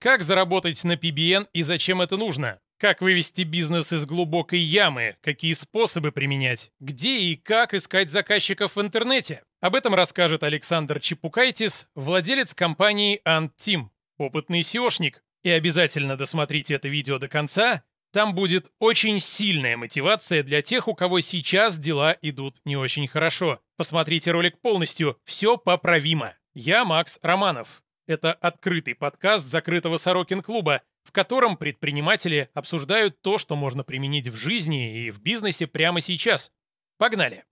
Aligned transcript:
Как 0.00 0.22
заработать 0.22 0.82
на 0.82 0.94
PBN 0.94 1.48
и 1.52 1.60
зачем 1.60 2.00
это 2.00 2.16
нужно? 2.16 2.58
Как 2.78 3.02
вывести 3.02 3.42
бизнес 3.42 3.92
из 3.92 4.06
глубокой 4.06 4.58
ямы? 4.58 5.18
Какие 5.20 5.52
способы 5.52 6.10
применять? 6.10 6.70
Где 6.80 7.20
и 7.20 7.36
как 7.36 7.74
искать 7.74 8.08
заказчиков 8.08 8.76
в 8.76 8.80
интернете? 8.80 9.42
Об 9.60 9.74
этом 9.74 9.94
расскажет 9.94 10.42
Александр 10.42 11.00
Чепукайтис, 11.00 11.86
владелец 11.94 12.54
компании 12.54 13.20
AntTeam, 13.26 13.88
опытный 14.16 14.60
SEOшник. 14.60 15.16
И 15.42 15.50
обязательно 15.50 16.16
досмотрите 16.16 16.72
это 16.72 16.88
видео 16.88 17.18
до 17.18 17.28
конца, 17.28 17.82
там 18.10 18.34
будет 18.34 18.70
очень 18.78 19.20
сильная 19.20 19.76
мотивация 19.76 20.42
для 20.42 20.62
тех, 20.62 20.88
у 20.88 20.94
кого 20.94 21.20
сейчас 21.20 21.76
дела 21.76 22.16
идут 22.22 22.56
не 22.64 22.78
очень 22.78 23.06
хорошо. 23.06 23.60
Посмотрите 23.76 24.30
ролик 24.30 24.62
полностью, 24.62 25.18
все 25.24 25.58
поправимо. 25.58 26.32
Я 26.54 26.86
Макс 26.86 27.18
Романов. 27.20 27.82
Это 28.10 28.32
открытый 28.32 28.96
подкаст 28.96 29.46
закрытого 29.46 29.96
Сорокин-клуба, 29.96 30.82
в 31.04 31.12
котором 31.12 31.56
предприниматели 31.56 32.50
обсуждают 32.54 33.22
то, 33.22 33.38
что 33.38 33.54
можно 33.54 33.84
применить 33.84 34.26
в 34.26 34.34
жизни 34.34 35.04
и 35.04 35.12
в 35.12 35.22
бизнесе 35.22 35.68
прямо 35.68 36.00
сейчас. 36.00 36.52
Погнали! 36.98 37.44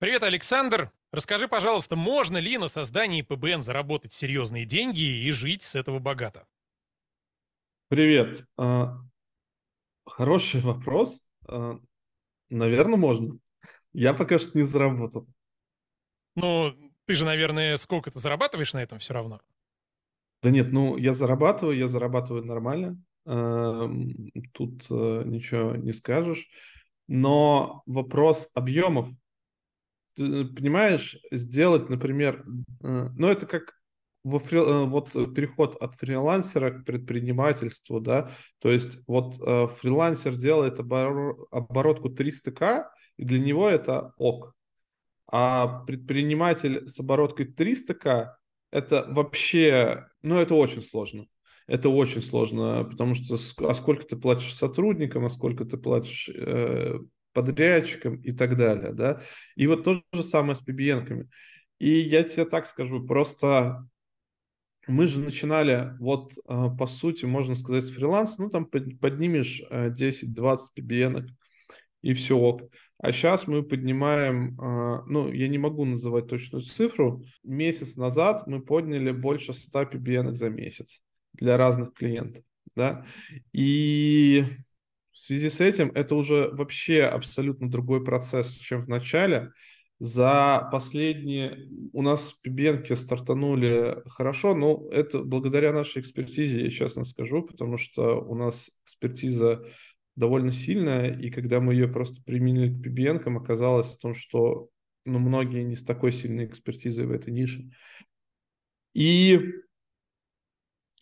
Привет, 0.00 0.24
Александр! 0.24 0.90
Расскажи, 1.12 1.46
пожалуйста, 1.46 1.94
можно 1.94 2.38
ли 2.38 2.58
на 2.58 2.66
создании 2.66 3.22
ПБН 3.22 3.62
заработать 3.62 4.12
серьезные 4.12 4.64
деньги 4.64 5.24
и 5.24 5.30
жить 5.30 5.62
с 5.62 5.76
этого 5.76 6.00
богато? 6.00 6.48
Привет. 7.86 8.44
А, 8.56 8.98
Хороший 10.04 10.62
вопрос. 10.62 11.24
А, 11.46 11.78
Наверное, 12.50 12.98
можно. 12.98 13.38
Я 13.92 14.14
пока 14.14 14.40
что 14.40 14.58
не 14.58 14.64
заработал. 14.64 15.28
Ну, 16.34 16.74
ты 17.04 17.14
же, 17.14 17.24
наверное, 17.24 17.76
сколько-то 17.76 18.18
зарабатываешь 18.18 18.74
на 18.74 18.82
этом 18.82 18.98
все 18.98 19.14
равно? 19.14 19.40
Да 20.42 20.50
нет, 20.50 20.72
ну 20.72 20.96
я 20.96 21.14
зарабатываю, 21.14 21.76
я 21.76 21.88
зарабатываю 21.88 22.44
нормально. 22.44 23.00
Эм, 23.26 24.30
Тут 24.52 24.86
э, 24.90 25.22
ничего 25.24 25.76
не 25.76 25.92
скажешь. 25.92 26.48
Но 27.06 27.82
вопрос 27.86 28.50
объемов. 28.54 29.08
Ты 30.16 30.44
понимаешь, 30.44 31.16
сделать, 31.30 31.88
например, 31.88 32.44
э, 32.82 33.08
ну 33.16 33.28
это 33.28 33.46
как 33.46 33.74
во 34.24 34.40
фри... 34.40 34.58
э, 34.58 34.84
вот 34.86 35.12
переход 35.12 35.76
от 35.76 35.94
фрилансера 35.94 36.70
к 36.70 36.84
предпринимательству, 36.84 38.00
да, 38.00 38.30
то 38.58 38.70
есть 38.70 38.98
вот 39.06 39.34
фрилансер 39.36 40.34
делает 40.34 40.80
обор... 40.80 41.46
оборотку 41.50 42.08
300к, 42.08 42.86
и 43.16 43.24
для 43.24 43.38
него 43.38 43.68
это 43.68 44.12
ок. 44.16 44.54
А 45.30 45.84
предприниматель 45.84 46.88
с 46.88 46.98
обороткой 47.00 47.46
300к, 47.46 48.34
это 48.72 49.06
вообще, 49.08 50.08
ну 50.22 50.38
это 50.38 50.54
очень 50.54 50.82
сложно. 50.82 51.26
Это 51.68 51.88
очень 51.88 52.22
сложно, 52.22 52.84
потому 52.84 53.14
что 53.14 53.36
а 53.68 53.74
сколько 53.74 54.04
ты 54.04 54.16
платишь 54.16 54.54
сотрудникам, 54.54 55.24
а 55.24 55.30
сколько 55.30 55.64
ты 55.64 55.76
платишь 55.76 56.28
э, 56.28 56.98
подрядчикам 57.32 58.16
и 58.16 58.32
так 58.32 58.56
далее, 58.56 58.92
да. 58.92 59.22
И 59.54 59.68
вот 59.68 59.84
то 59.84 60.02
же 60.12 60.22
самое 60.22 60.56
с 60.56 60.62
PBN-ками. 60.66 61.28
И 61.78 62.00
я 62.00 62.24
тебе 62.24 62.46
так 62.46 62.66
скажу, 62.66 63.06
просто 63.06 63.86
мы 64.88 65.06
же 65.06 65.20
начинали, 65.20 65.96
вот 66.00 66.32
а, 66.46 66.68
по 66.68 66.86
сути, 66.86 67.24
можно 67.24 67.54
сказать, 67.54 67.84
с 67.84 67.92
фриланса, 67.92 68.42
ну 68.42 68.50
там 68.50 68.66
поднимешь 68.66 69.62
10-20 69.70 70.58
PBN 70.76 71.28
и 72.02 72.14
все 72.14 72.36
ок. 72.36 72.62
А 73.02 73.10
сейчас 73.10 73.48
мы 73.48 73.64
поднимаем, 73.64 74.56
а, 74.60 75.02
ну, 75.06 75.30
я 75.30 75.48
не 75.48 75.58
могу 75.58 75.84
называть 75.84 76.28
точную 76.28 76.62
цифру, 76.62 77.24
месяц 77.42 77.96
назад 77.96 78.46
мы 78.46 78.62
подняли 78.62 79.10
больше 79.10 79.52
100 79.52 79.82
PBN 79.82 80.34
за 80.34 80.48
месяц 80.50 81.02
для 81.32 81.56
разных 81.56 81.94
клиентов, 81.94 82.44
да, 82.76 83.04
и 83.52 84.44
в 85.10 85.18
связи 85.18 85.50
с 85.50 85.60
этим 85.60 85.90
это 85.90 86.14
уже 86.14 86.50
вообще 86.52 87.02
абсолютно 87.02 87.68
другой 87.68 88.04
процесс, 88.04 88.52
чем 88.52 88.80
в 88.80 88.88
начале, 88.88 89.50
за 89.98 90.68
последние... 90.70 91.68
У 91.92 92.02
нас 92.02 92.32
пибенки 92.32 92.92
стартанули 92.92 94.02
хорошо, 94.08 94.54
но 94.54 94.88
это 94.92 95.20
благодаря 95.24 95.72
нашей 95.72 96.02
экспертизе, 96.02 96.62
я 96.62 96.70
честно 96.70 97.04
скажу, 97.04 97.42
потому 97.42 97.78
что 97.78 98.20
у 98.20 98.36
нас 98.36 98.70
экспертиза 98.84 99.64
довольно 100.16 100.52
сильная, 100.52 101.18
и 101.18 101.30
когда 101.30 101.60
мы 101.60 101.74
ее 101.74 101.88
просто 101.88 102.22
применили 102.22 102.72
к 102.72 102.82
пибенкам, 102.82 103.38
оказалось 103.38 103.94
о 103.94 103.98
том, 103.98 104.14
что 104.14 104.68
ну, 105.04 105.18
многие 105.18 105.62
не 105.64 105.76
с 105.76 105.84
такой 105.84 106.12
сильной 106.12 106.46
экспертизой 106.46 107.06
в 107.06 107.12
этой 107.12 107.32
нише. 107.32 107.70
И 108.94 109.40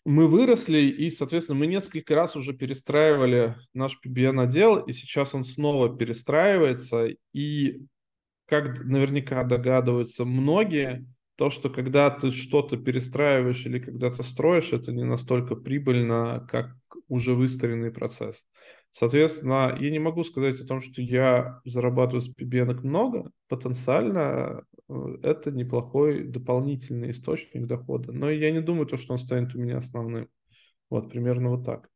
мы 0.05 0.29
выросли, 0.29 0.79
и, 0.79 1.11
соответственно, 1.11 1.59
мы 1.59 1.67
несколько 1.67 2.15
раз 2.15 2.37
уже 2.37 2.55
перестраивали 2.55 3.57
наш 3.75 3.99
PBN-отдел, 4.05 4.79
и 4.79 4.93
сейчас 4.93 5.35
он 5.35 5.45
снова 5.45 5.95
перестраивается, 5.95 7.09
и 7.33 7.81
как 8.47 8.83
наверняка 8.85 9.45
догадываются 9.45 10.25
многие, 10.25 11.07
то, 11.37 11.51
что 11.51 11.71
когда 11.71 12.11
ты 12.11 12.33
что-то 12.33 12.77
перестраиваешь 12.77 13.65
или 13.65 13.79
когда 13.79 14.11
ты 14.11 14.23
строишь, 14.23 14.73
это 14.73 14.93
не 14.93 15.05
настолько 15.05 15.55
прибыльно, 15.55 16.47
как 16.51 16.77
уже 17.09 17.35
выстроенный 17.35 17.91
процесс. 17.91 18.47
Соответственно, 18.93 19.77
я 19.79 19.91
не 19.91 19.99
могу 20.01 20.25
сказать 20.25 20.59
о 20.61 20.67
том, 20.67 20.81
что 20.81 21.01
я 21.01 21.61
зарабатываю 21.65 22.23
с 22.23 22.35
PBN 22.35 22.81
много. 22.83 23.31
Потенциально 23.49 24.65
э, 24.89 24.95
это 25.23 25.53
неплохой 25.53 26.25
дополнительный 26.25 27.13
источник 27.13 27.67
дохода. 27.67 28.13
Но 28.13 28.29
я 28.29 28.51
не 28.51 28.61
думаю, 28.61 28.87
то, 28.87 28.97
что 28.97 29.13
он 29.13 29.19
станет 29.19 29.55
у 29.55 29.59
меня 29.59 29.79
основным. 29.79 30.29
Вот, 30.89 31.09
примерно 31.09 31.51
вот 31.51 31.65
так. 31.65 31.89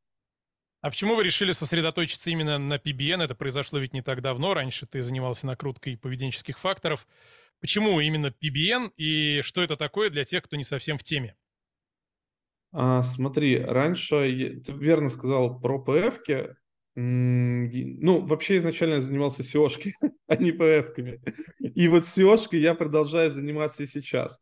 А 0.82 0.90
почему 0.90 1.16
вы 1.16 1.24
решили 1.24 1.50
сосредоточиться 1.50 2.30
именно 2.30 2.58
на 2.58 2.76
PBN? 2.76 3.24
Это 3.24 3.34
произошло 3.34 3.78
ведь 3.78 3.94
не 3.94 4.02
так 4.02 4.20
давно. 4.20 4.54
Раньше 4.54 4.86
ты 4.86 5.02
занимался 5.02 5.46
накруткой 5.46 5.96
поведенческих 5.96 6.58
факторов. 6.58 7.08
Почему 7.60 7.98
именно 8.00 8.26
PBN 8.26 8.92
и 8.96 9.40
что 9.42 9.62
это 9.62 9.76
такое 9.76 10.10
для 10.10 10.24
тех, 10.24 10.44
кто 10.44 10.56
не 10.56 10.64
совсем 10.64 10.98
в 10.98 11.02
теме? 11.02 11.34
А, 12.70 13.02
смотри, 13.02 13.58
раньше, 13.58 14.60
ты 14.64 14.72
верно 14.72 15.08
сказал 15.08 15.58
про 15.58 15.82
PF-ки. 15.82 16.54
Ну, 16.96 18.20
вообще 18.26 18.58
изначально 18.58 18.94
я 18.94 19.00
занимался 19.00 19.42
SEO-шкой, 19.42 19.94
а 20.28 20.36
не 20.36 20.52
PF-ками. 20.52 21.20
И 21.58 21.88
вот 21.88 22.04
SEO-шкой 22.04 22.60
я 22.60 22.74
продолжаю 22.74 23.30
заниматься 23.30 23.82
и 23.82 23.86
сейчас. 23.86 24.40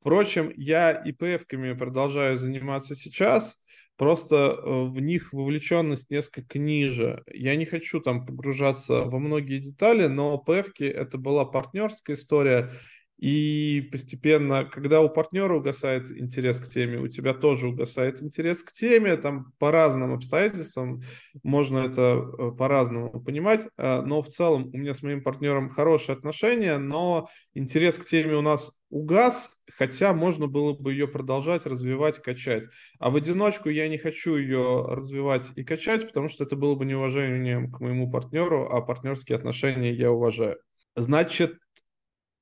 Впрочем, 0.00 0.52
я 0.56 0.92
и 0.92 1.12
PF-ками 1.12 1.72
продолжаю 1.72 2.36
заниматься 2.36 2.94
сейчас– 2.94 3.60
Просто 3.96 4.36
э, 4.36 4.84
в 4.86 4.98
них 4.98 5.32
вовлеченность 5.32 6.10
несколько 6.10 6.58
ниже. 6.58 7.22
Я 7.32 7.54
не 7.54 7.64
хочу 7.64 8.00
там 8.00 8.26
погружаться 8.26 9.04
во 9.04 9.18
многие 9.20 9.58
детали, 9.58 10.08
но 10.08 10.42
PF 10.44 10.72
это 10.80 11.16
была 11.16 11.44
партнерская 11.44 12.16
история, 12.16 12.72
и 13.18 13.88
постепенно, 13.92 14.64
когда 14.64 15.00
у 15.00 15.08
партнера 15.08 15.54
угасает 15.54 16.10
интерес 16.10 16.60
к 16.60 16.68
теме, 16.68 16.98
у 16.98 17.08
тебя 17.08 17.32
тоже 17.32 17.68
угасает 17.68 18.22
интерес 18.22 18.62
к 18.62 18.72
теме, 18.72 19.16
там 19.16 19.52
по 19.58 19.70
разным 19.70 20.12
обстоятельствам 20.14 21.02
можно 21.42 21.78
это 21.78 22.24
э, 22.38 22.50
по-разному 22.58 23.22
понимать, 23.22 23.66
э, 23.76 24.00
но 24.02 24.22
в 24.22 24.28
целом 24.28 24.70
у 24.72 24.76
меня 24.76 24.94
с 24.94 25.02
моим 25.02 25.22
партнером 25.22 25.70
хорошие 25.70 26.16
отношения, 26.16 26.76
но 26.76 27.28
интерес 27.54 27.98
к 27.98 28.04
теме 28.04 28.34
у 28.34 28.42
нас 28.42 28.72
угас, 28.90 29.50
хотя 29.72 30.12
можно 30.12 30.46
было 30.46 30.72
бы 30.72 30.92
ее 30.92 31.08
продолжать, 31.08 31.66
развивать, 31.66 32.20
качать. 32.20 32.64
А 32.98 33.10
в 33.10 33.16
одиночку 33.16 33.68
я 33.68 33.88
не 33.88 33.98
хочу 33.98 34.36
ее 34.36 34.86
развивать 34.88 35.44
и 35.56 35.64
качать, 35.64 36.06
потому 36.06 36.28
что 36.28 36.44
это 36.44 36.56
было 36.56 36.74
бы 36.74 36.84
неуважением 36.84 37.72
к 37.72 37.80
моему 37.80 38.10
партнеру, 38.10 38.68
а 38.70 38.80
партнерские 38.80 39.36
отношения 39.36 39.92
я 39.92 40.12
уважаю. 40.12 40.58
Значит, 40.96 41.58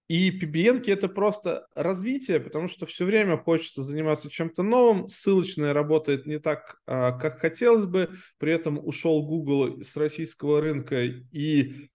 и 0.09 0.31
PBN 0.31 0.83
это 0.87 1.09
просто 1.09 1.67
развитие, 1.75 2.41
потому 2.41 2.69
что 2.69 2.87
все 2.87 3.05
время 3.05 3.39
хочется 3.39 3.83
заниматься 3.83 4.31
чем-то 4.31 4.63
новым. 4.63 5.09
Ссылочная 5.09 5.73
работает 5.73 6.27
не 6.27 6.39
так, 6.39 6.81
а, 6.87 7.13
как 7.13 7.39
хотелось 7.39 7.87
бы. 7.87 8.11
При 8.39 8.53
этом 8.53 8.79
ушел 8.85 9.23
Google 9.23 9.83
с 9.83 9.97
российского 9.97 10.61
рынка 10.61 11.03
и 11.05 11.89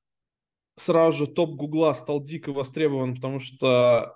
сразу 0.77 1.25
же 1.25 1.27
топ 1.27 1.55
Гугла 1.55 1.93
стал 1.93 2.23
дико 2.23 2.53
востребован, 2.53 3.15
потому 3.15 3.39
что 3.39 4.15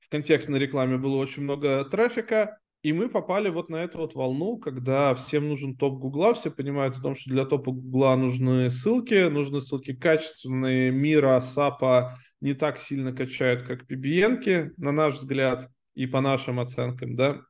в 0.00 0.08
контекстной 0.08 0.58
рекламе 0.58 0.98
было 0.98 1.16
очень 1.16 1.42
много 1.42 1.84
трафика. 1.84 2.58
И 2.82 2.92
мы 2.92 3.08
попали 3.08 3.48
вот 3.48 3.68
на 3.68 3.82
эту 3.82 3.98
вот 3.98 4.14
волну, 4.14 4.58
когда 4.58 5.12
всем 5.16 5.48
нужен 5.48 5.76
топ 5.76 5.98
Гугла, 5.98 6.34
все 6.34 6.52
понимают 6.52 6.96
о 6.96 7.00
том, 7.00 7.16
что 7.16 7.30
для 7.30 7.44
топа 7.44 7.72
Гугла 7.72 8.14
нужны 8.14 8.70
ссылки, 8.70 9.28
нужны 9.28 9.60
ссылки 9.60 9.92
качественные, 9.92 10.92
Мира, 10.92 11.40
Сапа, 11.40 12.16
не 12.40 12.54
так 12.54 12.78
сильно 12.78 13.12
качают, 13.12 13.62
как 13.62 13.90
PBN, 13.90 14.72
на 14.76 14.92
наш 14.92 15.14
взгляд, 15.14 15.70
и 15.94 16.06
по 16.06 16.20
нашим 16.20 16.60
оценкам, 16.60 17.16
да. 17.16 17.40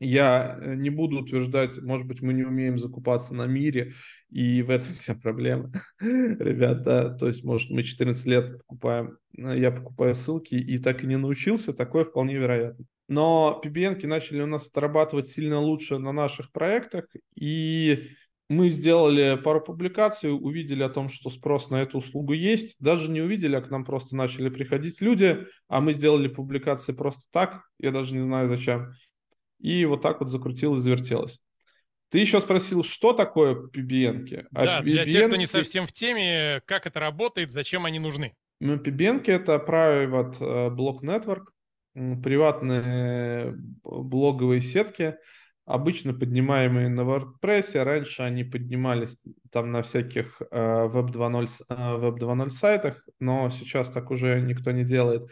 Я 0.00 0.58
э, 0.60 0.74
не 0.76 0.90
буду 0.90 1.18
утверждать, 1.18 1.76
может 1.82 2.06
быть, 2.06 2.22
мы 2.22 2.32
не 2.32 2.44
умеем 2.44 2.78
закупаться 2.78 3.34
на 3.34 3.46
мире, 3.46 3.94
и 4.30 4.62
в 4.62 4.70
этом 4.70 4.92
вся 4.92 5.14
проблема, 5.20 5.72
ребята. 6.00 7.16
То 7.18 7.26
есть, 7.26 7.42
может, 7.42 7.70
мы 7.70 7.82
14 7.82 8.26
лет 8.26 8.58
покупаем, 8.58 9.18
э, 9.36 9.58
я 9.58 9.72
покупаю 9.72 10.14
ссылки 10.14 10.54
и 10.54 10.78
так 10.78 11.02
и 11.02 11.06
не 11.06 11.16
научился, 11.16 11.72
такое 11.72 12.04
вполне 12.04 12.36
вероятно. 12.36 12.84
но 13.08 13.60
PBN 13.64 14.06
начали 14.06 14.42
у 14.42 14.46
нас 14.46 14.68
отрабатывать 14.68 15.28
сильно 15.28 15.58
лучше 15.58 15.98
на 15.98 16.12
наших 16.12 16.52
проектах, 16.52 17.06
и 17.34 18.10
мы 18.48 18.70
сделали 18.70 19.36
пару 19.36 19.60
публикаций, 19.60 20.32
увидели 20.32 20.82
о 20.82 20.88
том, 20.88 21.10
что 21.10 21.28
спрос 21.28 21.68
на 21.68 21.82
эту 21.82 21.98
услугу 21.98 22.32
есть. 22.32 22.76
Даже 22.78 23.10
не 23.10 23.20
увидели, 23.20 23.54
а 23.54 23.60
к 23.60 23.70
нам 23.70 23.84
просто 23.84 24.16
начали 24.16 24.48
приходить 24.48 25.02
люди, 25.02 25.46
а 25.68 25.80
мы 25.80 25.92
сделали 25.92 26.28
публикации 26.28 26.92
просто 26.92 27.22
так, 27.30 27.62
я 27.78 27.90
даже 27.90 28.14
не 28.14 28.22
знаю 28.22 28.48
зачем. 28.48 28.92
И 29.58 29.84
вот 29.84 30.02
так 30.02 30.20
вот 30.20 30.30
закрутилось, 30.30 30.80
завертелось. 30.80 31.40
Ты 32.10 32.20
еще 32.20 32.40
спросил, 32.40 32.82
что 32.84 33.12
такое 33.12 33.54
PBN? 33.54 34.24
-ки? 34.24 34.46
А 34.54 34.64
да, 34.64 34.80
PBN 34.80 34.90
для 34.90 35.04
тех, 35.04 35.26
кто 35.26 35.36
не 35.36 35.44
совсем 35.44 35.86
в 35.86 35.92
теме, 35.92 36.62
как 36.64 36.86
это 36.86 37.00
работает, 37.00 37.52
зачем 37.52 37.84
они 37.84 37.98
нужны? 37.98 38.34
Ну, 38.60 38.76
PBN 38.76 39.22
это 39.26 39.56
Private 39.56 40.36
э, 40.40 40.70
Block 40.70 41.00
Network, 41.02 41.48
приватные 42.22 43.54
блоговые 43.82 44.62
сетки, 44.62 45.16
обычно 45.68 46.14
поднимаемые 46.14 46.88
на 46.88 47.02
WordPress. 47.02 47.82
Раньше 47.82 48.22
они 48.22 48.42
поднимались 48.42 49.18
там 49.52 49.70
на 49.70 49.82
всяких 49.82 50.40
Web 50.50 51.10
2.0, 51.12 51.48
э, 51.68 51.74
Web 51.74 52.18
2.0 52.18 52.48
сайтах, 52.50 53.06
но 53.20 53.50
сейчас 53.50 53.90
так 53.90 54.10
уже 54.10 54.40
никто 54.40 54.72
не 54.72 54.84
делает. 54.84 55.30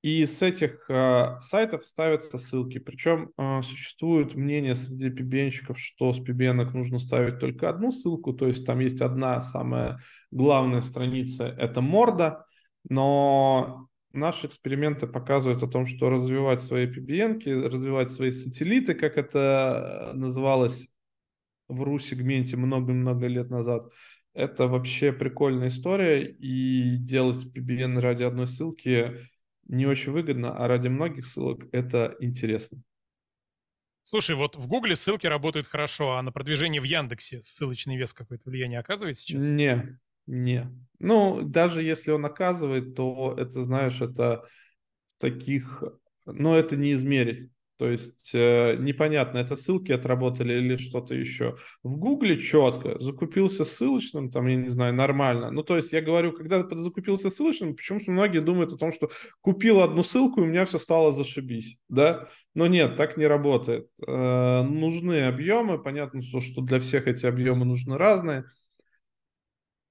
И 0.00 0.24
с 0.24 0.42
этих 0.42 0.88
э, 0.88 1.40
сайтов 1.40 1.84
ставятся 1.84 2.38
ссылки. 2.38 2.78
Причем 2.78 3.32
э, 3.36 3.62
существует 3.62 4.34
мнение 4.34 4.74
среди 4.74 5.10
PBN-щиков, 5.10 5.78
что 5.78 6.12
с 6.12 6.20
PBN 6.20 6.64
нужно 6.72 6.98
ставить 6.98 7.38
только 7.38 7.68
одну 7.68 7.90
ссылку, 7.90 8.32
то 8.32 8.46
есть 8.46 8.64
там 8.64 8.78
есть 8.78 9.02
одна 9.02 9.42
самая 9.42 9.98
главная 10.30 10.80
страница, 10.80 11.46
это 11.46 11.80
морда, 11.80 12.46
но 12.88 13.88
наши 14.12 14.46
эксперименты 14.46 15.06
показывают 15.06 15.62
о 15.62 15.68
том, 15.68 15.86
что 15.86 16.10
развивать 16.10 16.62
свои 16.62 16.86
PBN, 16.86 17.68
развивать 17.68 18.12
свои 18.12 18.30
сателлиты, 18.30 18.94
как 18.94 19.16
это 19.16 20.12
называлось 20.14 20.88
в 21.68 21.82
RU-сегменте 21.82 22.56
много-много 22.56 23.26
лет 23.26 23.50
назад, 23.50 23.90
это 24.34 24.68
вообще 24.68 25.12
прикольная 25.12 25.68
история, 25.68 26.24
и 26.24 26.96
делать 26.96 27.46
PBN 27.46 27.98
ради 28.00 28.22
одной 28.22 28.46
ссылки– 28.46 29.16
не 29.68 29.86
очень 29.86 30.12
выгодно, 30.12 30.56
а 30.56 30.66
ради 30.66 30.88
многих 30.88 31.26
ссылок 31.26 31.66
это 31.72 32.16
интересно. 32.20 32.82
Слушай, 34.02 34.36
вот 34.36 34.56
в 34.56 34.66
Гугле 34.66 34.96
ссылки 34.96 35.26
работают 35.26 35.66
хорошо, 35.66 36.16
а 36.16 36.22
на 36.22 36.32
продвижение 36.32 36.80
в 36.80 36.84
Яндексе 36.84 37.42
ссылочный 37.42 37.98
вес 37.98 38.14
какое-то 38.14 38.48
влияние 38.48 38.80
оказывает 38.80 39.18
сейчас? 39.18 39.44
Не, 39.44 39.98
не. 40.28 40.70
Ну, 40.98 41.42
даже 41.42 41.82
если 41.82 42.10
он 42.10 42.24
оказывает, 42.24 42.94
то 42.94 43.34
это, 43.36 43.64
знаешь, 43.64 44.00
это 44.00 44.44
таких... 45.18 45.82
Но 46.26 46.56
это 46.56 46.76
не 46.76 46.92
измерить. 46.92 47.50
То 47.78 47.88
есть 47.88 48.32
э, 48.34 48.76
непонятно, 48.76 49.38
это 49.38 49.54
ссылки 49.54 49.92
отработали 49.92 50.52
или 50.54 50.76
что-то 50.76 51.14
еще. 51.14 51.56
В 51.84 51.96
Гугле 51.96 52.36
четко, 52.36 52.98
закупился 52.98 53.64
ссылочным, 53.64 54.30
там, 54.30 54.48
я 54.48 54.56
не 54.56 54.68
знаю, 54.68 54.94
нормально. 54.94 55.52
Ну, 55.52 55.62
то 55.62 55.76
есть 55.76 55.92
я 55.92 56.02
говорю, 56.02 56.32
когда 56.32 56.68
закупился 56.68 57.30
ссылочным, 57.30 57.76
почему-то 57.76 58.10
многие 58.10 58.40
думают 58.40 58.72
о 58.72 58.76
том, 58.76 58.92
что 58.92 59.10
купил 59.42 59.80
одну 59.80 60.02
ссылку, 60.02 60.40
и 60.40 60.44
у 60.44 60.46
меня 60.46 60.64
все 60.64 60.78
стало 60.78 61.12
зашибись, 61.12 61.78
да? 61.88 62.26
Но 62.52 62.66
нет, 62.66 62.96
так 62.96 63.16
не 63.16 63.28
работает. 63.28 63.88
Э, 64.04 64.62
нужны 64.62 65.22
объемы, 65.22 65.80
понятно, 65.80 66.20
что 66.20 66.62
для 66.62 66.80
всех 66.80 67.06
эти 67.06 67.26
объемы 67.26 67.64
нужны 67.64 67.96
разные. 67.96 68.44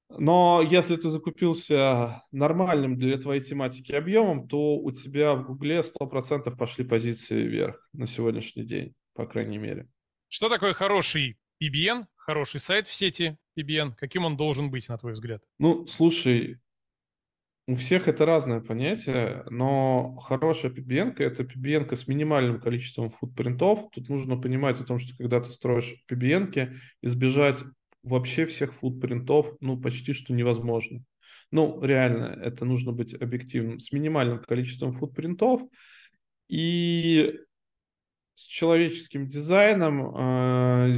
Но 0.10 0.66
если 0.68 0.96
ты 0.96 1.10
закупился 1.10 2.24
нормальным 2.32 2.98
для 2.98 3.18
твоей 3.18 3.42
тематики 3.42 3.92
объемом, 3.92 4.48
то 4.48 4.78
у 4.78 4.92
тебя 4.92 5.36
в 5.36 5.46
Гугле 5.46 5.82
100% 5.82 6.56
пошли 6.56 6.86
позиции 6.86 7.44
вверх 7.44 7.90
на 7.94 8.08
сегодняшний 8.08 8.64
день, 8.64 8.94
по 9.14 9.26
крайней 9.26 9.58
мере. 9.58 9.90
Что 10.30 10.50
такое 10.50 10.74
хороший 10.74 11.38
PBN, 11.62 12.06
хороший 12.16 12.60
сайт 12.60 12.88
в 12.88 12.94
сети 12.94 13.38
PBN? 13.58 13.96
Каким 13.98 14.26
он 14.26 14.38
должен 14.38 14.72
быть, 14.72 14.88
на 14.90 14.98
твой 14.98 15.14
взгляд? 15.14 15.44
Ну, 15.60 15.86
слушай, 15.88 16.60
у 17.70 17.76
всех 17.76 18.08
это 18.08 18.26
разное 18.26 18.62
понятие, 18.62 19.44
но 19.50 20.16
хорошая 20.20 20.72
PBN– 20.72 21.16
это 21.18 21.44
PBN 21.44 21.94
с 21.94 22.08
минимальным 22.08 22.62
количеством 22.62 23.10
футпринтов. 23.10 23.90
Тут 23.92 24.08
нужно 24.08 24.38
понимать 24.38 24.80
о 24.80 24.86
том, 24.86 25.00
что 25.00 25.18
когда 25.18 25.42
ты 25.42 25.52
строишь 25.52 25.96
PBN, 26.10 26.78
избежать 27.02 27.58
вообще 28.08 28.46
всех 28.46 28.74
футпринтов, 28.74 29.56
ну, 29.60 29.80
почти 29.80 30.14
что 30.14 30.34
невозможно. 30.34 31.04
Ну, 31.52 31.82
реально, 31.82 32.38
это 32.42 32.66
нужно 32.66 32.92
быть 32.92 33.14
объективным. 33.14 33.80
С 33.80 33.92
минимальным 33.92 34.40
количеством 34.40 34.94
футпринтов 34.94 35.62
и 36.50 37.40
с 38.36 38.44
человеческим 38.44 39.28
дизайном, 39.28 40.16
э, 40.16 40.94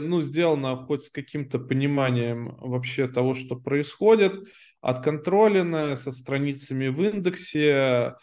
ну, 0.00 0.20
сделано 0.20 0.76
хоть 0.76 1.04
с 1.04 1.10
каким-то 1.10 1.58
пониманием 1.58 2.56
вообще 2.58 3.08
того, 3.08 3.34
что 3.34 3.56
происходит, 3.56 4.36
отконтролено, 4.82 5.96
со 5.96 6.12
страницами 6.12 6.88
в 6.88 7.02
индексе, 7.02 8.14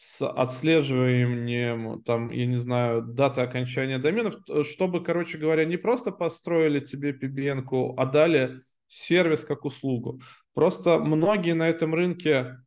с 0.00 0.24
отслеживанием, 0.24 2.04
там, 2.04 2.30
я 2.30 2.46
не 2.46 2.54
знаю, 2.54 3.02
даты 3.02 3.40
окончания 3.40 3.98
доменов, 3.98 4.36
чтобы, 4.62 5.02
короче 5.02 5.38
говоря, 5.38 5.64
не 5.64 5.76
просто 5.76 6.12
построили 6.12 6.78
тебе 6.78 7.10
PBN, 7.10 7.94
а 7.96 8.06
дали 8.06 8.60
сервис 8.86 9.44
как 9.44 9.64
услугу. 9.64 10.20
Просто 10.54 11.00
многие 11.00 11.54
на 11.54 11.68
этом 11.68 11.94
рынке 11.94 12.58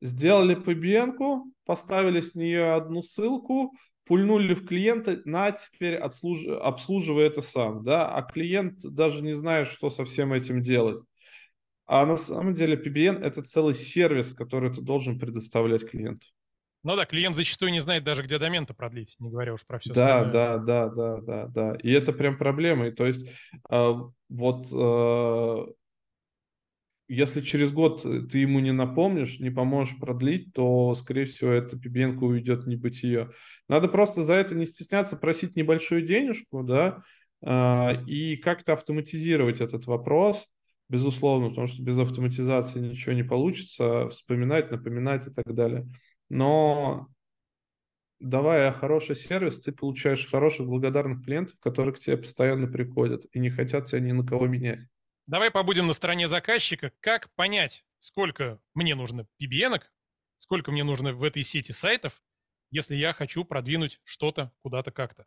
сделали 0.00 0.56
PBN, 0.56 1.42
поставили 1.66 2.22
с 2.22 2.34
нее 2.34 2.72
одну 2.72 3.02
ссылку, 3.02 3.74
пульнули 4.06 4.54
в 4.54 4.66
клиента, 4.66 5.20
на 5.26 5.52
теперь 5.52 5.98
отслуж... 5.98 6.46
обслуживай 6.46 7.26
это 7.26 7.42
сам, 7.42 7.84
да, 7.84 8.08
а 8.08 8.22
клиент 8.22 8.78
даже 8.84 9.22
не 9.22 9.34
знает, 9.34 9.68
что 9.68 9.90
со 9.90 10.06
всем 10.06 10.32
этим 10.32 10.62
делать. 10.62 11.04
А 11.84 12.06
на 12.06 12.16
самом 12.16 12.54
деле 12.54 12.76
PBN 12.76 13.20
это 13.22 13.42
целый 13.42 13.74
сервис, 13.74 14.32
который 14.32 14.72
ты 14.72 14.80
должен 14.80 15.18
предоставлять 15.18 15.86
клиенту. 15.86 16.26
Ну 16.82 16.96
да, 16.96 17.04
клиент 17.04 17.36
зачастую 17.36 17.72
не 17.72 17.80
знает 17.80 18.04
даже, 18.04 18.22
где 18.22 18.38
домен-то 18.38 18.72
продлить, 18.72 19.16
не 19.18 19.30
говоря 19.30 19.52
уж 19.52 19.66
про 19.66 19.78
все 19.78 19.92
да, 19.92 20.20
остальное. 20.20 20.32
Да, 20.32 20.58
да, 20.58 20.88
да, 20.88 21.20
да, 21.20 21.46
да. 21.46 21.78
И 21.82 21.90
это 21.90 22.12
прям 22.12 22.38
проблема. 22.38 22.86
И 22.86 22.90
то 22.90 23.06
есть 23.06 23.28
э, 23.70 23.92
вот 24.30 24.66
э, 24.72 25.66
если 27.08 27.42
через 27.42 27.72
год 27.72 28.02
ты 28.02 28.38
ему 28.38 28.60
не 28.60 28.72
напомнишь, 28.72 29.40
не 29.40 29.50
поможешь 29.50 29.98
продлить, 29.98 30.54
то, 30.54 30.94
скорее 30.94 31.26
всего, 31.26 31.50
эта 31.50 31.76
PBN 31.76 32.16
уйдет 32.18 32.64
в 32.64 32.68
небытие. 32.68 33.30
Надо 33.68 33.88
просто 33.88 34.22
за 34.22 34.34
это 34.34 34.54
не 34.54 34.64
стесняться, 34.64 35.16
просить 35.16 35.56
небольшую 35.56 36.02
денежку, 36.02 36.62
да, 36.62 37.02
э, 37.42 38.04
и 38.06 38.36
как-то 38.36 38.72
автоматизировать 38.72 39.60
этот 39.60 39.84
вопрос, 39.84 40.48
безусловно, 40.88 41.50
потому 41.50 41.66
что 41.66 41.82
без 41.82 41.98
автоматизации 41.98 42.80
ничего 42.80 43.12
не 43.12 43.22
получится, 43.22 44.08
вспоминать, 44.08 44.70
напоминать 44.70 45.26
и 45.26 45.30
так 45.30 45.54
далее 45.54 45.86
но 46.30 47.08
давая 48.20 48.72
хороший 48.72 49.16
сервис, 49.16 49.60
ты 49.60 49.72
получаешь 49.72 50.28
хороших 50.28 50.66
благодарных 50.66 51.24
клиентов, 51.24 51.58
которые 51.60 51.94
к 51.94 51.98
тебе 51.98 52.16
постоянно 52.16 52.66
приходят 52.66 53.26
и 53.32 53.38
не 53.38 53.50
хотят 53.50 53.86
тебя 53.86 54.00
ни 54.00 54.12
на 54.12 54.24
кого 54.24 54.46
менять. 54.46 54.80
Давай 55.26 55.50
побудем 55.50 55.86
на 55.86 55.92
стороне 55.92 56.28
заказчика. 56.28 56.92
Как 57.00 57.32
понять, 57.34 57.84
сколько 57.98 58.60
мне 58.74 58.94
нужно 58.94 59.26
PBN, 59.40 59.80
сколько 60.36 60.72
мне 60.72 60.84
нужно 60.84 61.12
в 61.12 61.22
этой 61.22 61.42
сети 61.42 61.72
сайтов, 61.72 62.22
если 62.70 62.94
я 62.94 63.12
хочу 63.12 63.44
продвинуть 63.44 64.00
что-то 64.04 64.52
куда-то 64.62 64.90
как-то? 64.90 65.26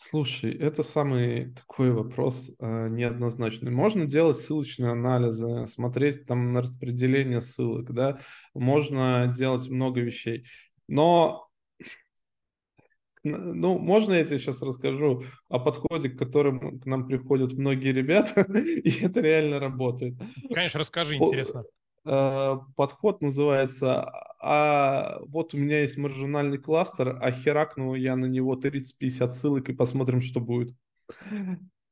Слушай, 0.00 0.52
это 0.52 0.84
самый 0.84 1.52
такой 1.54 1.90
вопрос 1.90 2.52
э, 2.60 2.86
неоднозначный. 2.88 3.72
Можно 3.72 4.06
делать 4.06 4.38
ссылочные 4.38 4.92
анализы, 4.92 5.66
смотреть 5.66 6.24
там 6.24 6.52
на 6.52 6.62
распределение 6.62 7.40
ссылок, 7.40 7.92
да, 7.92 8.20
можно 8.54 9.34
делать 9.36 9.68
много 9.68 10.00
вещей. 10.00 10.46
Но, 10.86 11.48
ну, 13.24 13.80
можно 13.80 14.12
я 14.12 14.24
тебе 14.24 14.38
сейчас 14.38 14.62
расскажу 14.62 15.24
о 15.48 15.58
подходе, 15.58 16.10
к 16.10 16.16
которому 16.16 16.78
к 16.78 16.86
нам 16.86 17.08
приходят 17.08 17.54
многие 17.54 17.90
ребята, 17.90 18.42
и 18.54 19.04
это 19.04 19.20
реально 19.20 19.58
работает. 19.58 20.14
Конечно, 20.54 20.78
расскажи, 20.78 21.16
интересно. 21.16 21.64
Э, 22.04 22.56
подход 22.76 23.22
называется 23.22 24.10
а 24.40 25.18
вот 25.26 25.54
у 25.54 25.58
меня 25.58 25.80
есть 25.82 25.96
маржинальный 25.96 26.58
кластер, 26.58 27.18
а 27.20 27.32
херакну 27.32 27.94
я 27.94 28.14
на 28.14 28.26
него 28.26 28.54
30-50 28.56 29.30
ссылок 29.32 29.68
и 29.68 29.74
посмотрим, 29.74 30.22
что 30.22 30.40
будет. 30.40 30.74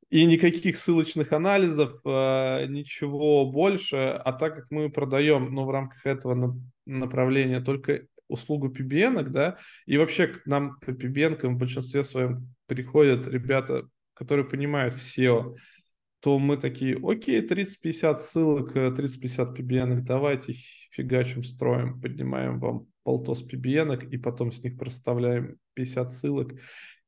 И 0.09 0.23
никаких 0.23 0.77
ссылочных 0.77 1.33
анализов, 1.33 1.99
э, 2.05 2.65
ничего 2.67 3.45
больше. 3.51 3.97
А 3.97 4.31
так 4.31 4.55
как 4.55 4.67
мы 4.69 4.89
продаем, 4.89 5.53
ну, 5.53 5.65
в 5.65 5.69
рамках 5.69 6.05
этого 6.05 6.57
направления 6.85 7.59
только 7.59 8.07
услугу 8.29 8.69
PBN, 8.69 9.23
да, 9.23 9.57
и 9.85 9.97
вообще 9.97 10.27
к 10.27 10.45
нам 10.45 10.79
по 10.79 10.91
PBN 10.91 11.45
в 11.49 11.57
большинстве 11.57 12.03
своем 12.05 12.53
приходят 12.67 13.27
ребята, 13.27 13.89
которые 14.13 14.45
понимают 14.45 14.95
все 14.95 15.53
то 16.27 16.37
мы 16.39 16.57
такие, 16.57 16.99
окей, 17.01 17.39
30-50 17.39 18.17
ссылок, 18.17 18.75
30-50 18.75 19.55
PBN, 19.55 20.01
давайте 20.01 20.51
фигачим, 20.91 21.45
строим, 21.45 22.01
поднимаем 22.01 22.59
вам 22.59 22.87
полтос 23.03 23.41
PBN, 23.41 24.09
и 24.09 24.17
потом 24.17 24.51
с 24.51 24.61
них 24.61 24.77
проставляем 24.77 25.55
50 25.75 26.11
ссылок, 26.11 26.51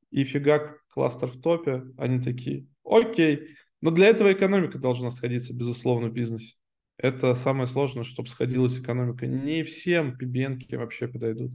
и 0.10 0.24
фигак, 0.24 0.86
кластер 0.88 1.28
в 1.28 1.42
топе, 1.42 1.84
они 1.98 2.22
такие, 2.22 2.68
окей, 2.86 3.50
но 3.82 3.92
для 3.92 4.08
этого 4.08 4.32
экономика 4.32 4.78
должна 4.78 5.12
сходиться, 5.12 5.54
безусловно, 5.54 6.08
в 6.08 6.14
бизнесе. 6.14 6.56
Это 6.96 7.36
самое 7.36 7.68
сложное, 7.68 8.06
чтобы 8.06 8.30
сходилась 8.30 8.80
экономика. 8.80 9.28
Не 9.28 9.64
всем 9.64 10.18
PBN 10.18 10.78
вообще 10.78 11.10
подойдут. 11.10 11.52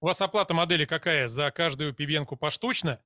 У 0.00 0.06
вас 0.06 0.18
оплата 0.22 0.54
модели 0.54 0.86
какая? 0.86 1.28
За 1.28 1.50
каждую 1.50 1.92
PBN 1.92 2.24
поштучно? 2.38 3.02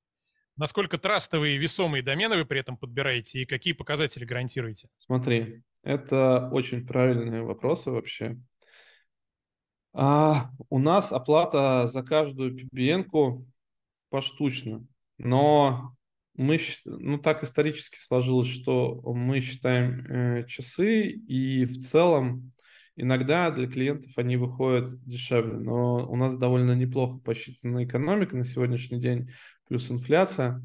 Насколько 0.56 0.99
трастовые 0.99 1.56
весомые 1.56 2.02
домены 2.02 2.37
вы 2.37 2.44
при 2.44 2.61
этом 2.61 2.76
подбираете 2.76 3.40
и 3.40 3.47
какие 3.47 3.73
показатели 3.73 4.25
гарантируете? 4.25 4.88
Смотри, 4.97 5.62
это 5.82 6.49
очень 6.52 6.87
правильные 6.87 7.42
вопросы 7.42 7.90
вообще. 7.90 8.38
А, 9.94 10.50
у 10.68 10.78
нас 10.78 11.12
оплата 11.12 11.88
за 11.92 12.02
каждую 12.02 12.56
PBN 12.56 13.44
поштучно, 14.11 14.87
но 15.18 15.97
мы, 16.35 16.59
ну 16.85 17.18
так 17.18 17.42
исторически 17.42 17.99
сложилось, 17.99 18.49
что 18.49 19.00
мы 19.12 19.40
считаем 19.40 20.06
э, 20.06 20.47
часы 20.47 21.09
и 21.11 21.64
в 21.66 21.78
целом 21.78 22.52
иногда 22.97 23.50
для 23.50 23.66
клиентов 23.66 24.12
они 24.16 24.37
выходят 24.37 24.92
дешевле, 25.04 25.59
но 25.59 26.09
у 26.09 26.16
нас 26.16 26.37
довольно 26.37 26.75
неплохо 26.75 27.18
посчитана 27.18 27.85
экономика 27.85 28.37
на 28.37 28.44
сегодняшний 28.44 29.00
день, 29.00 29.30
плюс 29.69 29.90
инфляция. 29.90 30.62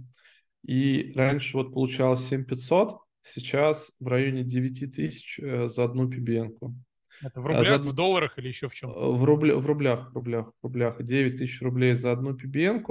И 0.66 1.14
раньше 1.16 1.58
вот 1.58 1.74
получалось 1.74 2.28
7500, 2.28 2.98
сейчас 3.22 3.92
в 4.00 4.08
районе 4.08 4.44
9000 4.44 5.40
э, 5.40 5.68
за 5.68 5.84
одну 5.84 6.10
PBN. 6.10 6.58
-ку. 6.60 6.74
Это 7.24 7.42
в 7.42 7.48
рублях, 7.48 7.84
за... 7.84 7.90
в 7.90 7.94
долларах 7.94 8.38
или 8.38 8.48
еще 8.50 8.68
в 8.68 8.76
чем? 8.76 8.92
В, 8.92 9.24
рубля... 9.24 9.56
в 9.56 9.66
рублях, 9.66 10.12
в 10.12 10.16
рублях, 10.16 10.52
в 10.62 10.64
рублях. 10.64 11.02
9 11.02 11.38
тысяч 11.38 11.62
рублей 11.62 11.94
за 11.96 12.12
одну 12.12 12.36
PBN, 12.36 12.84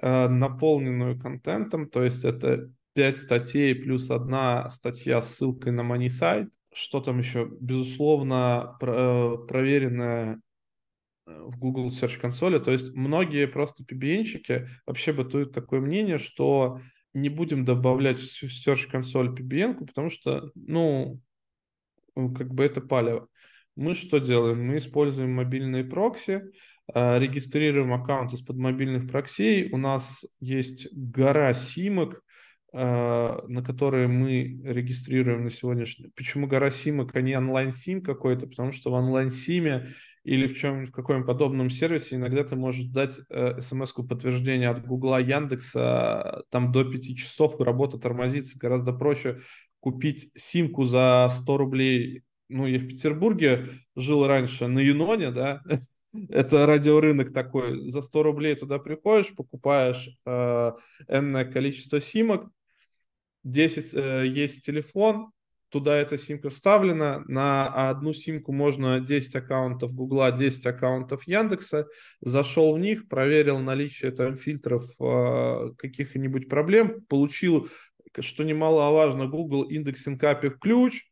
э, 0.00 0.28
наполненную 0.28 1.18
контентом, 1.18 1.88
то 1.88 2.02
есть 2.02 2.24
это 2.24 2.70
5 2.94 3.16
статей 3.16 3.74
плюс 3.74 4.10
одна 4.10 4.68
статья 4.70 5.22
с 5.22 5.34
ссылкой 5.34 5.72
на 5.72 5.82
MoneySite. 5.82 6.48
Что 6.72 7.00
там 7.00 7.18
еще? 7.18 7.50
Безусловно, 7.60 8.76
про, 8.80 8.94
э, 8.94 9.46
проверенная 9.46 10.34
э, 10.34 10.36
в 11.38 11.58
Google 11.58 11.88
Search 11.88 12.20
консоли. 12.20 12.58
То 12.58 12.70
есть 12.70 12.94
многие 12.94 13.46
просто 13.46 13.84
PBN-щики 13.84 14.68
вообще 14.86 15.12
бытует 15.12 15.52
такое 15.52 15.80
мнение, 15.80 16.18
что 16.18 16.80
не 17.12 17.28
будем 17.28 17.64
добавлять 17.64 18.18
в 18.18 18.44
Search 18.44 18.90
консоль 18.90 19.34
PBN, 19.34 19.86
потому 19.86 20.10
что, 20.10 20.50
ну, 20.54 21.20
как 22.14 22.52
бы 22.54 22.64
это 22.64 22.80
палево. 22.80 23.28
Мы 23.76 23.94
что 23.94 24.18
делаем? 24.18 24.66
Мы 24.66 24.76
используем 24.76 25.32
мобильные 25.32 25.84
прокси, 25.84 26.42
а, 26.92 27.18
регистрируем 27.18 27.92
аккаунт 27.92 28.32
из-под 28.32 28.56
мобильных 28.56 29.08
проксей. 29.08 29.70
У 29.72 29.76
нас 29.76 30.24
есть 30.40 30.88
гора 30.92 31.54
симок, 31.54 32.22
а, 32.72 33.42
на 33.48 33.62
которые 33.62 34.06
мы 34.08 34.60
регистрируем 34.64 35.44
на 35.44 35.50
сегодняшний. 35.50 36.10
Почему 36.14 36.46
гора 36.46 36.70
симок, 36.70 37.14
а 37.14 37.20
не 37.20 37.36
онлайн-сим 37.36 38.02
какой-то? 38.02 38.46
Потому 38.46 38.72
что 38.72 38.90
в 38.90 38.94
онлайн-симе 38.94 39.88
или 40.24 40.46
в 40.46 40.56
чем 40.56 40.86
в 40.86 40.92
каком 40.92 41.24
подобном 41.24 41.70
сервисе 41.70 42.16
иногда 42.16 42.44
ты 42.44 42.56
можешь 42.56 42.84
дать 42.84 43.18
э, 43.30 43.60
смс-ку 43.60 44.04
подтверждения 44.04 44.68
от 44.68 44.86
Гугла, 44.86 45.20
Яндекса, 45.20 46.42
там 46.50 46.72
до 46.72 46.84
5 46.84 47.16
часов 47.16 47.60
работа 47.60 47.98
тормозится. 47.98 48.58
Гораздо 48.58 48.92
проще 48.92 49.38
купить 49.80 50.30
симку 50.34 50.84
за 50.84 51.28
100 51.30 51.56
рублей. 51.56 52.22
Ну, 52.48 52.66
я 52.66 52.78
в 52.78 52.86
Петербурге 52.86 53.66
жил 53.96 54.26
раньше 54.26 54.66
на 54.66 54.80
Юноне, 54.80 55.30
да, 55.30 55.62
это 56.28 56.66
радиорынок 56.66 57.32
такой, 57.32 57.88
за 57.88 58.02
100 58.02 58.22
рублей 58.22 58.54
туда 58.56 58.78
приходишь, 58.78 59.34
покупаешь 59.34 60.10
э, 60.26 60.72
энное 61.08 61.44
количество 61.44 62.00
симок, 62.00 62.50
10 63.44 63.94
э, 63.94 64.26
есть 64.26 64.66
телефон, 64.66 65.30
туда 65.70 65.96
эта 65.96 66.18
симка 66.18 66.50
вставлена, 66.50 67.22
на 67.26 67.66
одну 67.90 68.12
симку 68.12 68.52
можно 68.52 69.00
10 69.00 69.36
аккаунтов 69.36 69.94
Гугла, 69.94 70.32
10 70.32 70.66
аккаунтов 70.66 71.26
Яндекса, 71.26 71.86
зашел 72.20 72.74
в 72.74 72.78
них, 72.78 73.08
проверил 73.08 73.58
наличие 73.58 74.10
там 74.10 74.36
фильтров 74.36 74.84
э, 75.00 75.70
каких-нибудь 75.78 76.48
проблем, 76.48 77.02
получил, 77.08 77.68
что 78.18 78.44
немаловажно, 78.44 79.26
Google 79.26 79.62
индексинг 79.62 80.22
API 80.22 80.50
ключ, 80.60 81.09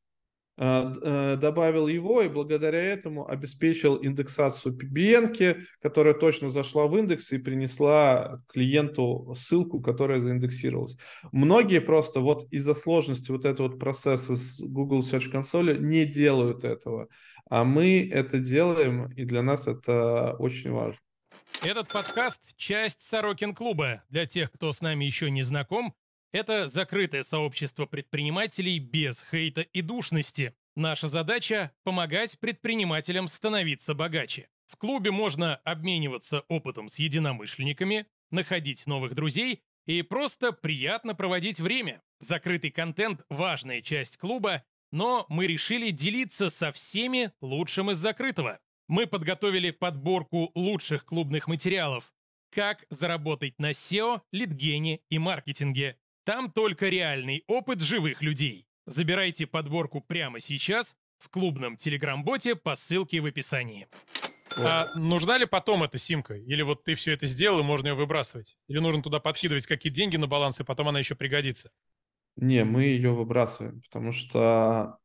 добавил 0.58 1.86
его 1.86 2.20
и 2.20 2.28
благодаря 2.28 2.82
этому 2.82 3.28
обеспечил 3.28 3.96
индексацию 4.02 4.76
PBN, 4.76 5.62
которая 5.80 6.14
точно 6.14 6.48
зашла 6.48 6.88
в 6.88 6.96
индекс 6.96 7.30
и 7.30 7.38
принесла 7.38 8.42
клиенту 8.52 9.36
ссылку, 9.38 9.80
которая 9.80 10.18
заиндексировалась. 10.18 10.96
Многие 11.30 11.80
просто 11.80 12.20
вот 12.20 12.44
из-за 12.50 12.74
сложности 12.74 13.30
вот 13.30 13.44
этого 13.44 13.68
вот 13.68 13.78
процесса 13.78 14.34
с 14.34 14.60
Google 14.60 15.00
Search 15.00 15.32
Console 15.32 15.78
не 15.78 16.04
делают 16.04 16.64
этого, 16.64 17.08
а 17.48 17.62
мы 17.62 18.10
это 18.12 18.40
делаем, 18.40 19.12
и 19.12 19.24
для 19.24 19.42
нас 19.42 19.68
это 19.68 20.34
очень 20.40 20.72
важно. 20.72 20.98
Этот 21.62 21.88
подкаст– 21.88 22.56
часть 22.56 23.00
Сорокин 23.00 23.54
клуба. 23.54 24.02
Для 24.08 24.26
тех, 24.26 24.50
кто 24.50 24.72
с 24.72 24.80
нами 24.80 25.04
еще 25.04 25.30
не 25.30 25.42
знаком, 25.42 25.94
это 26.32 26.66
закрытое 26.66 27.23
сообщество 27.23 27.87
предпринимателей 27.87 28.78
без 28.78 29.26
хейта 29.30 29.62
и 29.62 29.80
душности. 29.80 30.54
Наша 30.76 31.08
задача– 31.08 31.73
помогать 31.85 32.38
предпринимателям 32.38 33.28
становиться 33.28 33.94
богаче. 33.94 34.49
В 34.66 34.76
клубе 34.76 35.11
можно 35.11 35.56
обмениваться 35.56 36.44
опытом 36.49 36.88
с 36.88 36.99
единомышленниками, 36.99 38.06
находить 38.30 38.87
новых 38.87 39.14
друзей 39.14 39.62
и 39.87 40.02
просто 40.02 40.52
приятно 40.52 41.14
проводить 41.14 41.58
время. 41.58 42.02
Закрытый 42.18 42.70
контент– 42.70 43.23
важная 43.30 43.80
часть 43.80 44.18
клуба, 44.18 44.62
но 44.92 45.25
мы 45.28 45.47
решили 45.47 45.90
делиться 45.90 46.50
со 46.50 46.73
всеми 46.73 47.32
лучшим 47.40 47.90
из 47.90 47.97
закрытого. 47.97 48.61
Мы 48.87 49.06
подготовили 49.06 49.70
подборку 49.70 50.50
лучших 50.54 51.04
клубных 51.04 51.49
материалов. 51.49 52.12
Как 52.50 52.87
заработать 52.88 53.58
на 53.58 53.73
SEO, 53.73 54.23
литгене 54.32 55.00
и 55.11 55.18
маркетинге. 55.18 55.99
Там 56.28 56.50
только 56.50 56.90
реальный 56.90 57.42
опыт 57.47 57.80
живых 57.80 58.23
людей. 58.23 58.66
Забирайте 58.85 59.47
подборку 59.47 60.02
прямо 60.02 60.40
сейчас 60.40 60.94
в 61.18 61.30
клубном 61.30 61.78
телеграм-боте 61.78 62.54
по 62.54 62.75
ссылке 62.75 63.20
в 63.20 63.25
описании. 63.25 63.88
А 64.58 64.94
нужна 64.94 65.38
ли 65.38 65.47
потом 65.47 65.85
эта 65.85 65.97
симка? 65.97 66.35
Или 66.35 66.61
вот 66.61 66.85
ты 66.85 66.97
все 66.97 67.12
это 67.12 67.26
сделал, 67.26 67.61
и 67.61 67.62
можно 67.62 67.88
ее 67.88 67.94
выбрасывать? 67.94 68.58
Или 68.66 68.78
нужно 68.78 69.02
туда 69.02 69.20
подкидывать 69.20 69.66
какие-то 69.66 69.97
деньги 69.97 70.18
на 70.18 70.26
баланс, 70.26 70.61
и 70.61 70.64
потом 70.64 70.88
она 70.88 70.99
еще 70.99 71.14
пригодится? 71.14 71.70
Не, 72.37 72.62
мы 72.62 72.82
ее 72.82 73.12
выбрасываем, 73.12 73.80
потому 73.80 74.12
что 74.12 74.99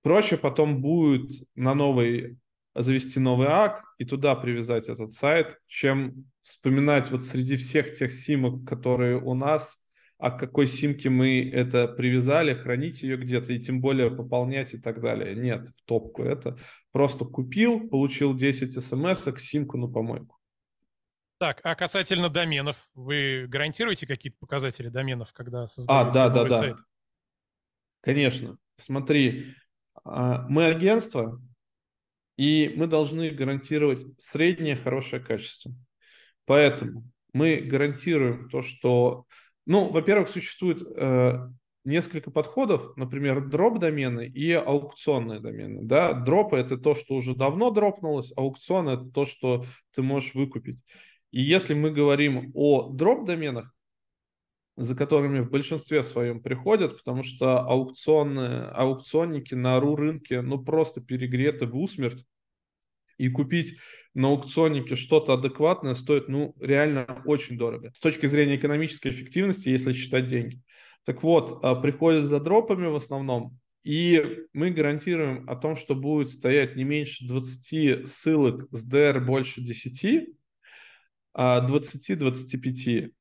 проще 0.00 0.38
потом 0.38 0.80
будет 0.80 1.30
на 1.56 1.74
новый 1.74 2.38
завести 2.74 3.20
новый 3.20 3.48
ак 3.48 3.84
и 3.98 4.06
туда 4.06 4.34
привязать 4.34 4.88
этот 4.88 5.12
сайт, 5.12 5.60
чем 5.66 6.31
вспоминать 6.42 7.10
вот 7.10 7.24
среди 7.24 7.56
всех 7.56 7.94
тех 7.94 8.12
симок, 8.12 8.68
которые 8.68 9.20
у 9.20 9.34
нас, 9.34 9.78
а 10.18 10.30
к 10.30 10.38
какой 10.38 10.66
симке 10.66 11.08
мы 11.08 11.48
это 11.50 11.88
привязали, 11.88 12.54
хранить 12.54 13.02
ее 13.02 13.16
где-то 13.16 13.52
и 13.52 13.60
тем 13.60 13.80
более 13.80 14.10
пополнять 14.10 14.74
и 14.74 14.78
так 14.78 15.00
далее. 15.00 15.34
Нет, 15.34 15.68
в 15.68 15.82
топку. 15.84 16.22
Это 16.22 16.56
просто 16.92 17.24
купил, 17.24 17.88
получил 17.88 18.34
10 18.34 18.72
смс 18.82 19.28
симку 19.38 19.78
на 19.78 19.88
помойку. 19.88 20.38
Так, 21.38 21.58
а 21.64 21.74
касательно 21.74 22.28
доменов, 22.28 22.88
вы 22.94 23.46
гарантируете 23.48 24.06
какие-то 24.06 24.38
показатели 24.38 24.88
доменов, 24.88 25.32
когда 25.32 25.66
создаете 25.66 26.08
а, 26.08 26.12
да, 26.12 26.28
новый 26.28 26.50
да, 26.50 26.58
сайт? 26.58 26.76
Да. 26.76 26.82
Конечно. 28.00 28.58
Смотри, 28.76 29.54
а, 30.04 30.46
мы 30.48 30.66
агентство, 30.66 31.42
и 32.36 32.72
мы 32.76 32.86
должны 32.86 33.30
гарантировать 33.30 34.04
среднее 34.18 34.76
хорошее 34.76 35.20
качество. 35.20 35.74
Поэтому 36.46 37.04
мы 37.32 37.56
гарантируем 37.56 38.48
то, 38.48 38.62
что, 38.62 39.24
ну, 39.66 39.90
во-первых, 39.90 40.28
существует 40.28 40.82
э, 40.82 41.48
несколько 41.84 42.30
подходов, 42.30 42.96
например, 42.96 43.48
дроп 43.48 43.78
домены 43.78 44.26
и 44.26 44.52
аукционные 44.52 45.40
домены. 45.40 45.82
Да? 45.82 46.12
Дропы 46.12 46.56
это 46.56 46.76
то, 46.76 46.94
что 46.94 47.14
уже 47.14 47.34
давно 47.34 47.70
дропнулось, 47.70 48.32
аукцион 48.36 48.88
это 48.88 49.04
то, 49.06 49.24
что 49.24 49.64
ты 49.92 50.02
можешь 50.02 50.34
выкупить. 50.34 50.84
И 51.30 51.40
если 51.40 51.74
мы 51.74 51.90
говорим 51.90 52.50
о 52.54 52.90
дроп 52.90 53.26
доменах, 53.26 53.72
за 54.76 54.94
которыми 54.94 55.40
в 55.40 55.50
большинстве 55.50 56.02
своем 56.02 56.42
приходят, 56.42 56.98
потому 56.98 57.22
что 57.22 57.60
аукционные, 57.60 58.64
аукционники 58.68 59.54
на 59.54 59.78
РУ 59.80 59.96
рынке 59.96 60.40
ну 60.40 60.62
просто 60.62 61.00
перегреты 61.00 61.66
в 61.66 61.76
усмерть, 61.76 62.24
и 63.18 63.28
купить 63.28 63.78
на 64.14 64.28
аукционнике 64.28 64.96
что-то 64.96 65.34
адекватное 65.34 65.94
стоит, 65.94 66.28
ну, 66.28 66.54
реально 66.60 67.22
очень 67.24 67.56
дорого. 67.56 67.90
С 67.92 68.00
точки 68.00 68.26
зрения 68.26 68.56
экономической 68.56 69.08
эффективности, 69.08 69.68
если 69.68 69.92
считать 69.92 70.26
деньги. 70.26 70.60
Так 71.04 71.22
вот, 71.22 71.58
а, 71.62 71.74
приходят 71.74 72.24
за 72.24 72.40
дропами 72.40 72.86
в 72.86 72.94
основном, 72.94 73.58
и 73.82 74.44
мы 74.52 74.70
гарантируем 74.70 75.48
о 75.48 75.56
том, 75.56 75.74
что 75.76 75.94
будет 75.94 76.30
стоять 76.30 76.76
не 76.76 76.84
меньше 76.84 77.26
20 77.26 78.06
ссылок 78.06 78.68
с 78.70 78.88
DR 78.88 79.18
больше 79.20 79.60
10, 79.60 80.28
а 81.34 81.66
20-25. 81.66 83.12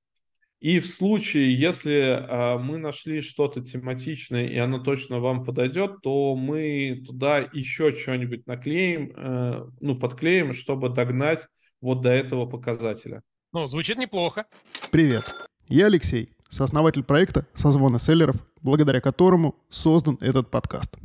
И 0.62 0.80
в 0.80 0.88
случае, 0.88 1.60
если 1.60 2.02
а, 2.02 2.60
мы 2.60 2.78
нашли 2.78 3.22
что-то 3.22 3.62
тематичное, 3.62 4.46
и 4.48 4.58
оно 4.58 4.78
точно 4.78 5.20
вам 5.20 5.44
подойдет, 5.44 6.02
то 6.04 6.36
мы 6.36 7.04
туда 7.08 7.40
еще 7.52 7.92
что-нибудь 7.92 8.46
наклеим, 8.46 9.12
э, 9.16 9.66
ну, 9.80 9.96
подклеим, 9.98 10.54
чтобы 10.54 10.90
догнать 10.90 11.48
вот 11.82 12.02
до 12.02 12.12
этого 12.12 12.46
показателя. 12.46 13.24
Ну, 13.54 13.66
звучит 13.66 13.98
неплохо. 13.98 14.46
Привет, 14.92 15.34
я 15.68 15.88
Алексей, 15.88 16.30
сооснователь 16.48 17.04
проекта 17.04 17.48
«Созвоны 17.56 18.00
селлеров», 18.00 18.36
благодаря 18.62 19.02
которому 19.02 19.56
создан 19.70 20.20
этот 20.22 20.52
подкаст. 20.52 20.96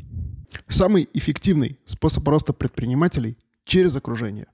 Самый 0.69 1.09
эффективный 1.15 1.79
способ 1.87 2.29
роста 2.29 2.53
предпринимателей 2.53 3.39
через 3.65 3.97
окружение. 3.97 4.49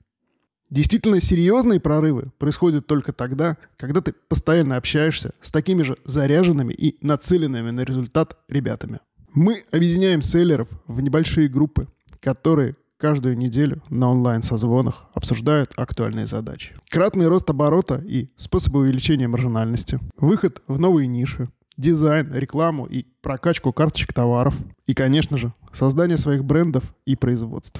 Действительно 0.73 1.21
серьезные 1.21 1.79
прорывы 1.79 2.31
происходят 2.39 2.87
только 2.87 3.13
тогда, 3.13 3.57
когда 3.77 4.01
ты 4.01 4.11
постоянно 4.27 4.75
общаешься 4.75 5.35
с 5.39 5.51
такими 5.51 5.83
же 5.83 5.97
заряженными 6.03 6.73
и 6.73 6.97
нацеленными 7.05 7.69
на 7.69 7.81
результат 7.81 8.37
ребятами. 8.49 8.99
Мы 9.35 9.65
объединяем 9.71 10.23
селлеров 10.23 10.67
в 10.87 10.99
небольшие 10.99 11.47
группы, 11.47 11.89
которые 12.19 12.75
каждую 12.97 13.37
неделю 13.37 13.83
на 13.89 14.09
онлайн-созвонах 14.09 15.05
обсуждают 15.13 15.73
актуальные 15.75 16.25
задачи. 16.25 16.73
Кратный 16.89 17.27
рост 17.27 17.47
оборота 17.51 18.03
и 18.03 18.29
способы 18.35 18.79
увеличения 18.79 19.27
маржинальности, 19.27 19.99
выход 20.17 20.63
в 20.65 20.79
новые 20.79 21.05
ниши, 21.05 21.49
дизайн, 21.77 22.33
рекламу 22.33 22.87
и 22.87 23.05
прокачку 23.21 23.73
карточек 23.73 24.11
товаров. 24.11 24.57
И, 24.87 24.95
конечно 24.95 25.37
же, 25.37 25.53
создание 25.71 26.17
своих 26.17 26.43
брендов 26.43 26.95
и 27.05 27.15
производств. 27.15 27.79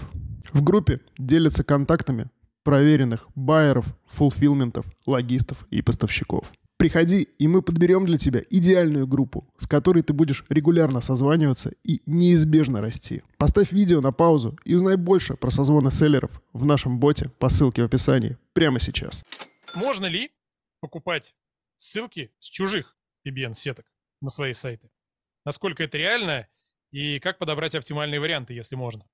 В 0.51 0.61
группе 0.61 0.99
делятся 1.17 1.63
контактами 1.63 2.29
проверенных 2.63 3.27
байеров, 3.35 3.85
фулфилментов, 4.07 4.85
логистов 5.05 5.67
и 5.69 5.81
поставщиков. 5.81 6.51
Приходи, 6.77 7.21
и 7.39 7.47
мы 7.47 7.61
подберем 7.61 8.05
для 8.05 8.17
тебя 8.17 8.41
идеальную 8.49 9.07
группу, 9.07 9.47
с 9.57 9.67
которой 9.67 10.03
ты 10.03 10.11
будешь 10.11 10.43
регулярно 10.49 10.99
созваниваться 10.99 11.71
и 11.83 12.01
неизбежно 12.05 12.81
расти. 12.81 13.23
Поставь 13.37 13.71
видео 13.71 14.01
на 14.01 14.11
паузу 14.11 14.59
и 14.65 14.75
узнай 14.75 14.97
больше 14.97 15.35
про 15.35 15.49
созвоны 15.49 15.91
селлеров 15.91 16.41
в 16.51 16.65
нашем 16.65 16.99
боте 16.99 17.29
по 17.39 17.47
ссылке 17.47 17.83
в 17.83 17.85
описании 17.85 18.37
прямо 18.51 18.79
сейчас. 18.81 19.23
Можно 19.75 20.07
ли 20.07 20.31
покупать 20.81 21.35
ссылки 21.77 22.33
с 22.39 22.47
чужих 22.47 22.97
PBN-сеток 23.25 23.85
на 24.19 24.29
свои 24.29 24.51
сайты? 24.51 24.91
Насколько 25.45 25.83
это 25.83 25.97
реально 25.97 26.49
и 26.91 27.19
как 27.19 27.37
подобрать 27.37 27.75
оптимальные 27.75 28.19
варианты, 28.19 28.53
если 28.53 28.75
можно? 28.75 29.05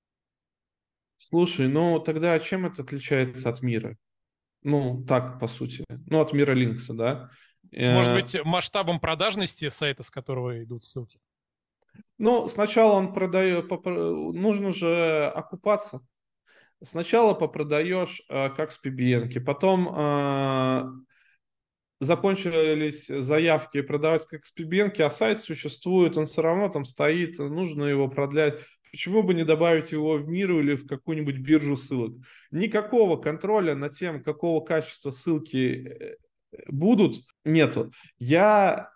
Слушай, 1.22 1.68
ну 1.68 2.00
тогда 2.00 2.40
чем 2.40 2.66
это 2.66 2.82
отличается 2.82 3.50
от 3.50 3.62
мира? 3.62 3.98
Ну, 4.64 5.04
так, 5.06 5.38
по 5.38 5.48
сути. 5.48 5.84
Ну, 6.08 6.22
от 6.22 6.32
мира 6.32 6.54
Линкса, 6.54 6.94
да? 6.94 7.30
Может 7.74 8.12
э, 8.12 8.16
быть, 8.16 8.46
масштабом 8.46 9.02
продажности 9.02 9.68
сайта, 9.68 10.02
с 10.02 10.10
которого 10.10 10.64
идут 10.64 10.82
ссылки? 10.82 11.20
Ну, 12.18 12.48
сначала 12.48 12.94
он 12.94 13.14
продает, 13.14 13.70
нужно 13.70 14.72
же 14.72 15.26
окупаться. 15.36 16.00
Сначала 16.82 17.34
попродаешь 17.34 18.24
э, 18.30 18.50
как 18.52 18.72
с 18.72 18.80
PBN, 18.82 19.42
потом 19.42 19.90
э, 19.94 20.84
закончились 22.00 23.08
заявки 23.08 23.82
продавать 23.82 24.26
как 24.26 24.46
с 24.46 24.54
PBN, 24.58 25.02
а 25.02 25.12
сайт 25.12 25.42
существует, 25.42 26.16
он 26.16 26.28
все 26.28 26.42
равно 26.42 26.70
там 26.70 26.86
стоит, 26.86 27.40
нужно 27.40 27.84
его 27.84 28.08
продлять. 28.08 28.62
Почему 28.92 29.24
бы 29.24 29.34
не 29.34 29.46
добавить 29.46 29.92
его 29.92 30.18
в 30.18 30.28
миру 30.28 30.60
или 30.60 30.76
в 30.76 30.88
какую-нибудь 30.88 31.38
биржу 31.38 31.76
ссылок? 31.76 32.14
Никакого 32.52 33.18
контроля 33.18 33.76
над 33.76 33.94
тем, 33.94 34.24
какого 34.24 34.64
качества 34.64 35.12
ссылки 35.12 35.88
э, 35.88 36.16
будут, 36.68 37.22
нету. 37.44 37.92
Я 38.18 38.92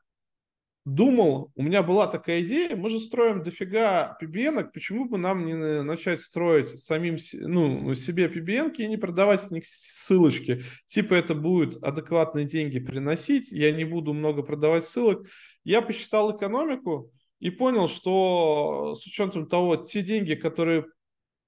думал, 0.86 1.52
у 1.56 1.64
меня 1.64 1.82
была 1.82 2.08
такая 2.08 2.42
идея, 2.42 2.76
мы 2.76 2.90
же 2.90 3.00
строим 3.00 3.42
дофига 3.42 4.18
PBN, 4.22 4.70
почему 4.74 5.06
бы 5.06 5.18
нам 5.18 5.46
не 5.46 5.84
начать 5.84 6.22
строить 6.22 6.77
самим 6.77 7.18
ну, 7.34 7.94
себе 7.96 8.25
PBN 8.27 8.75
и 8.75 8.88
не 8.88 8.98
продавать 8.98 9.44
с 9.44 9.51
них 9.51 9.66
ссылочки. 9.66 10.62
Типа 10.88 11.14
это 11.14 11.36
будет 11.36 11.82
адекватные 11.82 12.46
деньги 12.46 12.79
приносить, 12.79 13.51
я 13.51 13.72
не 13.72 13.86
буду 13.86 14.14
много 14.14 14.44
продавать 14.44 14.86
ссылок. 14.86 15.25
Я 15.64 15.82
посчитал 15.82 16.36
экономику, 16.36 17.12
и 17.44 17.50
понял, 17.50 17.90
что 17.90 18.96
с 18.96 19.06
учетом 19.06 19.50
того, 19.50 19.75
те 19.75 20.01
деньги, 20.01 20.34
которые 20.34 20.86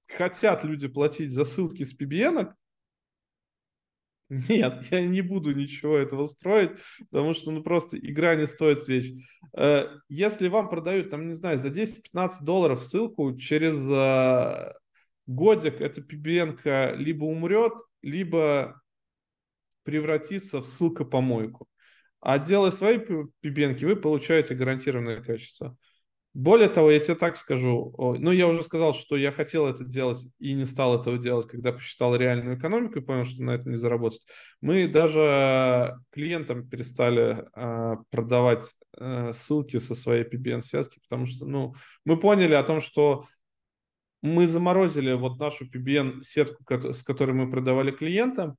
хотят 0.06 0.62
люди 0.62 0.88
платить 0.88 1.32
за 1.32 1.46
ссылки 1.46 1.84
с 1.84 1.98
PBN, 1.98 2.52
нет, 4.28 4.84
я 4.90 5.00
не 5.00 5.22
буду 5.22 5.54
ничего 5.54 5.96
этого 5.96 6.26
строить, 6.26 6.72
потому 7.10 7.32
что 7.32 7.50
ну 7.50 7.62
просто 7.62 7.96
игра 7.96 8.34
не 8.34 8.46
стоит 8.46 8.82
свеч. 8.82 9.10
Э, 9.56 9.86
если 10.10 10.48
вам 10.48 10.68
продают, 10.68 11.08
там, 11.08 11.28
не 11.28 11.32
знаю, 11.32 11.56
за 11.56 11.68
10-15 11.68 12.42
долларов 12.42 12.82
ссылку, 12.82 13.34
через 13.34 13.88
э, 13.90 14.74
годик 15.26 15.80
эта 15.80 16.02
PBN 16.02 16.96
либо 16.96 17.24
умрет, 17.24 17.72
либо 18.02 18.82
превратится 19.82 20.60
в 20.60 20.66
ссылка-помойку. 20.66 21.66
А 22.20 22.38
делая 22.38 22.70
свои 22.70 22.98
PBN, 22.98 23.82
вы 23.86 23.96
получаете 23.96 24.54
гарантированное 24.54 25.22
качество. 25.22 25.74
Более 26.36 26.68
того, 26.68 26.90
я 26.90 27.00
тебе 27.00 27.14
так 27.14 27.38
скажу, 27.38 27.94
ну, 27.96 28.30
я 28.30 28.46
уже 28.46 28.62
сказал, 28.62 28.92
что 28.92 29.16
я 29.16 29.32
хотел 29.32 29.66
это 29.68 29.84
делать 29.84 30.26
и 30.38 30.52
не 30.52 30.66
стал 30.66 31.00
этого 31.00 31.16
делать, 31.16 31.46
когда 31.46 31.72
посчитал 31.72 32.14
реальную 32.14 32.58
экономику 32.58 32.98
и 32.98 33.02
понял, 33.02 33.24
что 33.24 33.42
на 33.42 33.52
это 33.52 33.70
не 33.70 33.78
заработать. 33.78 34.20
Мы 34.60 34.86
даже 34.86 35.96
клиентам 36.10 36.68
перестали 36.68 37.38
э, 37.54 37.96
продавать 38.10 38.66
э, 38.98 39.32
ссылки 39.32 39.78
со 39.78 39.94
своей 39.94 40.24
PBN-сетки, 40.24 41.00
потому 41.08 41.24
что, 41.24 41.46
ну, 41.46 41.74
мы 42.04 42.20
поняли 42.20 42.52
о 42.52 42.62
том, 42.62 42.82
что 42.82 43.24
мы 44.20 44.46
заморозили 44.46 45.14
вот 45.14 45.40
нашу 45.40 45.64
PBN-сетку, 45.64 46.64
с 46.92 47.02
которой 47.02 47.32
мы 47.32 47.50
продавали 47.50 47.92
клиентам, 47.92 48.56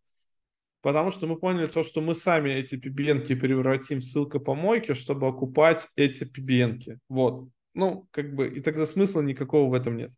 потому 0.81 1.11
что 1.11 1.27
мы 1.27 1.35
поняли 1.35 1.67
то, 1.67 1.83
что 1.83 2.01
мы 2.01 2.15
сами 2.15 2.49
эти 2.49 2.73
PBN 2.73 3.23
превратим 3.39 3.99
в 3.99 4.03
ссылка 4.03 4.39
помойки, 4.39 4.95
чтобы 4.95 5.27
окупать 5.27 5.89
эти 5.95 6.23
PBN. 6.23 6.79
-ки. 6.79 6.97
Вот. 7.07 7.47
Ну, 7.77 8.07
как 8.09 8.33
бы, 8.33 8.47
и 8.49 8.59
тогда 8.59 8.87
смысла 8.87 9.21
никакого 9.21 9.69
в 9.69 9.73
этом 9.75 9.97
нет. 9.97 10.11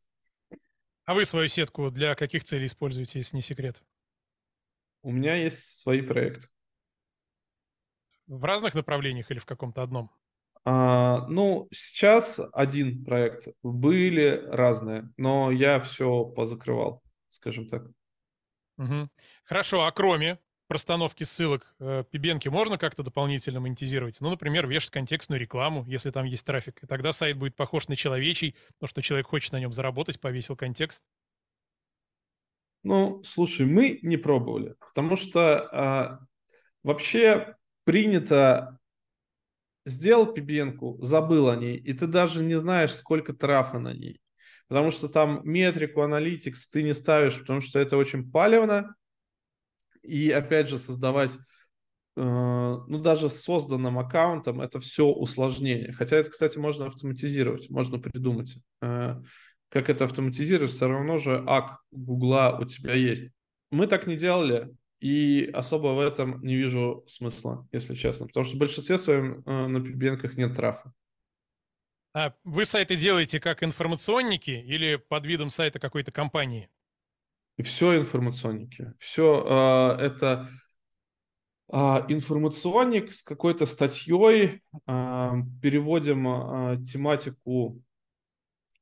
А 1.04 1.14
вы 1.14 1.26
свою 1.26 1.50
сетку 1.50 1.92
для 1.92 2.16
каких 2.16 2.46
целей 2.46 2.68
используете, 2.68 3.20
если 3.20 3.36
не 3.36 3.42
секрет? 3.42 3.84
У 5.02 5.12
меня 5.12 5.36
есть 5.36 5.78
свои 5.78 6.02
проекты. 6.02 6.48
В 8.28 8.46
разных 8.46 8.76
направлениях 8.76 9.30
или 9.30 9.40
в 9.40 9.46
каком-то 9.46 9.82
одном? 9.82 10.10
А, 10.64 11.28
ну, 11.28 11.68
сейчас 11.74 12.40
один 12.54 13.04
проект. 13.04 13.50
Были 13.62 14.42
разные, 14.48 15.12
но 15.18 15.52
я 15.52 15.82
все 15.82 16.24
позакрывал, 16.24 17.04
скажем 17.28 17.68
так. 17.68 17.84
Угу. 18.78 19.10
Хорошо, 19.44 19.84
а 19.84 19.92
кроме 19.92 20.40
простановки 20.70 21.24
ссылок 21.24 21.74
э, 21.80 22.04
пибенки 22.12 22.48
можно 22.48 22.78
как-то 22.78 23.02
дополнительно 23.02 23.60
монетизировать? 23.60 24.22
Ну, 24.22 24.30
например, 24.30 24.68
вешать 24.68 24.92
контекстную 24.92 25.42
рекламу, 25.42 25.84
если 25.88 26.12
там 26.12 26.26
есть 26.26 26.46
трафик. 26.46 26.84
И 26.84 26.86
тогда 26.86 27.12
сайт 27.12 27.38
будет 27.38 27.56
похож 27.56 27.88
на 27.88 27.96
человечий, 27.96 28.56
потому 28.76 28.88
что 28.88 29.02
человек 29.02 29.28
хочет 29.28 29.52
на 29.52 29.60
нем 29.60 29.74
заработать, 29.74 30.22
повесил 30.22 30.56
контекст. 30.56 31.04
Ну, 32.84 33.24
слушай, 33.24 33.66
мы 33.66 33.98
не 34.04 34.16
пробовали, 34.16 34.76
потому 34.80 35.18
что 35.18 35.68
а, 35.72 36.20
вообще 36.84 37.56
принято 37.84 38.80
сделал 39.88 40.28
пибенку, 40.28 41.00
забыл 41.02 41.50
о 41.50 41.56
ней, 41.56 41.78
и 41.78 41.94
ты 41.94 42.06
даже 42.06 42.44
не 42.44 42.56
знаешь, 42.60 42.94
сколько 42.94 43.34
трафа 43.34 43.80
на 43.80 43.94
ней. 43.94 44.22
Потому 44.68 44.92
что 44.92 45.10
там 45.10 45.42
метрику, 45.44 46.02
аналитикс 46.02 46.70
ты 46.70 46.84
не 46.84 46.94
ставишь, 46.94 47.40
потому 47.40 47.60
что 47.60 47.80
это 47.80 47.98
очень 47.98 48.32
палевно, 48.32 48.96
и 50.02 50.32
опять 50.32 50.70
же 50.70 50.78
создавать, 50.78 51.32
э, 52.16 52.22
ну 52.22 53.00
даже 53.00 53.30
с 53.30 53.42
созданным 53.42 54.00
аккаунтом 54.00 54.62
это 54.62 54.80
все 54.80 55.06
усложнение. 55.06 55.94
Хотя 55.94 56.18
это, 56.18 56.30
кстати, 56.30 56.58
можно 56.58 56.88
автоматизировать, 56.88 57.70
можно 57.70 58.00
придумать. 58.00 58.58
Э, 58.82 59.22
как 59.70 59.90
это 59.90 60.06
автоматизировать, 60.06 60.72
все 60.72 60.88
равно 60.88 61.18
же 61.18 61.44
ак 61.48 61.80
Гугла 61.92 62.58
у 62.60 62.66
тебя 62.66 62.94
есть. 62.94 63.32
Мы 63.72 63.86
так 63.88 64.08
не 64.08 64.18
делали, 64.18 64.70
и 65.00 65.50
особо 65.54 65.90
в 65.90 66.00
этом 66.00 66.42
не 66.42 66.56
вижу 66.56 67.04
смысла, 67.08 67.68
если 67.72 67.96
честно. 67.96 68.28
Потому 68.28 68.46
что 68.46 68.56
в 68.56 68.60
большинстве 68.60 68.98
своем 68.98 69.44
э, 69.46 69.68
на 69.68 69.78
PBN 69.78 70.36
нет 70.36 70.56
трафа. 70.56 70.94
А 72.14 72.34
вы 72.44 72.66
сайты 72.66 72.96
делаете 72.96 73.40
как 73.40 73.64
информационники 73.64 74.52
или 74.52 74.96
под 74.96 75.26
видом 75.26 75.50
сайта 75.50 75.80
какой-то 75.80 76.12
компании? 76.12 76.70
Все 77.64 77.98
информационники. 77.98 78.94
Все 79.00 79.44
э, 80.00 80.02
это 80.02 80.50
э, 81.72 81.76
информационник 82.08 83.14
с 83.14 83.22
какой-то 83.22 83.66
статьей. 83.66 84.62
Э, 84.88 85.32
переводим 85.62 86.28
э, 86.28 86.84
тематику 86.84 87.82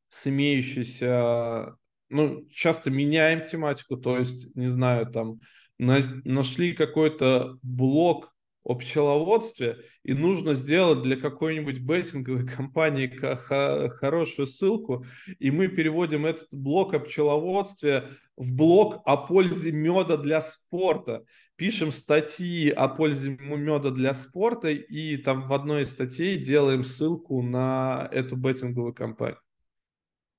с 0.09 0.27
имеющейся, 0.27 1.75
ну, 2.09 2.47
часто 2.49 2.89
меняем 2.89 3.43
тематику, 3.43 3.97
то 3.97 4.17
есть, 4.17 4.55
не 4.55 4.67
знаю, 4.67 5.07
там, 5.07 5.41
на, 5.77 5.99
нашли 6.23 6.73
какой-то 6.73 7.57
блок 7.61 8.33
о 8.67 8.75
пчеловодстве, 8.75 9.77
и 10.03 10.13
нужно 10.13 10.53
сделать 10.53 11.01
для 11.01 11.15
какой-нибудь 11.15 11.79
беттинговой 11.79 12.45
компании 12.57 13.07
хорошую 13.07 14.45
ссылку, 14.45 15.05
и 15.39 15.51
мы 15.51 15.69
переводим 15.69 16.25
этот 16.25 16.53
блок 16.53 16.93
о 16.93 16.99
пчеловодстве 16.99 18.09
в 18.35 18.53
блок 18.53 19.01
о 19.05 19.15
пользе 19.15 19.71
меда 19.71 20.17
для 20.17 20.41
спорта. 20.41 21.23
Пишем 21.55 21.93
статьи 21.93 22.69
о 22.69 22.89
пользе 22.89 23.37
меда 23.39 23.89
для 23.89 24.13
спорта, 24.13 24.67
и 24.67 25.15
там 25.15 25.47
в 25.47 25.53
одной 25.53 25.83
из 25.83 25.91
статей 25.91 26.37
делаем 26.37 26.83
ссылку 26.83 27.41
на 27.41 28.09
эту 28.11 28.35
беттинговую 28.35 28.93
компанию. 28.93 29.39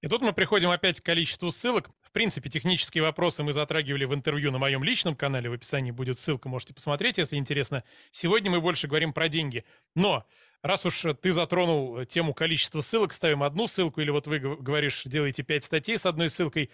И 0.01 0.07
тут 0.07 0.23
мы 0.23 0.33
приходим 0.33 0.71
опять 0.71 1.01
к 1.01 1.05
количеству 1.05 1.51
ссылок. 1.51 1.91
В 2.03 2.13
принципе, 2.13 2.49
технические 2.49 3.03
вопросы 3.03 3.43
мы 3.43 3.53
затрагивали 3.53 4.05
в 4.05 4.15
интервью 4.15 4.53
на 4.53 4.59
моем 4.59 4.85
личном 4.85 5.17
канале. 5.17 5.51
В 5.51 5.55
описании 5.55 5.91
будет 5.91 6.19
ссылка, 6.19 6.49
можете 6.49 6.73
посмотреть, 6.73 7.19
если 7.19 7.37
интересно. 7.37 7.83
Сегодня 8.13 8.51
мы 8.51 8.61
больше 8.61 8.87
говорим 8.87 9.13
про 9.13 9.29
деньги. 9.29 9.65
Но 9.97 10.25
раз 10.63 10.87
уж 10.87 11.05
ты 11.21 11.33
затронул 11.33 12.05
тему 12.05 12.33
количества 12.33 12.81
ссылок, 12.81 13.13
ставим 13.13 13.43
одну 13.43 13.67
ссылку, 13.67 14.01
или 14.01 14.11
вот 14.11 14.29
вы 14.29 14.39
говоришь, 14.39 15.03
делаете 15.05 15.43
пять 15.43 15.65
статей 15.65 15.99
с 15.99 16.07
одной 16.07 16.29
ссылкой, 16.29 16.71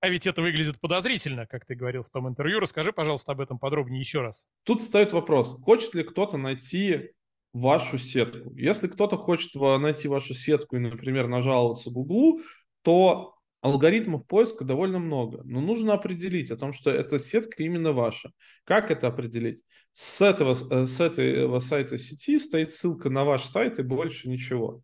а 0.00 0.08
ведь 0.08 0.26
это 0.26 0.40
выглядит 0.40 0.80
подозрительно, 0.80 1.46
как 1.46 1.66
ты 1.66 1.74
говорил 1.74 2.02
в 2.02 2.10
том 2.10 2.28
интервью. 2.28 2.60
Расскажи, 2.60 2.92
пожалуйста, 2.92 3.32
об 3.32 3.40
этом 3.40 3.58
подробнее 3.58 4.00
еще 4.00 4.20
раз. 4.22 4.46
Тут 4.62 4.80
стоит 4.80 5.12
вопрос, 5.12 5.60
хочет 5.62 5.94
ли 5.94 6.04
кто-то 6.04 6.36
найти 6.38 7.10
вашу 7.52 7.98
сетку. 7.98 8.54
Если 8.54 8.88
кто-то 8.88 9.16
хочет 9.16 9.54
найти 9.54 10.08
вашу 10.08 10.34
сетку 10.34 10.76
и, 10.76 10.80
например, 10.80 11.28
нажаловаться 11.28 11.90
Гуглу, 11.90 12.40
то 12.82 13.34
алгоритмов 13.60 14.26
поиска 14.26 14.64
довольно 14.64 14.98
много. 14.98 15.42
Но 15.44 15.60
нужно 15.60 15.94
определить 15.94 16.50
о 16.50 16.56
том, 16.56 16.72
что 16.72 16.90
эта 16.90 17.18
сетка 17.18 17.62
именно 17.62 17.92
ваша. 17.92 18.30
Как 18.64 18.90
это 18.90 19.08
определить? 19.08 19.64
С 19.94 20.20
этого, 20.22 20.56
э, 20.70 20.86
с 20.86 21.00
этого 21.00 21.58
сайта 21.58 21.98
сети 21.98 22.38
стоит 22.38 22.74
ссылка 22.74 23.10
на 23.10 23.24
ваш 23.24 23.44
сайт 23.44 23.78
и 23.78 23.82
больше 23.82 24.28
ничего. 24.28 24.82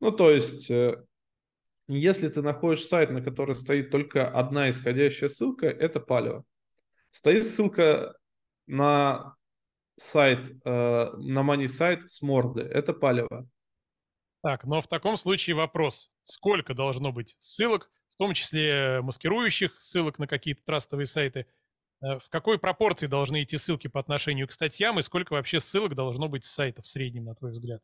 Ну, 0.00 0.12
то 0.12 0.30
есть, 0.30 0.70
э, 0.70 1.02
если 1.88 2.28
ты 2.28 2.42
находишь 2.42 2.84
сайт, 2.84 3.10
на 3.10 3.22
который 3.22 3.56
стоит 3.56 3.90
только 3.90 4.28
одна 4.28 4.70
исходящая 4.70 5.28
ссылка, 5.28 5.66
это 5.66 6.00
палево. 6.00 6.44
Стоит 7.10 7.46
ссылка 7.46 8.14
на 8.66 9.35
сайт, 9.96 10.50
э, 10.64 11.10
на 11.16 11.40
money 11.40 11.68
сайт 11.68 12.10
с 12.10 12.22
морды. 12.22 12.62
Это 12.62 12.92
палево. 12.92 13.48
Так, 14.42 14.64
но 14.64 14.80
в 14.80 14.86
таком 14.86 15.16
случае 15.16 15.56
вопрос. 15.56 16.10
Сколько 16.22 16.74
должно 16.74 17.12
быть 17.12 17.36
ссылок, 17.38 17.90
в 18.10 18.16
том 18.16 18.34
числе 18.34 19.00
маскирующих 19.02 19.80
ссылок 19.80 20.18
на 20.18 20.26
какие-то 20.26 20.62
трастовые 20.64 21.06
сайты? 21.06 21.46
Э, 22.00 22.18
в 22.18 22.28
какой 22.28 22.58
пропорции 22.58 23.06
должны 23.06 23.42
идти 23.42 23.56
ссылки 23.56 23.88
по 23.88 24.00
отношению 24.00 24.46
к 24.48 24.52
статьям 24.52 24.98
и 24.98 25.02
сколько 25.02 25.32
вообще 25.32 25.60
ссылок 25.60 25.94
должно 25.94 26.28
быть 26.28 26.44
с 26.44 26.50
сайта 26.50 26.82
в 26.82 26.86
среднем, 26.86 27.24
на 27.24 27.34
твой 27.34 27.52
взгляд? 27.52 27.82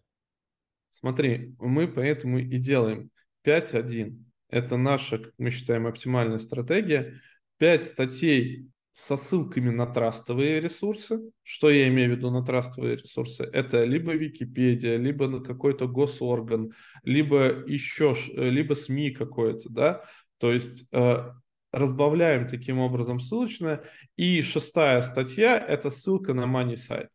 Смотри, 0.89 1.57
мы 1.59 1.89
поэтому 1.89 2.39
и 2.39 2.59
делаем 2.59 3.11
5.1. 3.45 4.25
Это 4.49 4.77
наша, 4.77 5.19
как 5.19 5.33
мы 5.39 5.51
считаем, 5.51 5.87
оптимальная 5.87 6.39
стратегия. 6.39 7.15
5 7.57 7.85
статей 7.87 8.72
со 8.93 9.17
ссылками 9.17 9.71
на 9.71 9.87
трастовые 9.87 10.61
ресурсы. 10.61 11.21
Что 11.43 11.71
я 11.71 11.89
имею 11.89 12.13
в 12.13 12.17
виду 12.17 12.31
на 12.31 12.45
трастовые 12.45 12.97
ресурсы? 12.97 13.45
Это 13.45 13.85
либо 13.85 14.13
Википедия, 14.13 14.97
либо 14.97 15.29
на 15.29 15.41
какой-то 15.41 15.89
госорган, 15.89 16.73
либо 17.03 17.65
еще, 17.67 18.15
либо 18.35 18.75
СМИ 18.75 19.11
какое-то, 19.11 19.71
да. 19.71 20.03
То 20.39 20.53
есть 20.53 20.89
э, 20.93 21.31
разбавляем 21.73 22.47
таким 22.47 22.79
образом 22.79 23.19
ссылочное. 23.19 23.83
И 24.17 24.43
шестая 24.43 25.03
статья– 25.03 25.59
это 25.69 25.91
ссылка 25.91 26.35
на 26.35 26.43
money 26.43 26.77
сайт. 26.77 27.09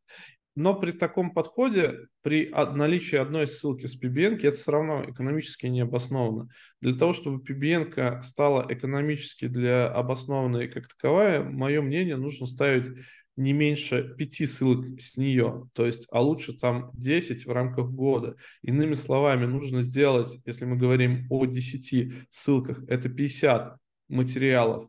Но 0.58 0.74
при 0.74 0.90
таком 0.90 1.36
подходе, 1.36 2.08
при 2.24 2.50
наличии 2.50 3.16
одной 3.16 3.46
ссылки 3.46 3.86
с 3.86 3.96
PBN, 4.02 4.40
это 4.42 4.54
все 4.54 4.72
равно 4.72 5.06
экономически 5.08 5.68
не 5.68 5.82
обосновано. 5.82 6.50
Для 6.82 6.96
того, 6.96 7.14
чтобы 7.14 7.44
PBN 7.44 8.24
стала 8.24 8.66
экономически 8.68 9.48
для 9.48 9.88
обоснованной 9.88 10.68
как 10.68 10.88
таковая, 10.88 11.44
мое 11.44 11.80
мнение, 11.84 12.18
нужно 12.18 12.48
ставить 12.48 12.88
не 13.36 13.54
меньше 13.54 14.16
пяти 14.18 14.48
ссылок 14.48 15.00
с 15.00 15.16
нее, 15.16 15.70
то 15.74 15.86
есть, 15.86 16.08
а 16.10 16.22
лучше 16.22 16.58
там 16.58 16.90
10 16.96 17.46
в 17.46 17.52
рамках 17.52 17.92
года. 17.92 18.36
Иными 18.64 18.96
словами, 18.96 19.46
нужно 19.46 19.82
сделать, 19.84 20.40
если 20.44 20.66
мы 20.66 20.76
говорим 20.76 21.28
о 21.30 21.46
10 21.46 22.28
ссылках, 22.32 22.82
это 22.88 23.10
50 23.10 23.78
материалов 24.08 24.88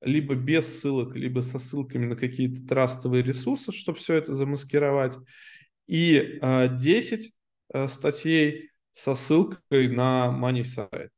либо 0.00 0.34
без 0.34 0.80
ссылок, 0.80 1.14
либо 1.14 1.40
со 1.40 1.58
ссылками 1.58 2.06
на 2.06 2.16
какие-то 2.16 2.66
трастовые 2.66 3.22
ресурсы, 3.22 3.72
чтобы 3.72 3.98
все 3.98 4.14
это 4.14 4.34
замаскировать, 4.34 5.14
и 5.86 6.38
э, 6.40 6.68
10 6.76 7.32
э, 7.72 7.88
статей 7.88 8.70
со 8.92 9.14
ссылкой 9.14 9.88
на 9.88 10.28
Money. 10.28 11.10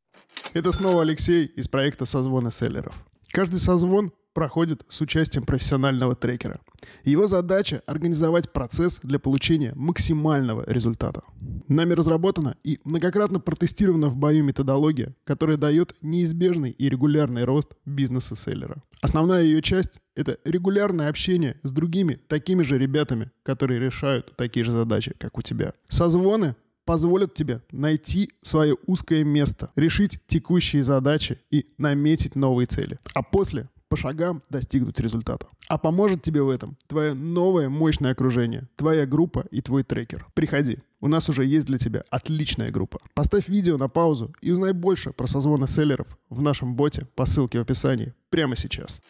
Это 0.54 0.72
снова 0.72 1.02
Алексей 1.02 1.46
из 1.46 1.68
проекта 1.68 2.06
«Созвоны 2.06 2.50
селлеров». 2.50 2.94
Каждый 3.30 3.60
созвон 3.60 4.12
проходит 4.38 4.84
с 4.88 5.00
участием 5.00 5.44
профессионального 5.44 6.14
трекера. 6.14 6.60
Его 7.02 7.26
задача– 7.26 7.82
организовать 7.86 8.52
процесс 8.52 9.00
для 9.02 9.18
получения 9.18 9.72
максимального 9.74 10.62
результата. 10.64 11.22
Нами 11.66 11.94
разработана 11.94 12.56
и 12.62 12.78
многократно 12.84 13.40
протестирована 13.40 14.06
в 14.06 14.16
бою 14.16 14.44
методология, 14.44 15.16
которая 15.24 15.56
дает 15.56 15.96
неизбежный 16.02 16.70
и 16.70 16.88
регулярный 16.88 17.42
рост 17.42 17.72
бизнеса 17.84 18.36
селлера. 18.36 18.76
Основная 19.00 19.42
ее 19.42 19.60
часть– 19.60 19.98
это 20.14 20.38
регулярное 20.44 21.08
общение 21.08 21.58
с 21.64 21.72
другими 21.72 22.14
такими 22.28 22.62
же 22.62 22.78
ребятами, 22.78 23.32
которые 23.42 23.80
решают 23.80 24.36
такие 24.36 24.62
же 24.62 24.70
задачи, 24.70 25.16
как 25.18 25.36
у 25.36 25.42
тебя. 25.42 25.72
Созвоны 25.88 26.54
позволят 26.84 27.34
тебе 27.34 27.60
найти 27.72 28.30
свое 28.40 28.76
узкое 28.86 29.24
место, 29.24 29.72
решить 29.74 30.20
текущие 30.28 30.84
задачи 30.84 31.40
и 31.50 31.66
наметить 31.76 32.36
новые 32.36 32.68
цели. 32.68 33.00
А 33.14 33.24
после 33.24 33.68
по 33.88 33.96
шагам 33.96 34.42
достигнуть 34.50 35.00
результата. 35.00 35.46
А 35.68 35.78
поможет 35.78 36.22
тебе 36.22 36.42
в 36.42 36.48
этом 36.48 36.76
твое 36.86 37.14
новое 37.14 37.68
мощное 37.68 38.12
окружение, 38.12 38.68
твоя 38.76 39.06
группа 39.06 39.46
и 39.50 39.60
твой 39.60 39.82
трекер. 39.82 40.26
Приходи, 40.34 40.78
у 41.00 41.08
нас 41.08 41.28
уже 41.28 41.44
есть 41.44 41.66
для 41.66 41.78
тебя 41.78 42.04
отличная 42.10 42.70
группа. 42.70 43.00
Поставь 43.14 43.48
видео 43.48 43.76
на 43.76 43.88
паузу 43.88 44.34
и 44.40 44.50
узнай 44.50 44.72
больше 44.72 45.12
про 45.12 45.26
созвоны 45.26 45.68
селлеров 45.68 46.06
в 46.28 46.42
нашем 46.42 46.74
боте 46.74 47.06
по 47.14 47.26
ссылке 47.26 47.58
в 47.58 47.62
описании 47.62 48.14
прямо 48.30 48.56
сейчас. 48.56 49.00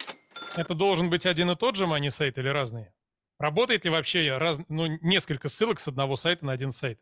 Это 0.56 0.74
должен 0.74 1.10
быть 1.10 1.26
один 1.26 1.50
и 1.50 1.56
тот 1.56 1.76
же 1.76 1.86
мани 1.86 2.10
сайт 2.10 2.38
или 2.38 2.48
разные? 2.48 2.92
Работает 3.38 3.84
ли 3.84 3.90
вообще 3.90 4.36
раз, 4.36 4.60
ну, 4.68 4.86
несколько 5.00 5.48
ссылок 5.48 5.78
с 5.78 5.88
одного 5.88 6.16
сайта 6.16 6.44
на 6.44 6.52
один 6.52 6.70
сайт? 6.70 7.00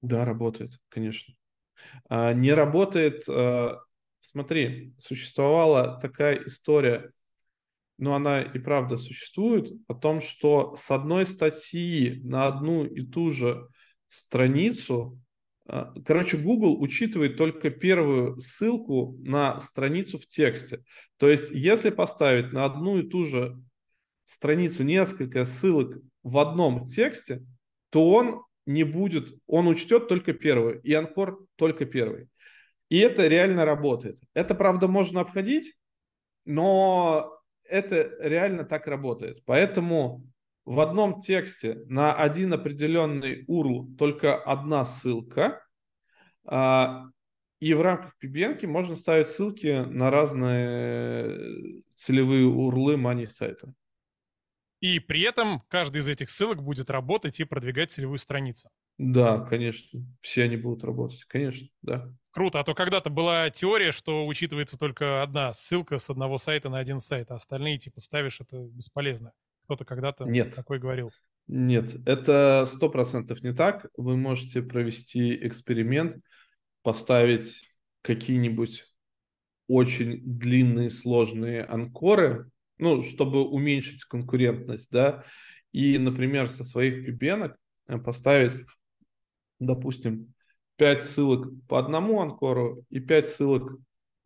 Да, 0.00 0.24
работает, 0.24 0.80
конечно. 0.88 1.34
А, 2.08 2.32
не 2.32 2.52
работает 2.52 3.24
а, 3.28 3.80
Смотри, 4.20 4.92
существовала 4.96 5.98
такая 6.00 6.44
история, 6.46 7.12
но 7.98 8.14
она 8.14 8.42
и 8.42 8.58
правда 8.58 8.96
существует, 8.96 9.70
о 9.88 9.94
том, 9.94 10.20
что 10.20 10.74
с 10.76 10.90
одной 10.90 11.26
статьи 11.26 12.20
на 12.22 12.46
одну 12.46 12.84
и 12.84 13.04
ту 13.06 13.30
же 13.30 13.68
страницу, 14.08 15.20
а, 15.66 15.92
короче, 16.04 16.38
Google 16.38 16.80
учитывает 16.80 17.36
только 17.36 17.70
первую 17.70 18.40
ссылку 18.40 19.16
на 19.20 19.60
страницу 19.60 20.18
в 20.18 20.26
тексте. 20.26 20.82
То 21.18 21.28
есть, 21.28 21.50
если 21.50 21.90
поставить 21.90 22.52
на 22.52 22.64
одну 22.64 22.98
и 22.98 23.08
ту 23.08 23.26
же 23.26 23.60
страницу 24.24 24.82
несколько 24.84 25.44
ссылок 25.44 25.98
в 26.22 26.38
одном 26.38 26.86
тексте, 26.86 27.44
то 27.90 28.10
он 28.10 28.42
не 28.66 28.84
будет, 28.84 29.34
он 29.46 29.66
учтет 29.66 30.08
только 30.08 30.32
первую, 30.34 30.80
и 30.82 30.92
анкор 30.92 31.46
только 31.56 31.86
первый. 31.86 32.28
И 32.88 32.98
это 32.98 33.26
реально 33.26 33.64
работает. 33.64 34.18
Это, 34.34 34.54
правда, 34.54 34.88
можно 34.88 35.20
обходить, 35.20 35.74
но 36.44 37.38
это 37.64 38.10
реально 38.20 38.64
так 38.64 38.86
работает. 38.86 39.44
Поэтому 39.44 40.24
в 40.64 40.80
одном 40.80 41.20
тексте 41.20 41.82
на 41.86 42.14
один 42.14 42.52
определенный 42.52 43.44
URL 43.46 43.96
только 43.96 44.36
одна 44.36 44.84
ссылка, 44.84 45.62
а, 46.44 47.04
и 47.60 47.74
в 47.74 47.82
рамках 47.82 48.14
PBN 48.22 48.66
можно 48.66 48.94
ставить 48.94 49.28
ссылки 49.28 49.84
на 49.84 50.10
разные 50.10 51.82
целевые 51.94 52.46
урлы 52.46 52.96
мани 52.96 53.26
сайта. 53.26 53.74
И 54.80 55.00
при 55.00 55.22
этом 55.22 55.62
каждый 55.68 55.98
из 55.98 56.08
этих 56.08 56.30
ссылок 56.30 56.62
будет 56.62 56.88
работать 56.88 57.40
и 57.40 57.44
продвигать 57.44 57.90
целевую 57.90 58.18
страницу. 58.18 58.70
Да, 58.96 59.40
конечно. 59.40 60.00
Все 60.20 60.44
они 60.44 60.56
будут 60.56 60.84
работать. 60.84 61.24
Конечно, 61.24 61.68
да. 61.82 62.12
Круто. 62.30 62.60
А 62.60 62.64
то 62.64 62.74
когда-то 62.74 63.10
была 63.10 63.50
теория, 63.50 63.92
что 63.92 64.26
учитывается 64.26 64.76
только 64.76 65.22
одна 65.22 65.52
ссылка 65.54 65.98
с 65.98 66.10
одного 66.10 66.38
сайта 66.38 66.68
на 66.68 66.78
один 66.78 66.98
сайт, 66.98 67.30
а 67.30 67.36
остальные 67.36 67.78
типа 67.78 68.00
ставишь, 68.00 68.40
это 68.40 68.58
бесполезно. 68.58 69.32
Кто-то 69.64 69.84
когда-то 69.84 70.24
Нет. 70.24 70.54
такой 70.54 70.78
говорил. 70.78 71.10
Нет, 71.46 71.94
это 72.06 72.66
сто 72.68 72.90
процентов 72.90 73.42
не 73.42 73.54
так. 73.54 73.86
Вы 73.96 74.16
можете 74.16 74.62
провести 74.62 75.34
эксперимент. 75.46 76.22
поставить 76.82 77.64
какие-нибудь 78.02 78.84
очень 79.66 80.22
длинные, 80.24 80.88
сложные 80.88 81.62
анкоры, 81.64 82.50
ну, 82.78 83.02
чтобы 83.02 83.44
уменьшить 83.44 84.04
конкурентность, 84.04 84.90
да, 84.90 85.24
и, 85.72 85.98
например, 85.98 86.48
со 86.48 86.64
своих 86.64 87.04
пибенок 87.04 87.56
э, 87.86 87.98
поставить, 87.98 88.66
допустим, 89.58 90.32
5 90.78 91.04
ссылок 91.04 91.48
по 91.66 91.78
одному 91.78 92.20
анкору 92.20 92.84
и 92.88 93.00
5 93.00 93.28
ссылок 93.28 93.72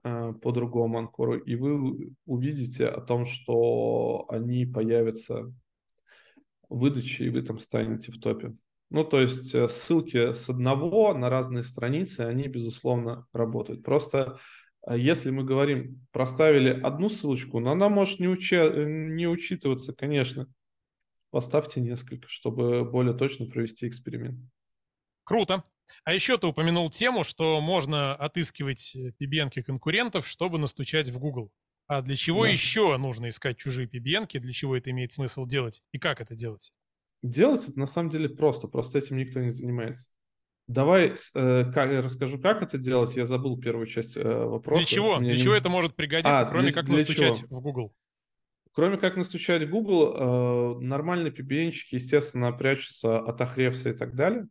э, 0.04 0.34
по 0.40 0.52
другому 0.52 0.98
анкору, 0.98 1.38
и 1.38 1.56
вы 1.56 2.14
увидите 2.26 2.86
о 2.86 3.00
том, 3.00 3.24
что 3.24 4.26
они 4.28 4.66
появятся 4.66 5.44
в 6.68 6.78
выдаче, 6.78 7.24
и 7.24 7.30
вы 7.30 7.42
там 7.42 7.58
станете 7.58 8.12
в 8.12 8.20
топе. 8.20 8.54
Ну, 8.90 9.02
то 9.04 9.20
есть 9.20 9.54
э, 9.54 9.66
ссылки 9.68 10.34
с 10.34 10.50
одного 10.50 11.14
на 11.14 11.30
разные 11.30 11.64
страницы, 11.64 12.20
они, 12.20 12.48
безусловно, 12.48 13.26
работают. 13.32 13.82
Просто 13.82 14.38
э, 14.86 14.98
если 14.98 15.30
мы 15.30 15.44
говорим, 15.44 16.06
проставили 16.12 16.68
одну 16.68 17.08
ссылочку, 17.08 17.60
но 17.60 17.70
она 17.70 17.88
может 17.88 18.20
не, 18.20 18.28
уча- 18.28 18.84
не 18.84 19.26
учитываться, 19.26 19.94
конечно. 19.94 20.46
Поставьте 21.30 21.80
несколько, 21.80 22.28
чтобы 22.28 22.84
более 22.84 23.14
точно 23.14 23.46
провести 23.46 23.88
эксперимент. 23.88 24.38
Круто. 25.24 25.64
А 26.04 26.14
еще 26.14 26.38
ты 26.38 26.46
упомянул 26.46 26.90
тему, 26.90 27.24
что 27.24 27.60
можно 27.60 28.14
отыскивать 28.14 28.96
PBN 29.20 29.50
э, 29.54 29.62
конкурентов, 29.62 30.26
чтобы 30.26 30.58
настучать 30.58 31.08
в 31.08 31.18
Google. 31.18 31.52
А 31.86 32.02
для 32.02 32.16
чего 32.16 32.44
да. 32.44 32.50
еще 32.50 32.96
нужно 32.96 33.28
искать 33.28 33.58
чужие 33.58 33.86
PBN? 33.86 34.26
Для 34.38 34.52
чего 34.52 34.76
это 34.76 34.90
имеет 34.90 35.12
смысл 35.12 35.46
делать? 35.46 35.82
И 35.92 35.98
как 35.98 36.20
это 36.20 36.34
делать? 36.34 36.72
Делать 37.22 37.68
это 37.68 37.78
на 37.78 37.86
самом 37.86 38.10
деле 38.10 38.28
просто, 38.28 38.66
просто 38.66 38.98
этим 38.98 39.16
никто 39.16 39.40
не 39.40 39.50
занимается. 39.50 40.08
Давай 40.68 41.14
э, 41.34 41.72
как, 41.72 41.90
я 41.90 42.02
расскажу, 42.02 42.38
как 42.38 42.62
это 42.62 42.78
делать. 42.78 43.14
Я 43.16 43.26
забыл 43.26 43.58
первую 43.58 43.86
часть 43.86 44.16
э, 44.16 44.22
вопроса. 44.22 44.80
Для 44.80 44.86
чего? 44.86 45.18
Для 45.18 45.32
не... 45.32 45.38
чего 45.38 45.54
это 45.54 45.68
может 45.68 45.94
пригодиться, 45.94 46.38
а, 46.38 46.44
кроме 46.46 46.68
для, 46.68 46.72
как 46.72 46.86
для 46.86 46.98
настучать 46.98 47.40
чего? 47.40 47.58
в 47.58 47.60
Google? 47.60 47.94
Кроме 48.72 48.96
как 48.96 49.16
настучать 49.16 49.64
в 49.64 49.70
Google, 49.70 50.78
э, 50.78 50.80
нормальные 50.80 51.32
pbn 51.32 51.72
естественно, 51.90 52.52
прячутся 52.52 53.18
от 53.18 53.40
Ахревса 53.40 53.90
и 53.90 53.92
так 53.92 54.14
далее. 54.14 54.48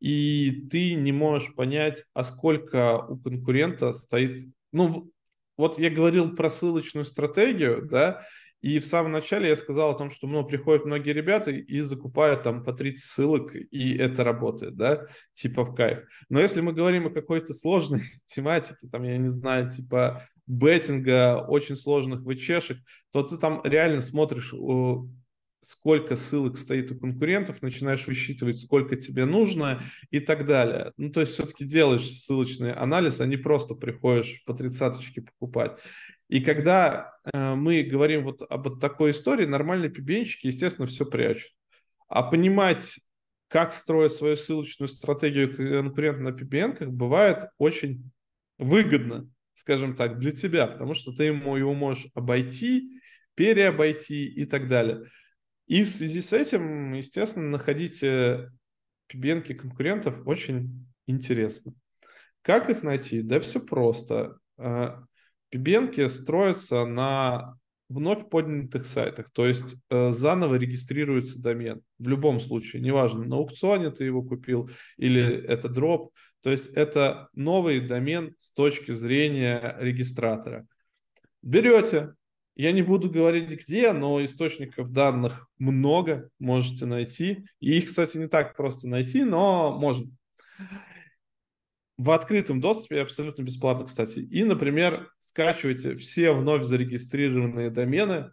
И 0.00 0.66
ты 0.70 0.94
не 0.94 1.12
можешь 1.12 1.54
понять, 1.54 2.04
а 2.14 2.24
сколько 2.24 2.98
у 2.98 3.18
конкурента 3.18 3.92
стоит... 3.92 4.40
Ну, 4.72 5.10
вот 5.56 5.78
я 5.78 5.90
говорил 5.90 6.34
про 6.34 6.48
ссылочную 6.48 7.04
стратегию, 7.04 7.86
да, 7.86 8.22
и 8.62 8.78
в 8.78 8.84
самом 8.84 9.12
начале 9.12 9.48
я 9.48 9.56
сказал 9.56 9.90
о 9.90 9.98
том, 9.98 10.10
что 10.10 10.26
ну, 10.26 10.44
приходят 10.44 10.84
многие 10.84 11.12
ребята 11.12 11.50
и 11.50 11.80
закупают 11.80 12.42
там 12.42 12.62
по 12.62 12.72
30 12.72 13.02
ссылок, 13.02 13.54
и 13.54 13.96
это 13.96 14.22
работает, 14.22 14.76
да, 14.76 15.06
типа 15.32 15.64
в 15.64 15.74
кайф. 15.74 16.00
Но 16.28 16.40
если 16.40 16.60
мы 16.60 16.72
говорим 16.72 17.06
о 17.06 17.10
какой-то 17.10 17.54
сложной 17.54 18.02
тематике, 18.26 18.88
там, 18.90 19.02
я 19.04 19.16
не 19.16 19.28
знаю, 19.28 19.70
типа 19.70 20.26
беттинга, 20.46 21.44
очень 21.46 21.76
сложных 21.76 22.20
вычешек, 22.20 22.78
то 23.12 23.22
ты 23.22 23.38
там 23.38 23.60
реально 23.64 24.02
смотришь, 24.02 24.52
сколько 25.60 26.16
ссылок 26.16 26.56
стоит 26.58 26.90
у 26.90 26.98
конкурентов, 26.98 27.62
начинаешь 27.62 28.06
высчитывать, 28.06 28.60
сколько 28.60 28.96
тебе 28.96 29.24
нужно 29.24 29.82
и 30.10 30.20
так 30.20 30.46
далее. 30.46 30.92
Ну, 30.96 31.10
то 31.10 31.20
есть 31.20 31.32
все-таки 31.32 31.64
делаешь 31.64 32.08
ссылочный 32.08 32.72
анализ, 32.72 33.20
а 33.20 33.26
не 33.26 33.36
просто 33.36 33.74
приходишь 33.74 34.42
по 34.46 34.54
тридцаточке 34.54 35.22
покупать. 35.22 35.78
И 36.28 36.40
когда 36.40 37.12
э, 37.24 37.54
мы 37.54 37.82
говорим 37.82 38.24
вот 38.24 38.42
об 38.48 38.80
такой 38.80 39.10
истории, 39.10 39.46
нормальные 39.46 39.90
пибенщики, 39.90 40.46
естественно, 40.46 40.86
все 40.86 41.04
прячут. 41.04 41.52
А 42.08 42.22
понимать, 42.22 43.00
как 43.48 43.72
строить 43.72 44.12
свою 44.12 44.36
ссылочную 44.36 44.88
стратегию 44.88 45.54
конкурента 45.56 46.20
на 46.20 46.28
PBN 46.28 46.86
бывает 46.86 47.46
очень 47.58 48.10
выгодно, 48.58 49.28
скажем 49.54 49.96
так, 49.96 50.18
для 50.20 50.30
тебя, 50.30 50.68
потому 50.68 50.94
что 50.94 51.12
ты 51.12 51.24
ему 51.24 51.56
его 51.56 51.74
можешь 51.74 52.06
обойти, 52.14 53.00
переобойти 53.34 54.26
и 54.26 54.44
так 54.44 54.68
далее. 54.68 55.04
И 55.70 55.84
в 55.84 55.90
связи 55.90 56.20
с 56.20 56.32
этим, 56.32 56.94
естественно, 56.94 57.48
находить 57.48 58.02
PBN 58.02 59.54
конкурентов 59.54 60.26
очень 60.26 60.84
интересно. 61.06 61.74
Как 62.42 62.68
их 62.70 62.82
найти? 62.82 63.22
Да 63.22 63.38
все 63.38 63.60
просто. 63.60 64.36
А, 64.58 65.04
Пибенки 65.48 66.04
строятся 66.08 66.84
на 66.86 67.54
вновь 67.88 68.28
поднятых 68.28 68.84
сайтах, 68.84 69.30
то 69.30 69.46
есть 69.46 69.76
э, 69.90 70.10
заново 70.10 70.56
регистрируется 70.56 71.40
домен. 71.40 71.82
В 71.98 72.08
любом 72.08 72.40
случае, 72.40 72.82
неважно, 72.82 73.24
на 73.24 73.36
аукционе 73.36 73.92
ты 73.92 74.02
его 74.02 74.24
купил 74.24 74.70
или 74.96 75.22
это 75.22 75.68
дроп, 75.68 76.12
то 76.40 76.50
есть 76.50 76.66
это 76.74 77.28
новый 77.32 77.78
домен 77.80 78.34
с 78.38 78.52
точки 78.52 78.90
зрения 78.90 79.76
регистратора. 79.78 80.66
Берете, 81.42 82.14
я 82.56 82.72
не 82.72 82.82
буду 82.82 83.10
говорить 83.10 83.50
где, 83.50 83.92
но 83.92 84.22
источников 84.24 84.92
данных 84.92 85.48
много, 85.58 86.30
можете 86.38 86.86
найти. 86.86 87.44
И 87.60 87.78
их, 87.78 87.86
кстати, 87.86 88.18
не 88.18 88.28
так 88.28 88.56
просто 88.56 88.88
найти, 88.88 89.24
но 89.24 89.76
можно 89.78 90.10
в 91.96 92.10
открытом 92.12 92.60
доступе 92.60 93.02
абсолютно 93.02 93.42
бесплатно, 93.42 93.84
кстати. 93.84 94.20
И, 94.20 94.42
например, 94.44 95.10
скачивайте 95.18 95.96
все 95.96 96.32
вновь 96.32 96.64
зарегистрированные 96.64 97.68
домены 97.70 98.32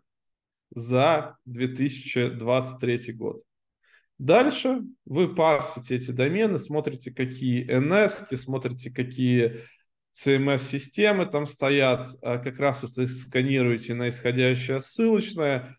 за 0.74 1.38
2023 1.46 3.14
год. 3.14 3.44
Дальше 4.18 4.82
вы 5.06 5.36
парсите 5.36 5.96
эти 5.96 6.12
домены, 6.12 6.58
смотрите, 6.60 7.12
какие 7.12 7.70
NS, 7.70 8.36
смотрите, 8.36 8.90
какие 8.90 9.58
CMS-системы 10.18 11.28
там 11.28 11.46
стоят, 11.46 12.10
а 12.22 12.40
как 12.40 12.60
раз 12.60 12.84
их 12.98 13.12
сканируете 13.12 13.94
на 13.94 14.10
исходящее 14.10 14.82
ссылочное, 14.82 15.78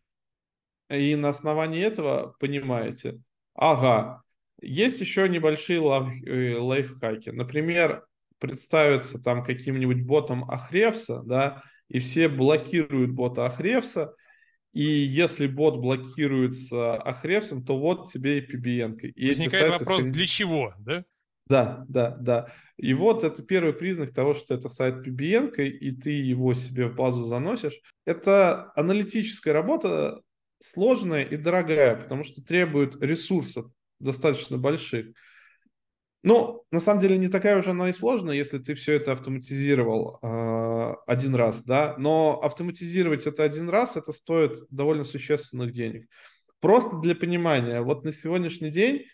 и 0.88 1.16
на 1.16 1.30
основании 1.30 1.82
этого 1.82 2.34
понимаете, 2.38 3.20
ага, 3.54 4.22
есть 4.60 5.00
еще 5.00 5.28
небольшие 5.28 5.80
э, 5.80 6.56
лайфхаки. 6.56 7.30
Например, 7.30 8.06
представиться 8.38 9.18
там 9.18 9.42
каким-нибудь 9.42 10.02
ботом 10.02 10.48
Ахревса, 10.50 11.22
да, 11.24 11.62
и 11.88 11.98
все 11.98 12.28
блокируют 12.28 13.10
бота 13.10 13.46
Ахревса, 13.46 14.14
и 14.72 14.82
если 14.82 15.46
бот 15.48 15.78
блокируется 15.78 16.96
Ахревсом, 16.96 17.64
то 17.64 17.78
вот 17.78 18.12
тебе 18.12 18.38
и 18.38 18.46
PBN. 18.46 18.98
И 19.00 19.28
Возникает 19.28 19.80
вопрос, 19.80 20.02
скан... 20.02 20.12
для 20.12 20.26
чего, 20.26 20.74
да? 20.78 21.04
Да, 21.48 21.84
да, 21.88 22.10
да. 22.20 22.52
И 22.76 22.92
вот 22.94 23.24
это 23.24 23.42
первый 23.42 23.72
признак 23.72 24.12
того, 24.12 24.34
что 24.34 24.54
это 24.54 24.68
сайт 24.68 25.06
PBN, 25.06 25.56
и 25.56 25.90
ты 25.92 26.10
его 26.10 26.52
себе 26.54 26.88
в 26.88 26.94
базу 26.94 27.24
заносишь. 27.24 27.80
Это 28.04 28.70
аналитическая 28.76 29.52
работа 29.52 30.20
сложная 30.60 31.22
и 31.24 31.36
дорогая, 31.36 31.96
потому 31.96 32.24
что 32.24 32.42
требует 32.42 33.00
ресурсов 33.02 33.66
достаточно 33.98 34.58
больших. 34.58 35.06
Ну, 36.24 36.64
на 36.70 36.80
самом 36.80 37.00
деле 37.00 37.16
не 37.16 37.28
такая 37.28 37.56
уже 37.58 37.70
она 37.70 37.88
и 37.88 37.92
сложная, 37.92 38.34
если 38.34 38.58
ты 38.58 38.74
все 38.74 38.94
это 38.94 39.12
автоматизировал 39.12 40.18
э, 40.20 40.94
один 41.06 41.34
раз, 41.34 41.62
да. 41.62 41.94
Но 41.96 42.40
автоматизировать 42.42 43.26
это 43.26 43.44
один 43.44 43.70
раз, 43.70 43.96
это 43.96 44.12
стоит 44.12 44.58
довольно 44.68 45.04
существенных 45.04 45.72
денег. 45.72 46.08
Просто 46.60 46.98
для 46.98 47.14
понимания, 47.14 47.80
вот 47.80 48.04
на 48.04 48.12
сегодняшний 48.12 48.70
день 48.70 49.04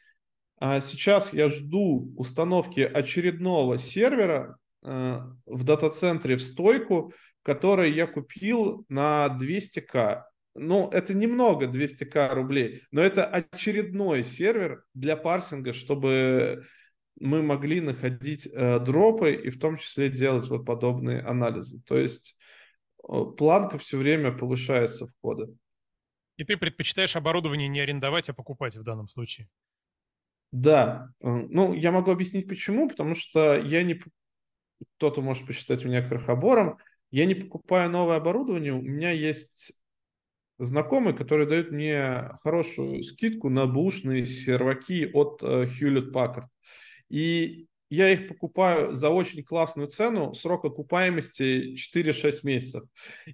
сейчас 0.80 1.32
я 1.32 1.48
жду 1.48 2.12
установки 2.16 2.80
очередного 2.80 3.78
сервера 3.78 4.56
э, 4.82 5.20
в 5.46 5.64
дата-центре 5.64 6.36
в 6.36 6.42
стойку, 6.42 7.12
который 7.42 7.92
я 7.92 8.06
купил 8.06 8.84
на 8.88 9.36
200к 9.40 10.22
ну, 10.56 10.88
это 10.90 11.14
немного 11.14 11.66
200к 11.66 12.32
рублей, 12.32 12.82
но 12.92 13.02
это 13.02 13.26
очередной 13.26 14.22
сервер 14.22 14.84
для 14.94 15.16
парсинга, 15.16 15.72
чтобы 15.72 16.64
мы 17.18 17.42
могли 17.42 17.80
находить 17.80 18.46
э, 18.46 18.78
дропы 18.78 19.34
и 19.34 19.50
в 19.50 19.58
том 19.58 19.76
числе 19.76 20.10
делать 20.10 20.48
вот 20.48 20.64
подобные 20.64 21.20
анализы. 21.20 21.80
То 21.86 21.96
есть 21.96 22.36
э, 23.02 23.24
планка 23.36 23.78
все 23.78 23.96
время 23.96 24.32
повышается 24.32 25.06
входа. 25.08 25.48
И 26.36 26.44
ты 26.44 26.56
предпочитаешь 26.56 27.16
оборудование 27.16 27.68
не 27.68 27.80
арендовать, 27.80 28.28
а 28.28 28.34
покупать 28.34 28.76
в 28.76 28.82
данном 28.82 29.06
случае? 29.08 29.48
Да. 30.54 31.10
Э, 31.20 31.46
ну, 31.50 31.74
я 31.74 31.90
могу 31.90 32.12
объяснить 32.12 32.48
почему. 32.48 32.88
Потому 32.88 33.14
что 33.14 33.56
я 33.56 33.82
не... 33.82 34.00
Кто-то 34.96 35.20
может 35.20 35.46
посчитать 35.46 35.84
меня 35.84 36.06
крохобором. 36.06 36.78
Я 37.10 37.26
не 37.26 37.34
покупаю 37.34 37.90
новое 37.90 38.16
оборудование. 38.16 38.72
У 38.72 38.80
меня 38.80 39.10
есть 39.10 39.72
знакомый, 40.58 41.12
который 41.16 41.46
дает 41.46 41.72
мне 41.72 42.30
хорошую 42.42 43.02
скидку 43.02 43.48
на 43.50 43.66
бушные 43.66 44.26
серваки 44.26 45.10
от 45.12 45.42
э, 45.42 45.66
Hewlett 45.66 46.12
Packard. 46.12 46.46
И 47.08 47.66
я 47.90 48.12
их 48.12 48.28
покупаю 48.28 48.94
за 48.94 49.10
очень 49.10 49.42
классную 49.42 49.88
цену, 49.88 50.34
срок 50.34 50.64
окупаемости 50.64 51.74
4-6 51.74 52.40
месяцев. 52.44 52.84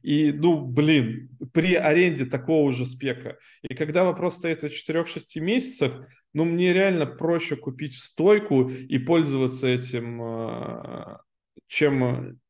И, 0.03 0.33
ну, 0.33 0.65
блин, 0.65 1.29
при 1.53 1.75
аренде 1.75 2.25
такого 2.25 2.73
же 2.73 2.87
спека. 2.87 3.39
И 3.63 3.75
когда 3.75 4.05
вопрос 4.05 4.37
стоит 4.37 4.65
о 4.65 4.69
4-6 4.69 5.41
месяцах, 5.41 6.07
ну, 6.33 6.45
мне 6.45 6.73
реально 6.73 7.07
проще 7.07 7.57
купить 7.57 7.99
стойку 7.99 8.69
и 8.71 8.99
пользоваться 8.99 9.67
этим, 9.67 10.23
э, 10.23 11.19
чем 11.67 12.41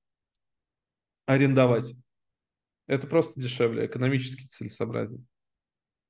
арендовать. 1.26 1.94
Это 2.86 3.06
просто 3.06 3.40
дешевле, 3.40 3.86
экономически 3.86 4.44
целесообразнее. 4.44 5.24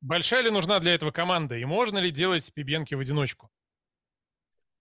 Большая 0.01 0.43
ли 0.43 0.51
нужна 0.51 0.81
для 0.81 0.95
этого 0.95 1.11
команда? 1.11 1.57
И 1.57 1.65
можно 1.65 1.99
ли 1.99 2.11
делать 2.11 2.51
пибенки 2.55 2.95
в 2.95 3.01
одиночку? 3.01 3.51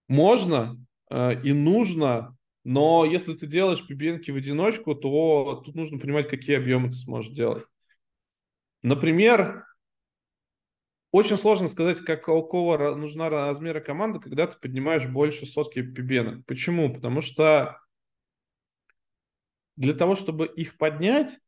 Можно 0.08 0.82
э, 1.10 1.42
и 1.42 1.52
нужно, 1.52 2.36
но 2.64 3.04
если 3.04 3.34
ты 3.34 3.46
делаешь 3.46 3.86
пибенки 3.86 4.30
в 4.30 4.36
одиночку, 4.36 4.94
то 4.94 5.62
тут 5.64 5.74
нужно 5.74 5.98
понимать, 5.98 6.28
какие 6.28 6.56
объемы 6.56 6.88
ты 6.88 6.94
сможешь 6.94 7.32
делать. 7.32 7.64
Например, 8.82 9.66
очень 11.12 11.36
сложно 11.36 11.68
сказать, 11.68 12.00
какого 12.00 12.94
нужна 12.94 13.28
размера 13.28 13.80
команды, 13.80 14.20
когда 14.20 14.46
ты 14.46 14.56
поднимаешь 14.58 15.06
больше 15.06 15.46
сотки 15.46 15.82
пибенок. 15.82 16.44
Почему? 16.46 16.92
Потому 16.92 17.20
что 17.20 17.80
для 19.76 19.94
того, 19.94 20.14
чтобы 20.14 20.46
их 20.46 20.76
поднять, 20.76 21.38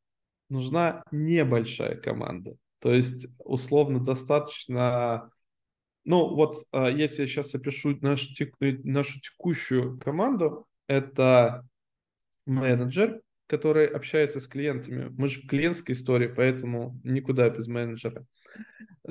нужна 0.48 1.04
небольшая 1.10 1.96
команда. 1.96 2.56
То 2.80 2.92
есть, 2.92 3.28
условно, 3.38 4.00
достаточно... 4.00 5.30
Ну, 6.04 6.34
вот 6.34 6.66
а, 6.72 6.90
если 6.90 7.22
я 7.22 7.28
сейчас 7.28 7.54
опишу 7.54 7.96
нашу, 8.00 8.34
тек... 8.34 8.56
нашу 8.58 9.20
текущую 9.20 9.98
команду, 10.00 10.66
это 10.88 11.64
менеджер, 12.44 13.20
который 13.52 13.84
общается 13.84 14.40
с 14.40 14.48
клиентами. 14.48 15.10
Мы 15.10 15.28
же 15.28 15.42
в 15.42 15.46
клиентской 15.46 15.94
истории, 15.94 16.26
поэтому 16.26 16.98
никуда 17.04 17.50
без 17.50 17.66
менеджера. 17.66 18.24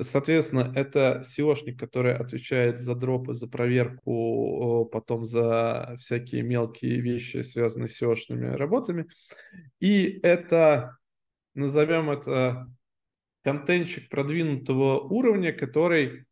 Соответственно, 0.00 0.72
это 0.74 1.22
SEOшник, 1.24 1.78
который 1.78 2.12
отвечает 2.12 2.80
за 2.80 2.96
дропы, 2.96 3.34
за 3.34 3.46
проверку, 3.46 4.88
потом 4.90 5.26
за 5.26 5.94
всякие 6.00 6.42
мелкие 6.42 7.00
вещи, 7.00 7.42
связанные 7.42 7.86
с 7.86 8.02
SEOшными 8.02 8.56
работами. 8.56 9.06
И 9.78 10.18
это, 10.24 10.98
назовем 11.54 12.10
это, 12.10 12.66
контентчик 13.44 14.08
продвинутого 14.08 14.98
уровня, 14.98 15.52
который 15.52 16.26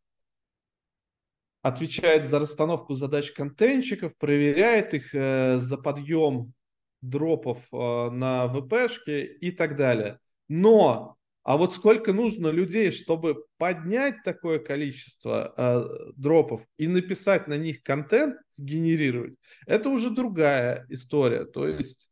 отвечает 1.63 2.27
за 2.27 2.41
расстановку 2.41 2.95
задач 2.95 3.31
контентчиков, 3.31 4.17
проверяет 4.17 4.95
их 4.95 5.15
э, 5.15 5.59
за 5.59 5.79
подъем 5.79 6.55
дропов 7.03 7.59
э, 7.73 8.11
на 8.11 8.49
ВПшке 8.49 9.25
и 9.25 9.51
так 9.51 9.77
далее. 9.77 10.19
Но 10.49 11.17
а 11.43 11.57
вот 11.57 11.73
сколько 11.73 12.13
нужно 12.13 12.49
людей, 12.49 12.91
чтобы 12.91 13.45
поднять 13.57 14.23
такое 14.25 14.59
количество 14.59 15.55
э, 15.57 16.13
дропов 16.17 16.63
и 16.77 16.87
написать 16.87 17.49
на 17.49 17.57
них 17.57 17.83
контент, 17.83 18.37
сгенерировать, 18.51 19.37
это 19.67 19.89
уже 19.89 20.11
другая 20.11 20.85
история. 20.91 21.47
То 21.47 21.67
есть 21.67 22.11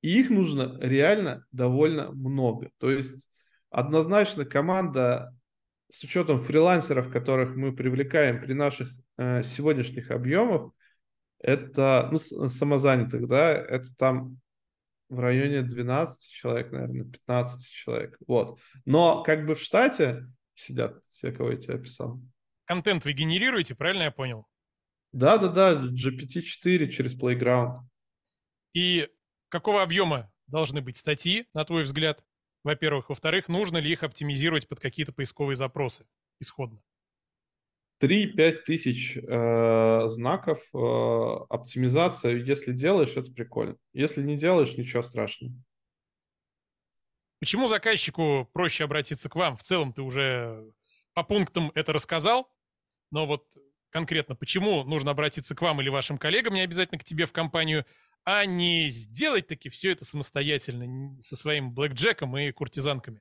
их 0.00 0.30
нужно 0.30 0.78
реально 0.80 1.44
довольно 1.52 2.10
много. 2.12 2.70
То 2.78 2.90
есть 2.90 3.28
однозначно 3.70 4.44
команда 4.44 5.34
с 5.88 6.02
учетом 6.02 6.40
фрилансеров, 6.40 7.12
которых 7.12 7.56
мы 7.56 7.74
привлекаем 7.74 8.40
при 8.40 8.54
наших 8.54 8.88
э, 9.18 9.42
сегодняшних 9.42 10.10
объемах, 10.10 10.72
это 11.46 12.08
ну, 12.10 12.18
самозанятых, 12.18 13.28
да, 13.28 13.52
это 13.52 13.94
там 13.96 14.40
в 15.08 15.20
районе 15.20 15.62
12 15.62 16.28
человек, 16.28 16.72
наверное, 16.72 17.04
15 17.04 17.70
человек. 17.70 18.18
Вот. 18.26 18.58
Но 18.84 19.22
как 19.22 19.46
бы 19.46 19.54
в 19.54 19.60
штате 19.60 20.26
сидят 20.54 20.98
те, 21.06 21.30
кого 21.30 21.52
я 21.52 21.56
тебе 21.56 21.74
описал. 21.74 22.20
Контент 22.64 23.04
вы 23.04 23.12
генерируете, 23.12 23.76
правильно 23.76 24.02
я 24.02 24.10
понял? 24.10 24.48
Да-да-да, 25.12 25.84
GPT-4 25.84 26.88
через 26.88 27.16
Playground. 27.16 27.76
И 28.72 29.08
какого 29.48 29.84
объема 29.84 30.32
должны 30.48 30.82
быть 30.82 30.96
статьи, 30.96 31.46
на 31.54 31.64
твой 31.64 31.84
взгляд? 31.84 32.24
Во-первых. 32.64 33.08
Во-вторых, 33.08 33.48
нужно 33.48 33.78
ли 33.78 33.92
их 33.92 34.02
оптимизировать 34.02 34.66
под 34.66 34.80
какие-то 34.80 35.12
поисковые 35.12 35.54
запросы 35.54 36.06
исходно? 36.40 36.82
3-5 38.00 38.52
тысяч 38.64 39.16
э, 39.16 40.08
знаков, 40.08 40.60
э, 40.74 40.78
оптимизация, 41.48 42.36
если 42.36 42.72
делаешь, 42.72 43.16
это 43.16 43.32
прикольно. 43.32 43.76
Если 43.92 44.22
не 44.22 44.36
делаешь, 44.36 44.76
ничего 44.76 45.02
страшного. 45.02 45.54
Почему 47.40 47.66
заказчику 47.66 48.48
проще 48.52 48.84
обратиться 48.84 49.28
к 49.28 49.36
вам? 49.36 49.56
В 49.56 49.62
целом 49.62 49.92
ты 49.92 50.02
уже 50.02 50.72
по 51.14 51.22
пунктам 51.22 51.70
это 51.74 51.92
рассказал, 51.92 52.50
но 53.10 53.26
вот 53.26 53.44
конкретно 53.90 54.34
почему 54.34 54.84
нужно 54.84 55.12
обратиться 55.12 55.54
к 55.54 55.62
вам 55.62 55.80
или 55.80 55.88
вашим 55.88 56.18
коллегам, 56.18 56.54
не 56.54 56.62
обязательно 56.62 56.98
к 56.98 57.04
тебе 57.04 57.24
в 57.24 57.32
компанию, 57.32 57.86
а 58.24 58.44
не 58.44 58.88
сделать 58.88 59.46
таки 59.46 59.68
все 59.68 59.92
это 59.92 60.04
самостоятельно 60.04 61.18
со 61.20 61.36
своим 61.36 61.72
блэкджеком 61.72 62.36
и 62.36 62.52
куртизанками? 62.52 63.20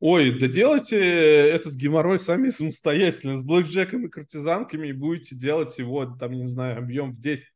Ой, 0.00 0.38
да 0.38 0.46
делайте 0.46 0.98
этот 0.98 1.74
геморрой 1.74 2.18
сами 2.18 2.48
самостоятельно 2.48 3.36
с 3.36 3.44
блэкджеком 3.44 4.06
и 4.06 4.08
картизанками 4.08 4.88
и 4.88 4.92
будете 4.92 5.36
делать 5.36 5.78
его, 5.78 6.06
там, 6.06 6.32
не 6.32 6.48
знаю, 6.48 6.78
объем 6.78 7.12
в 7.12 7.20
10 7.20 7.46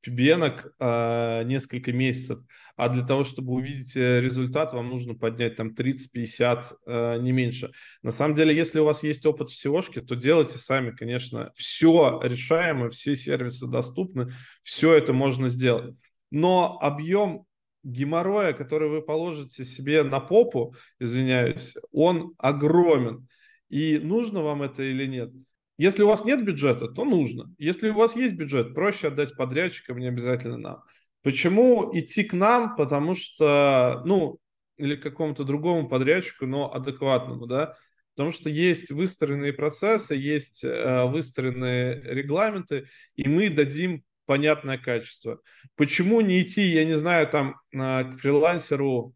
пибенок 0.00 0.72
э, 0.78 1.42
несколько 1.44 1.92
месяцев. 1.92 2.38
А 2.76 2.88
для 2.88 3.04
того, 3.04 3.24
чтобы 3.24 3.52
увидеть 3.54 3.96
э, 3.96 4.20
результат, 4.20 4.72
вам 4.72 4.88
нужно 4.88 5.14
поднять 5.14 5.56
там 5.56 5.74
30-50, 5.74 6.64
э, 6.86 7.18
не 7.20 7.32
меньше. 7.32 7.72
На 8.02 8.12
самом 8.12 8.34
деле, 8.36 8.56
если 8.56 8.78
у 8.78 8.84
вас 8.84 9.02
есть 9.02 9.26
опыт 9.26 9.50
в 9.50 9.66
SEO, 9.66 9.82
то 10.00 10.14
делайте 10.14 10.58
сами, 10.58 10.92
конечно. 10.92 11.50
Все 11.56 12.20
решаемо, 12.22 12.88
все 12.90 13.16
сервисы 13.16 13.66
доступны, 13.66 14.30
все 14.62 14.94
это 14.94 15.12
можно 15.12 15.48
сделать. 15.48 15.94
Но 16.30 16.78
объем 16.80 17.46
геморроя, 17.82 18.52
который 18.52 18.88
вы 18.88 19.02
положите 19.02 19.64
себе 19.64 20.02
на 20.02 20.20
попу, 20.20 20.74
извиняюсь, 20.98 21.76
он 21.92 22.34
огромен. 22.38 23.28
И 23.68 23.98
нужно 23.98 24.42
вам 24.42 24.62
это 24.62 24.82
или 24.82 25.06
нет? 25.06 25.30
Если 25.78 26.02
у 26.02 26.08
вас 26.08 26.24
нет 26.24 26.44
бюджета, 26.44 26.88
то 26.88 27.04
нужно. 27.04 27.54
Если 27.56 27.88
у 27.88 27.94
вас 27.94 28.14
есть 28.16 28.34
бюджет, 28.34 28.74
проще 28.74 29.08
отдать 29.08 29.34
подрядчикам, 29.36 29.98
не 29.98 30.08
обязательно 30.08 30.58
нам. 30.58 30.82
Почему 31.22 31.90
идти 31.96 32.24
к 32.24 32.32
нам? 32.34 32.76
Потому 32.76 33.14
что, 33.14 34.02
ну, 34.04 34.38
или 34.76 34.96
к 34.96 35.02
какому-то 35.02 35.44
другому 35.44 35.88
подрядчику, 35.88 36.46
но 36.46 36.72
адекватному, 36.72 37.46
да, 37.46 37.76
потому 38.14 38.32
что 38.32 38.50
есть 38.50 38.90
выстроенные 38.90 39.52
процессы, 39.52 40.14
есть 40.14 40.64
э, 40.64 41.04
выстроенные 41.06 42.02
регламенты, 42.02 42.88
и 43.14 43.28
мы 43.28 43.50
дадим 43.50 44.02
понятное 44.30 44.78
качество. 44.78 45.40
Почему 45.74 46.20
не 46.20 46.40
идти, 46.40 46.62
я 46.62 46.84
не 46.84 46.96
знаю, 46.96 47.26
там 47.26 47.56
к 47.72 48.12
фрилансеру 48.20 49.12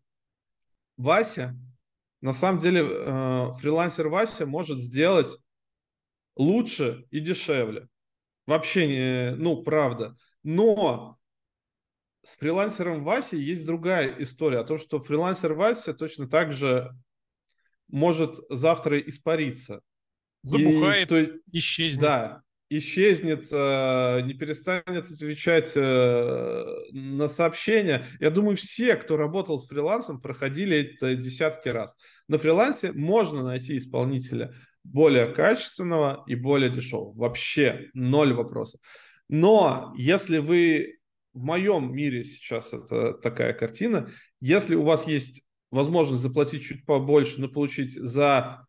Вася? 0.97 1.57
На 2.21 2.33
самом 2.33 2.61
деле 2.61 2.81
э, 2.85 3.49
фрилансер 3.61 4.09
Вася 4.09 4.45
может 4.45 4.81
сделать 4.81 5.29
лучше 6.35 7.07
и 7.13 7.21
дешевле. 7.21 7.87
Вообще 8.45 8.89
не, 8.89 9.37
ну, 9.37 9.63
правда. 9.63 10.17
Но 10.43 11.17
с 12.25 12.37
фрилансером 12.37 13.05
Васей 13.05 13.41
есть 13.41 13.65
другая 13.65 14.17
история 14.19 14.59
о 14.59 14.65
том, 14.65 14.81
что 14.81 15.01
фрилансер 15.01 15.53
Вася 15.53 15.95
точно 15.95 16.29
так 16.29 16.53
же 16.53 16.91
может 17.87 18.35
завтра 18.51 18.99
испариться. 18.99 19.81
Забухает, 20.43 21.13
и, 21.13 21.27
то, 21.27 21.39
исчезнет. 21.53 22.01
Да, 22.03 22.43
исчезнет, 22.71 23.47
э, 23.51 24.21
не 24.23 24.35
перестанет 24.35 25.11
отвечать 25.11 25.73
э, 25.77 26.65
на 26.93 27.29
сообщения. 27.29 28.05
Я 28.21 28.31
думаю, 28.31 28.57
все, 28.57 28.97
кто 28.97 29.17
работал 29.17 29.59
с 29.59 29.67
фрилансом, 29.67 30.21
проходили 30.21 30.95
это 30.95 31.15
десятки 31.15 31.69
раз. 31.69 31.97
На 32.29 32.39
фрилансе 32.39 32.93
можно 32.93 33.43
найти 33.43 33.77
исполнителя 33.77 34.55
более 34.83 35.27
качественного 35.27 36.25
и 36.27 36.35
более 36.35 36.71
дешевого. 36.71 37.15
Вообще 37.15 37.91
ноль 37.95 38.35
вопросов. 38.35 38.81
Но 39.29 39.95
если 39.97 40.39
вы 40.39 40.99
в 41.33 41.43
моем 41.43 41.95
мире 41.95 42.25
сейчас 42.25 42.73
это 42.73 43.13
такая 43.15 43.53
картина, 43.53 44.11
если 44.41 44.75
у 44.75 44.83
вас 44.83 45.07
есть 45.07 45.45
возможность 45.71 46.23
заплатить 46.23 46.63
чуть 46.63 46.87
побольше, 46.87 47.41
но 47.41 47.49
получить 47.49 47.95
за 47.95 48.67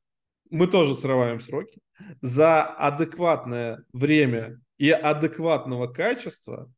мы 0.50 0.68
тоже 0.68 0.96
срываем 0.96 1.39
сроки, 1.39 1.80
за 2.22 2.64
адекватное 2.64 3.84
время 3.93 4.60
и 4.78 4.91
адекватного 4.91 5.88
качества, 5.88 6.72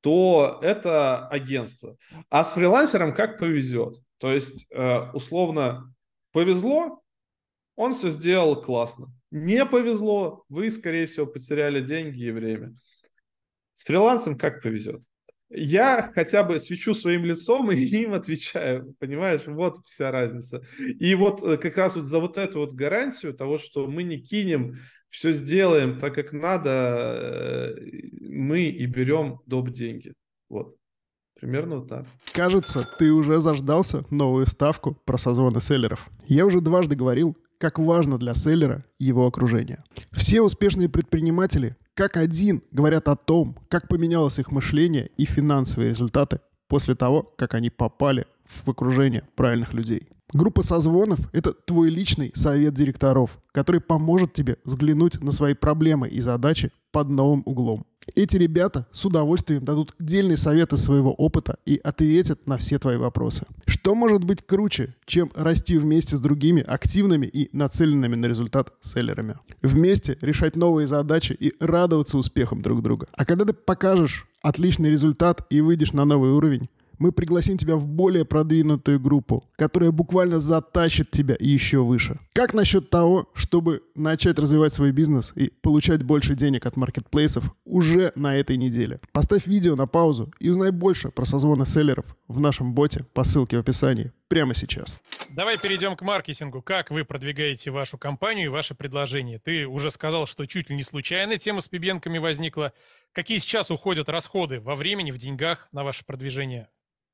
то 0.00 0.58
это 0.62 1.26
агентство. 1.28 1.96
А 2.30 2.44
с 2.44 2.52
фрилансером 2.52 3.14
как 3.14 3.38
повезет. 3.38 3.96
То 4.18 4.32
есть, 4.32 4.66
э, 4.70 5.10
условно, 5.12 5.92
повезло, 6.32 7.02
он 7.74 7.92
все 7.92 8.10
сделал 8.10 8.60
классно. 8.62 9.12
Не 9.30 9.66
повезло, 9.66 10.44
вы, 10.48 10.70
скорее 10.70 11.06
всего, 11.06 11.26
потеряли 11.26 11.80
деньги 11.80 12.24
и 12.24 12.30
время. 12.30 12.74
С 13.74 13.84
фрилансом 13.84 14.38
как 14.38 14.62
повезет. 14.62 15.02
Я 15.48 16.10
хотя 16.14 16.42
бы 16.42 16.60
свечу 16.60 16.94
своим 16.94 17.24
лицом 17.24 17.70
и 17.70 17.76
им 18.02 18.14
отвечаю, 18.14 18.94
понимаешь, 18.98 19.42
вот 19.46 19.76
вся 19.84 20.10
разница. 20.10 20.62
И 20.78 21.14
вот 21.14 21.42
э, 21.42 21.56
как 21.56 21.76
раз 21.76 21.96
вот 21.96 22.04
за 22.04 22.18
вот 22.18 22.36
эту 22.36 22.60
вот 22.60 22.74
гарантию 22.74 23.34
того, 23.34 23.58
что 23.58 23.86
мы 23.86 24.02
не 24.02 24.18
кинем, 24.18 24.78
все 25.08 25.32
сделаем 25.32 25.98
так, 25.98 26.14
как 26.14 26.32
надо, 26.32 26.70
э, 26.70 27.74
мы 28.20 28.64
и 28.64 28.86
берем 28.86 29.40
доп. 29.46 29.70
деньги. 29.70 30.12
Вот. 30.48 30.76
Примерно 31.38 31.76
вот 31.76 31.88
так. 31.88 32.06
Кажется, 32.32 32.88
ты 32.98 33.12
уже 33.12 33.38
заждался 33.38 34.04
новую 34.10 34.46
вставку 34.46 34.94
про 35.04 35.18
созвоны 35.18 35.60
селлеров. 35.60 36.08
Я 36.26 36.46
уже 36.46 36.60
дважды 36.60 36.96
говорил, 36.96 37.36
как 37.58 37.78
важно 37.78 38.18
для 38.18 38.34
селлера 38.34 38.84
его 38.98 39.26
окружение. 39.26 39.82
Все 40.12 40.42
успешные 40.42 40.88
предприниматели 40.88 41.76
как 41.94 42.18
один 42.18 42.62
говорят 42.72 43.08
о 43.08 43.16
том, 43.16 43.56
как 43.70 43.88
поменялось 43.88 44.38
их 44.38 44.50
мышление 44.50 45.10
и 45.16 45.24
финансовые 45.24 45.90
результаты 45.90 46.40
после 46.68 46.94
того, 46.94 47.22
как 47.22 47.54
они 47.54 47.70
попали 47.70 48.26
в 48.44 48.68
окружение 48.68 49.24
правильных 49.34 49.72
людей. 49.72 50.08
Группа 50.32 50.62
созвонов— 50.62 51.20
это 51.32 51.52
твой 51.52 51.88
личный 51.88 52.32
совет 52.34 52.74
директоров, 52.74 53.38
который 53.52 53.80
поможет 53.80 54.32
тебе 54.32 54.56
взглянуть 54.64 55.20
на 55.22 55.30
свои 55.30 55.54
проблемы 55.54 56.08
и 56.08 56.20
задачи 56.20 56.72
под 56.90 57.08
новым 57.10 57.42
углом. 57.46 57.86
Эти 58.14 58.36
ребята 58.36 58.86
с 58.92 59.04
удовольствием 59.04 59.64
дадут 59.64 59.94
дельные 59.98 60.36
советы 60.36 60.76
своего 60.76 61.12
опыта 61.12 61.58
и 61.64 61.80
ответят 61.82 62.46
на 62.46 62.56
все 62.56 62.78
твои 62.78 62.96
вопросы. 62.96 63.46
Что 63.66 63.94
может 63.94 64.24
быть 64.24 64.46
круче, 64.46 64.94
чем 65.06 65.30
расти 65.34 65.76
вместе 65.76 66.16
с 66.16 66.20
другими 66.20 66.62
активными 66.62 67.26
и 67.26 67.48
нацеленными 67.56 68.14
на 68.14 68.26
результат 68.26 68.72
селлерами? 68.80 69.38
Вместе 69.62 70.16
решать 70.20 70.56
новые 70.56 70.86
задачи 70.86 71.36
и 71.38 71.52
радоваться 71.60 72.16
успехам 72.16 72.62
друг 72.62 72.82
друга. 72.82 73.08
А 73.12 73.24
когда 73.24 73.44
ты 73.44 73.52
покажешь 73.52 74.28
отличный 74.42 74.90
результат 74.90 75.44
и 75.50 75.60
выйдешь 75.60 75.92
на 75.92 76.04
новый 76.04 76.30
уровень, 76.30 76.68
мы 76.98 77.12
пригласим 77.12 77.58
тебя 77.58 77.76
в 77.76 77.86
более 77.86 78.24
продвинутую 78.24 79.00
группу, 79.00 79.44
которая 79.56 79.90
буквально 79.90 80.40
затащит 80.40 81.10
тебя 81.10 81.36
еще 81.38 81.82
выше. 81.82 82.18
Как 82.32 82.54
насчет 82.54 82.90
того, 82.90 83.28
чтобы 83.34 83.82
начать 83.94 84.38
развивать 84.38 84.72
свой 84.72 84.92
бизнес 84.92 85.32
и 85.34 85.50
получать 85.62 86.02
больше 86.02 86.34
денег 86.34 86.66
от 86.66 86.76
маркетплейсов 86.76 87.54
уже 87.64 88.12
на 88.14 88.36
этой 88.36 88.56
неделе? 88.56 89.00
Поставь 89.12 89.46
видео 89.46 89.76
на 89.76 89.86
паузу 89.86 90.32
и 90.38 90.50
узнай 90.50 90.70
больше 90.70 91.10
про 91.10 91.24
созвоны 91.24 91.66
селлеров 91.66 92.06
в 92.28 92.40
нашем 92.40 92.74
боте 92.74 93.06
по 93.12 93.24
ссылке 93.24 93.56
в 93.56 93.60
описании 93.60 94.12
прямо 94.28 94.54
сейчас. 94.54 95.00
Давай 95.30 95.58
перейдем 95.58 95.96
к 95.96 96.02
маркетингу. 96.02 96.62
Как 96.62 96.90
вы 96.90 97.04
продвигаете 97.04 97.70
вашу 97.70 97.98
компанию 97.98 98.46
и 98.46 98.48
ваше 98.48 98.74
предложение? 98.74 99.38
Ты 99.38 99.66
уже 99.66 99.90
сказал, 99.90 100.26
что 100.26 100.46
чуть 100.46 100.70
ли 100.70 100.76
не 100.76 100.82
случайно 100.82 101.38
тема 101.38 101.60
с 101.60 101.68
пибенками 101.68 102.18
возникла. 102.18 102.72
Какие 103.12 103.38
сейчас 103.38 103.70
уходят 103.70 104.08
расходы 104.08 104.60
во 104.60 104.74
времени, 104.74 105.10
в 105.10 105.18
деньгах 105.18 105.68
на 105.72 105.84
ваше 105.84 106.04
продвижение? 106.04 106.68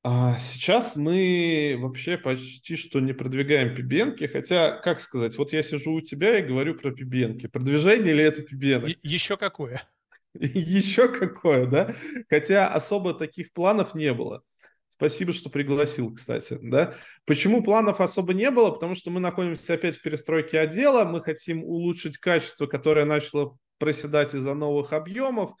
А 0.05 0.37
сейчас 0.39 0.97
мы 0.97 1.77
вообще 1.79 2.17
почти 2.17 2.75
что 2.75 2.99
не 2.99 3.13
продвигаем 3.13 3.73
пибенки, 3.73 4.27
хотя, 4.27 4.73
как 4.79 4.99
сказать, 4.99 5.37
вот 5.37 5.53
я 5.53 5.63
сижу 5.63 5.93
у 5.93 6.01
тебя 6.01 6.39
и 6.39 6.45
говорю 6.45 6.75
про 6.75 6.91
пибенки. 6.91 7.47
Продвижение 7.47 8.13
ли 8.13 8.23
это 8.23 8.43
пибенок? 8.43 8.89
Е- 8.89 8.97
еще 9.01 9.37
какое? 9.37 9.81
Еще 10.33 11.09
какое, 11.09 11.67
да? 11.67 11.93
Хотя 12.27 12.67
особо 12.67 13.13
таких 13.13 13.53
планов 13.53 13.93
не 13.93 14.11
было. 14.13 14.41
Спасибо, 14.89 15.31
что 15.31 15.49
пригласил, 15.49 16.13
кстати. 16.13 16.57
Да? 16.61 16.95
Почему 17.25 17.63
планов 17.63 18.01
особо 18.01 18.33
не 18.33 18.49
было? 18.49 18.71
Потому 18.71 18.95
что 18.95 19.11
мы 19.11 19.19
находимся 19.19 19.75
опять 19.75 19.97
в 19.97 20.01
перестройке 20.01 20.59
отдела, 20.59 21.05
мы 21.05 21.21
хотим 21.21 21.63
улучшить 21.63 22.17
качество, 22.17 22.65
которое 22.65 23.05
начало 23.05 23.57
проседать 23.77 24.33
из-за 24.33 24.53
новых 24.53 24.91
объемов, 24.91 25.51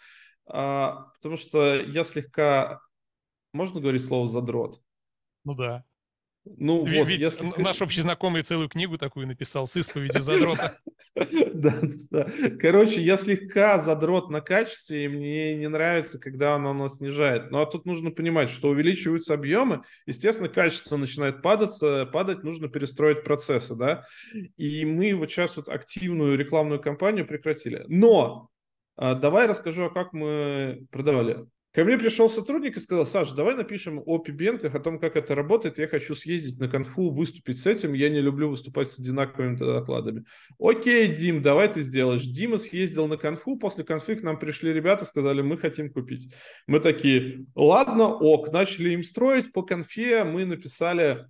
а, 0.47 1.07
потому 1.15 1.37
что 1.37 1.75
я 1.75 2.03
слегка 2.03 2.79
можно 3.53 3.79
говорить 3.79 4.05
слово 4.05 4.27
задрот? 4.27 4.81
Ну 5.45 5.55
да. 5.55 5.85
Ну, 6.45 6.85
ведь, 6.85 6.99
вот, 6.99 7.09
если... 7.09 7.61
наш 7.61 7.81
общий 7.81 8.01
знакомый 8.01 8.41
целую 8.41 8.67
книгу 8.67 8.97
такую 8.97 9.27
написал 9.27 9.65
с 9.65 9.77
исповедью 9.77 10.21
задрота. 10.21 10.77
Да, 11.53 11.73
да. 12.11 12.27
Короче, 12.59 13.01
я 13.01 13.15
слегка 13.15 13.79
задрот 13.79 14.29
на 14.29 14.41
качестве, 14.41 15.05
и 15.05 15.07
мне 15.07 15.55
не 15.55 15.69
нравится, 15.69 16.19
когда 16.19 16.55
оно 16.55 16.73
нас 16.73 16.97
снижает. 16.97 17.49
Ну, 17.49 17.61
а 17.61 17.65
тут 17.65 17.85
нужно 17.85 18.11
понимать, 18.11 18.49
что 18.49 18.69
увеличиваются 18.69 19.33
объемы, 19.35 19.83
естественно, 20.05 20.49
качество 20.49 20.97
начинает 20.97 21.41
падать, 21.41 21.79
падать, 22.11 22.43
нужно 22.43 22.67
перестроить 22.67 23.23
процессы, 23.23 23.75
да. 23.75 24.03
И 24.57 24.83
мы 24.83 25.13
вот 25.15 25.29
сейчас 25.29 25.55
вот 25.55 25.69
активную 25.69 26.37
рекламную 26.37 26.81
кампанию 26.81 27.25
прекратили. 27.25 27.85
Но 27.87 28.49
а, 28.95 29.15
давай 29.15 29.47
расскажу, 29.47 29.83
а 29.85 29.89
как 29.89 30.11
мы 30.13 30.87
продавали. 30.91 31.45
Ко 31.73 31.83
мне 31.83 31.97
пришел 31.97 32.29
сотрудник 32.29 32.77
и 32.77 32.79
сказал, 32.79 33.03
Саш, 33.03 33.31
давай 33.31 33.55
напишем 33.55 33.99
о 34.05 34.19
пибенках, 34.19 34.75
о 34.75 34.79
том, 34.79 34.99
как 34.99 35.15
это 35.15 35.33
работает. 35.33 35.79
Я 35.79 35.87
хочу 35.87 36.13
съездить 36.13 36.59
на 36.59 36.67
конфу, 36.69 37.09
выступить 37.09 37.59
с 37.59 37.65
этим. 37.65 37.93
Я 37.93 38.09
не 38.09 38.19
люблю 38.19 38.49
выступать 38.49 38.91
с 38.91 38.99
одинаковыми 38.99 39.55
докладами. 39.55 40.23
Окей, 40.59 41.07
Дим, 41.07 41.41
давай 41.41 41.67
ты 41.71 41.81
сделаешь. 41.81 42.25
Дима 42.25 42.57
съездил 42.59 43.07
на 43.07 43.17
конфу. 43.17 43.57
После 43.57 43.83
конфы 43.83 44.15
к 44.15 44.21
нам 44.21 44.37
пришли 44.37 44.71
ребята, 44.71 45.03
сказали, 45.03 45.41
мы 45.41 45.57
хотим 45.57 45.91
купить. 45.91 46.31
Мы 46.67 46.79
такие, 46.79 47.47
ладно, 47.55 48.05
ок. 48.05 48.51
Начали 48.51 48.91
им 48.91 49.01
строить. 49.01 49.51
По 49.51 49.63
конфе 49.63 50.25
мы 50.25 50.45
написали 50.45 51.25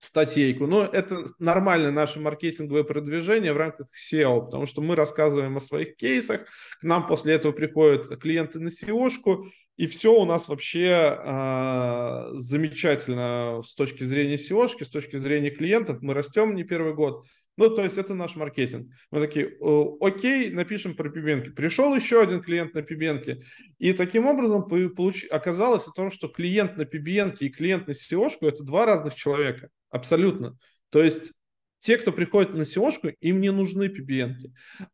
статейку. 0.00 0.66
Но 0.66 0.84
это 0.84 1.24
нормальное 1.38 1.92
наше 1.92 2.20
маркетинговое 2.20 2.82
продвижение 2.84 3.52
в 3.52 3.58
рамках 3.58 3.86
SEO, 3.94 4.46
потому 4.46 4.66
что 4.66 4.80
мы 4.80 4.96
рассказываем 4.96 5.56
о 5.58 5.60
своих 5.60 5.96
кейсах, 5.96 6.46
к 6.80 6.82
нам 6.82 7.06
после 7.06 7.34
этого 7.34 7.52
приходят 7.52 8.08
клиенты 8.18 8.58
на 8.58 8.68
SEO-шку, 8.68 9.44
и 9.76 9.86
все 9.86 10.12
у 10.12 10.24
нас 10.24 10.48
вообще 10.48 11.18
э, 11.18 12.30
замечательно 12.34 13.62
с 13.64 13.74
точки 13.74 14.04
зрения 14.04 14.36
SEO-шки, 14.36 14.84
с 14.84 14.90
точки 14.90 15.16
зрения 15.16 15.50
клиентов. 15.50 16.02
Мы 16.02 16.12
растем 16.12 16.54
не 16.54 16.64
первый 16.64 16.94
год. 16.94 17.24
Ну, 17.56 17.68
то 17.68 17.84
есть 17.84 17.98
это 17.98 18.14
наш 18.14 18.36
маркетинг. 18.36 18.90
Мы 19.10 19.20
такие, 19.20 19.54
окей, 20.00 20.50
напишем 20.50 20.94
про 20.94 21.10
пибенки. 21.10 21.50
Пришел 21.50 21.94
еще 21.94 22.22
один 22.22 22.42
клиент 22.42 22.74
на 22.74 22.82
пибенке. 22.82 23.42
И 23.78 23.92
таким 23.92 24.26
образом 24.26 24.66
получ... 24.66 25.24
оказалось 25.30 25.86
о 25.86 25.92
том, 25.92 26.10
что 26.10 26.28
клиент 26.28 26.76
на 26.76 26.86
пибенке 26.86 27.46
и 27.46 27.50
клиент 27.50 27.86
на 27.86 27.92
SEO-шку 27.92 28.48
это 28.48 28.64
два 28.64 28.86
разных 28.86 29.14
человека. 29.14 29.68
Абсолютно. 29.90 30.56
То 30.90 31.02
есть 31.02 31.32
те, 31.80 31.96
кто 31.96 32.12
приходит 32.12 32.54
на 32.54 32.62
seo 32.62 32.90
им 33.20 33.40
не 33.40 33.50
нужны 33.50 33.84
PBN. 33.84 34.34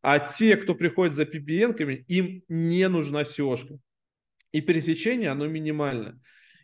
А 0.02 0.18
те, 0.18 0.56
кто 0.56 0.74
приходит 0.74 1.14
за 1.14 1.24
PBN, 1.24 2.04
им 2.06 2.42
не 2.48 2.88
нужна 2.88 3.22
seo. 3.22 3.56
И 4.52 4.60
пересечение, 4.60 5.30
оно 5.30 5.46
минимальное. 5.46 6.18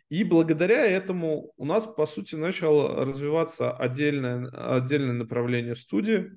И 0.09 0.23
благодаря 0.23 0.85
этому 0.85 1.51
у 1.57 1.65
нас, 1.65 1.85
по 1.85 2.05
сути, 2.05 2.35
начало 2.35 3.05
развиваться 3.05 3.71
отдельное, 3.71 4.47
отдельное 4.49 5.13
направление 5.13 5.75
студии. 5.75 6.31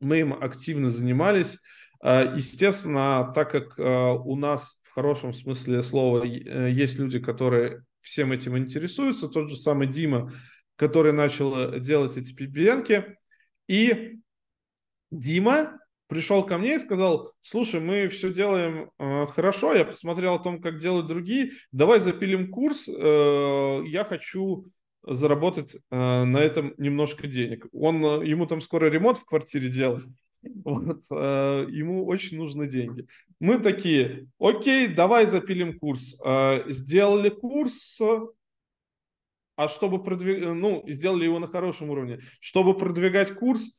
Мы 0.00 0.20
им 0.20 0.32
активно 0.32 0.90
занимались. 0.90 1.58
А, 2.02 2.22
естественно, 2.34 3.32
так 3.34 3.50
как 3.50 3.78
а, 3.78 4.12
у 4.14 4.36
нас 4.36 4.80
в 4.84 4.94
хорошем 4.94 5.32
смысле 5.34 5.82
слова 5.82 6.24
э, 6.24 6.70
есть 6.70 6.98
люди, 6.98 7.18
которые 7.18 7.84
всем 8.00 8.32
этим 8.32 8.56
интересуются, 8.58 9.28
тот 9.28 9.50
же 9.50 9.56
самый 9.56 9.86
Дима, 9.86 10.32
который 10.80 11.12
начал 11.12 11.78
делать 11.78 12.16
эти 12.16 12.32
PBN. 12.32 13.14
И 13.68 14.16
Дима 15.10 15.78
пришел 16.06 16.42
ко 16.42 16.56
мне 16.56 16.76
и 16.76 16.78
сказал, 16.78 17.30
слушай, 17.42 17.80
мы 17.80 18.08
все 18.08 18.32
делаем 18.32 18.90
э, 18.98 19.26
хорошо, 19.26 19.74
я 19.74 19.84
посмотрел 19.84 20.36
о 20.36 20.38
том, 20.38 20.60
как 20.62 20.78
делают 20.78 21.06
другие, 21.06 21.52
давай 21.70 22.00
запилим 22.00 22.50
курс, 22.50 22.88
э, 22.88 23.82
я 23.86 24.04
хочу 24.04 24.64
заработать 25.06 25.74
э, 25.74 26.24
на 26.24 26.38
этом 26.38 26.72
немножко 26.78 27.28
денег. 27.28 27.66
Он, 27.72 28.02
э, 28.02 28.26
ему 28.26 28.46
там 28.46 28.62
скоро 28.62 28.86
ремонт 28.86 29.18
в 29.18 29.26
квартире 29.26 29.68
делать, 29.68 30.04
вот, 30.64 31.02
э, 31.12 31.66
ему 31.68 32.06
очень 32.06 32.38
нужны 32.38 32.66
деньги. 32.66 33.06
Мы 33.38 33.58
такие, 33.58 34.28
окей, 34.38 34.88
давай 34.88 35.26
запилим 35.26 35.78
курс. 35.78 36.18
Э, 36.24 36.64
сделали 36.68 37.28
курс, 37.28 38.00
а 39.60 39.68
чтобы 39.68 40.02
продвигать, 40.02 40.54
ну, 40.54 40.82
сделали 40.88 41.24
его 41.24 41.38
на 41.38 41.46
хорошем 41.46 41.90
уровне. 41.90 42.20
Чтобы 42.40 42.72
продвигать 42.72 43.34
курс, 43.34 43.76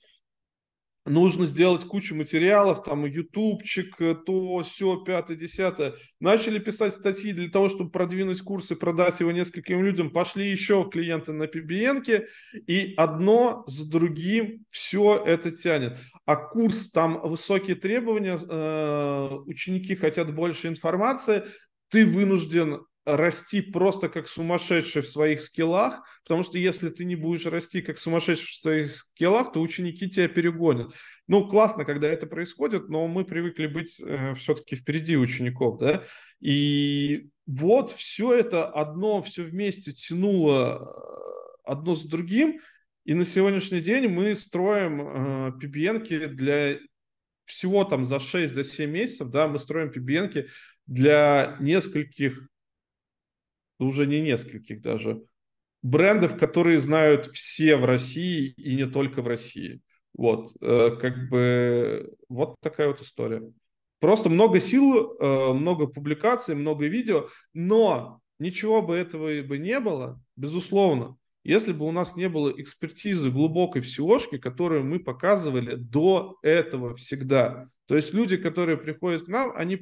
нужно 1.06 1.46
сделать 1.46 1.86
кучу 1.86 2.14
материалов, 2.14 2.84
там, 2.84 3.04
ютубчик, 3.08 3.98
то, 3.98 4.62
все, 4.62 4.98
пятое, 5.04 5.36
десятое. 5.36 5.96
Начали 6.20 6.60
писать 6.60 6.94
статьи 6.94 7.34
для 7.34 7.50
того, 7.50 7.68
чтобы 7.68 7.90
продвинуть 7.90 8.44
курс 8.44 8.70
и 8.70 8.76
продать 8.76 9.22
его 9.22 9.32
нескольким 9.32 9.84
людям. 9.84 10.12
Пошли 10.12 10.52
еще 10.52 10.88
клиенты 10.88 11.34
на 11.34 11.46
PBN, 11.46 12.28
и 12.68 12.94
одно 12.96 13.64
с 13.66 13.84
другим 13.84 14.64
все 14.70 15.24
это 15.26 15.50
тянет. 15.50 15.98
А 16.28 16.36
курс, 16.36 16.92
там 16.92 17.20
высокие 17.24 17.76
требования, 17.76 18.38
э, 18.38 19.36
ученики 19.48 19.96
хотят 19.96 20.32
больше 20.36 20.68
информации, 20.68 21.42
ты 21.90 22.06
вынужден 22.06 22.86
расти 23.06 23.62
просто 23.62 24.10
как 24.10 24.28
сумасшедший 24.28 25.02
в 25.02 25.08
своих 25.08 25.42
скиллах, 25.42 26.04
потому 26.24 26.44
что 26.44 26.58
если 26.58 26.90
ты 26.90 27.04
не 27.04 27.16
будешь 27.16 27.46
расти 27.46 27.82
как 27.82 27.98
сумасшедший 27.98 28.48
в 28.48 28.60
своих 28.60 28.92
скиллах, 28.92 29.54
то 29.54 29.62
ученики 29.62 30.10
тебя 30.10 30.28
перегонят. 30.28 30.94
Ну, 31.28 31.48
классно, 31.48 31.84
когда 31.84 32.08
это 32.08 32.28
происходит, 32.28 32.90
но 32.90 33.08
мы 33.08 33.26
привыкли 33.26 33.68
быть 33.68 34.00
э, 34.00 34.36
все-таки 34.36 34.76
впереди 34.76 35.18
учеников, 35.18 35.80
да, 35.80 36.04
и 36.40 37.30
вот 37.48 37.92
все 37.92 38.34
это 38.34 38.66
одно, 38.66 39.24
все 39.24 39.44
вместе 39.44 39.94
тянуло 39.94 40.78
э, 40.78 41.72
одно 41.72 41.96
с 41.96 42.04
другим, 42.06 42.60
и 43.04 43.16
на 43.16 43.26
сегодняшний 43.26 43.82
день 43.82 44.10
мы 44.10 44.36
строим 44.36 45.02
э, 45.02 45.52
PBN 45.60 46.28
для 46.28 46.78
всего 47.46 47.84
там 47.84 48.06
за 48.06 48.18
6-7 48.18 48.48
за 48.48 48.86
месяцев, 48.86 49.30
да, 49.30 49.48
мы 49.48 49.58
строим 49.58 49.90
PBN 49.90 50.48
для 50.86 51.58
нескольких 51.60 52.51
уже 53.86 54.08
не 54.08 54.22
нескольких 54.22 54.82
даже, 54.82 55.22
брендов, 55.82 56.38
которые 56.38 56.80
знают 56.80 57.28
все 57.34 57.76
в 57.78 57.86
России 57.86 58.54
и 58.58 58.76
не 58.76 58.86
только 58.86 59.22
в 59.22 59.28
России. 59.28 59.82
Вот, 60.14 60.52
э, 60.62 60.98
как 61.00 61.30
бы, 61.30 62.14
вот 62.30 62.56
такая 62.62 62.88
вот 62.88 63.02
история. 63.02 63.44
Просто 64.00 64.30
много 64.30 64.60
сил, 64.60 65.16
э, 65.20 65.54
много 65.54 65.88
публикаций, 65.88 66.56
много 66.56 66.88
видео, 66.88 67.28
но 67.54 68.20
ничего 68.40 68.82
бы 68.82 68.96
этого 68.96 69.42
бы 69.44 69.58
не 69.58 69.80
было, 69.80 70.22
безусловно, 70.36 71.18
если 71.44 71.72
бы 71.72 71.88
у 71.88 71.92
нас 71.92 72.16
не 72.16 72.30
было 72.30 72.52
экспертизы 72.56 73.32
глубокой 73.32 73.82
в 73.82 73.86
SEOшке, 73.86 74.38
которую 74.38 74.84
мы 74.84 75.00
показывали 75.00 75.76
до 75.76 76.38
этого 76.44 76.96
всегда. 76.96 77.68
То 77.88 77.96
есть 77.96 78.14
люди, 78.14 78.38
которые 78.38 78.78
приходят 78.78 79.26
к 79.26 79.28
нам, 79.28 79.52
они, 79.56 79.78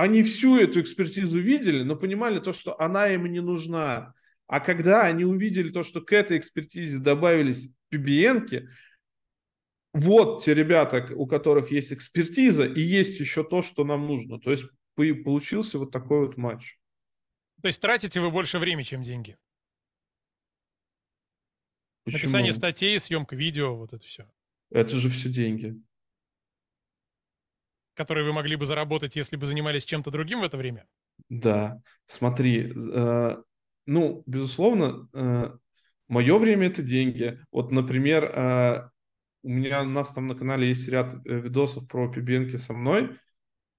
они 0.00 0.22
всю 0.22 0.56
эту 0.56 0.80
экспертизу 0.80 1.40
видели, 1.40 1.82
но 1.82 1.94
понимали 1.94 2.38
то, 2.38 2.54
что 2.54 2.80
она 2.80 3.08
им 3.08 3.26
не 3.26 3.40
нужна. 3.40 4.14
А 4.46 4.60
когда 4.60 5.04
они 5.04 5.26
увидели 5.26 5.68
то, 5.70 5.84
что 5.84 6.00
к 6.00 6.12
этой 6.14 6.38
экспертизе 6.38 6.98
добавились 6.98 7.68
PBN, 7.92 8.66
вот 9.92 10.42
те 10.42 10.54
ребята, 10.54 11.06
у 11.14 11.26
которых 11.26 11.70
есть 11.70 11.92
экспертиза, 11.92 12.64
и 12.64 12.80
есть 12.80 13.20
еще 13.20 13.44
то, 13.44 13.60
что 13.60 13.84
нам 13.84 14.06
нужно. 14.06 14.40
То 14.40 14.50
есть 14.50 14.64
получился 14.94 15.78
вот 15.78 15.90
такой 15.90 16.26
вот 16.26 16.38
матч. 16.38 16.78
То 17.60 17.66
есть 17.66 17.82
тратите 17.82 18.22
вы 18.22 18.30
больше 18.30 18.58
времени, 18.58 18.84
чем 18.84 19.02
деньги? 19.02 19.36
Почему? 22.04 22.20
Написание 22.20 22.54
статей, 22.54 22.98
съемка 22.98 23.36
видео, 23.36 23.76
вот 23.76 23.92
это 23.92 24.06
все. 24.06 24.26
Это 24.70 24.96
же 24.96 25.10
все 25.10 25.28
деньги 25.28 25.78
которые 27.94 28.24
вы 28.24 28.32
могли 28.32 28.56
бы 28.56 28.66
заработать, 28.66 29.16
если 29.16 29.36
бы 29.36 29.46
занимались 29.46 29.84
чем-то 29.84 30.10
другим 30.10 30.40
в 30.40 30.44
это 30.44 30.56
время? 30.56 30.86
Да, 31.28 31.80
смотри, 32.06 32.72
э, 32.72 33.36
ну, 33.86 34.22
безусловно, 34.26 35.08
э, 35.12 35.50
мое 36.08 36.38
время 36.38 36.68
это 36.68 36.82
деньги. 36.82 37.38
Вот, 37.52 37.72
например, 37.72 38.24
э, 38.24 38.88
у 39.42 39.48
меня 39.48 39.82
у 39.82 39.86
нас 39.86 40.12
там 40.12 40.26
на 40.26 40.34
канале 40.34 40.68
есть 40.68 40.88
ряд 40.88 41.14
э, 41.14 41.40
видосов 41.40 41.88
про 41.88 42.10
пибенки 42.10 42.56
со 42.56 42.72
мной. 42.72 43.16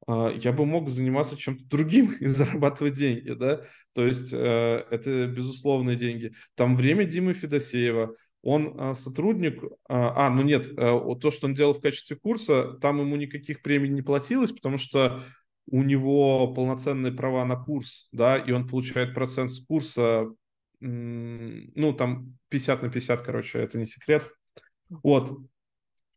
Э, 0.08 0.32
я 0.42 0.52
бы 0.52 0.66
мог 0.66 0.90
заниматься 0.90 1.38
чем-то 1.38 1.66
другим 1.66 2.12
и 2.20 2.28
зарабатывать 2.28 2.96
деньги, 2.96 3.32
да. 3.32 3.62
То 3.94 4.06
есть 4.06 4.34
э, 4.34 4.86
это 4.90 5.28
безусловные 5.28 5.98
деньги. 5.98 6.34
Там 6.56 6.76
время 6.76 7.06
Димы 7.06 7.34
Федосеева, 7.34 8.14
он 8.44 8.76
а, 8.78 8.96
сотрудник, 8.96 9.64
а, 9.88 10.28
а, 10.28 10.30
ну 10.30 10.42
нет, 10.42 10.70
а, 10.78 11.16
то, 11.16 11.32
что 11.32 11.48
он 11.48 11.54
делал 11.54 11.74
в 11.74 11.82
качестве 11.82 12.18
курса, 12.18 12.74
там 12.82 13.00
ему 13.00 13.16
никаких 13.16 13.62
премий 13.62 13.90
не 13.90 14.02
платилось, 14.02 14.52
потому 14.52 14.78
что 14.78 15.24
у 15.68 15.84
него 15.84 16.54
полноценные 16.54 17.12
права 17.12 17.46
на 17.46 17.56
курс, 17.56 18.10
да, 18.12 18.38
и 18.38 18.52
он 18.52 18.68
получает 18.68 19.14
процент 19.14 19.52
с 19.52 19.64
курса, 19.64 20.28
ну, 20.80 21.94
там 21.94 22.38
50 22.50 22.82
на 22.82 22.90
50, 22.90 23.22
короче, 23.22 23.60
это 23.60 23.78
не 23.78 23.86
секрет. 23.86 24.28
Вот. 24.90 25.38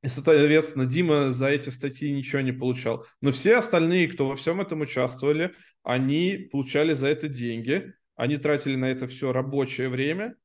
И, 0.02 0.08
соответственно, 0.08 0.86
Дима 0.86 1.32
за 1.32 1.48
эти 1.48 1.68
статьи 1.68 2.10
ничего 2.10 2.40
не 2.40 2.52
получал. 2.52 3.06
Но 3.20 3.30
все 3.32 3.56
остальные, 3.56 4.08
кто 4.08 4.26
во 4.26 4.36
всем 4.36 4.60
этом 4.60 4.80
участвовали, 4.80 5.54
они 5.82 6.48
получали 6.50 6.94
за 6.94 7.08
это 7.08 7.28
деньги, 7.28 7.92
они 8.16 8.38
тратили 8.38 8.76
на 8.76 8.86
это 8.86 9.06
все 9.06 9.32
рабочее 9.32 9.88
время, 9.88 10.36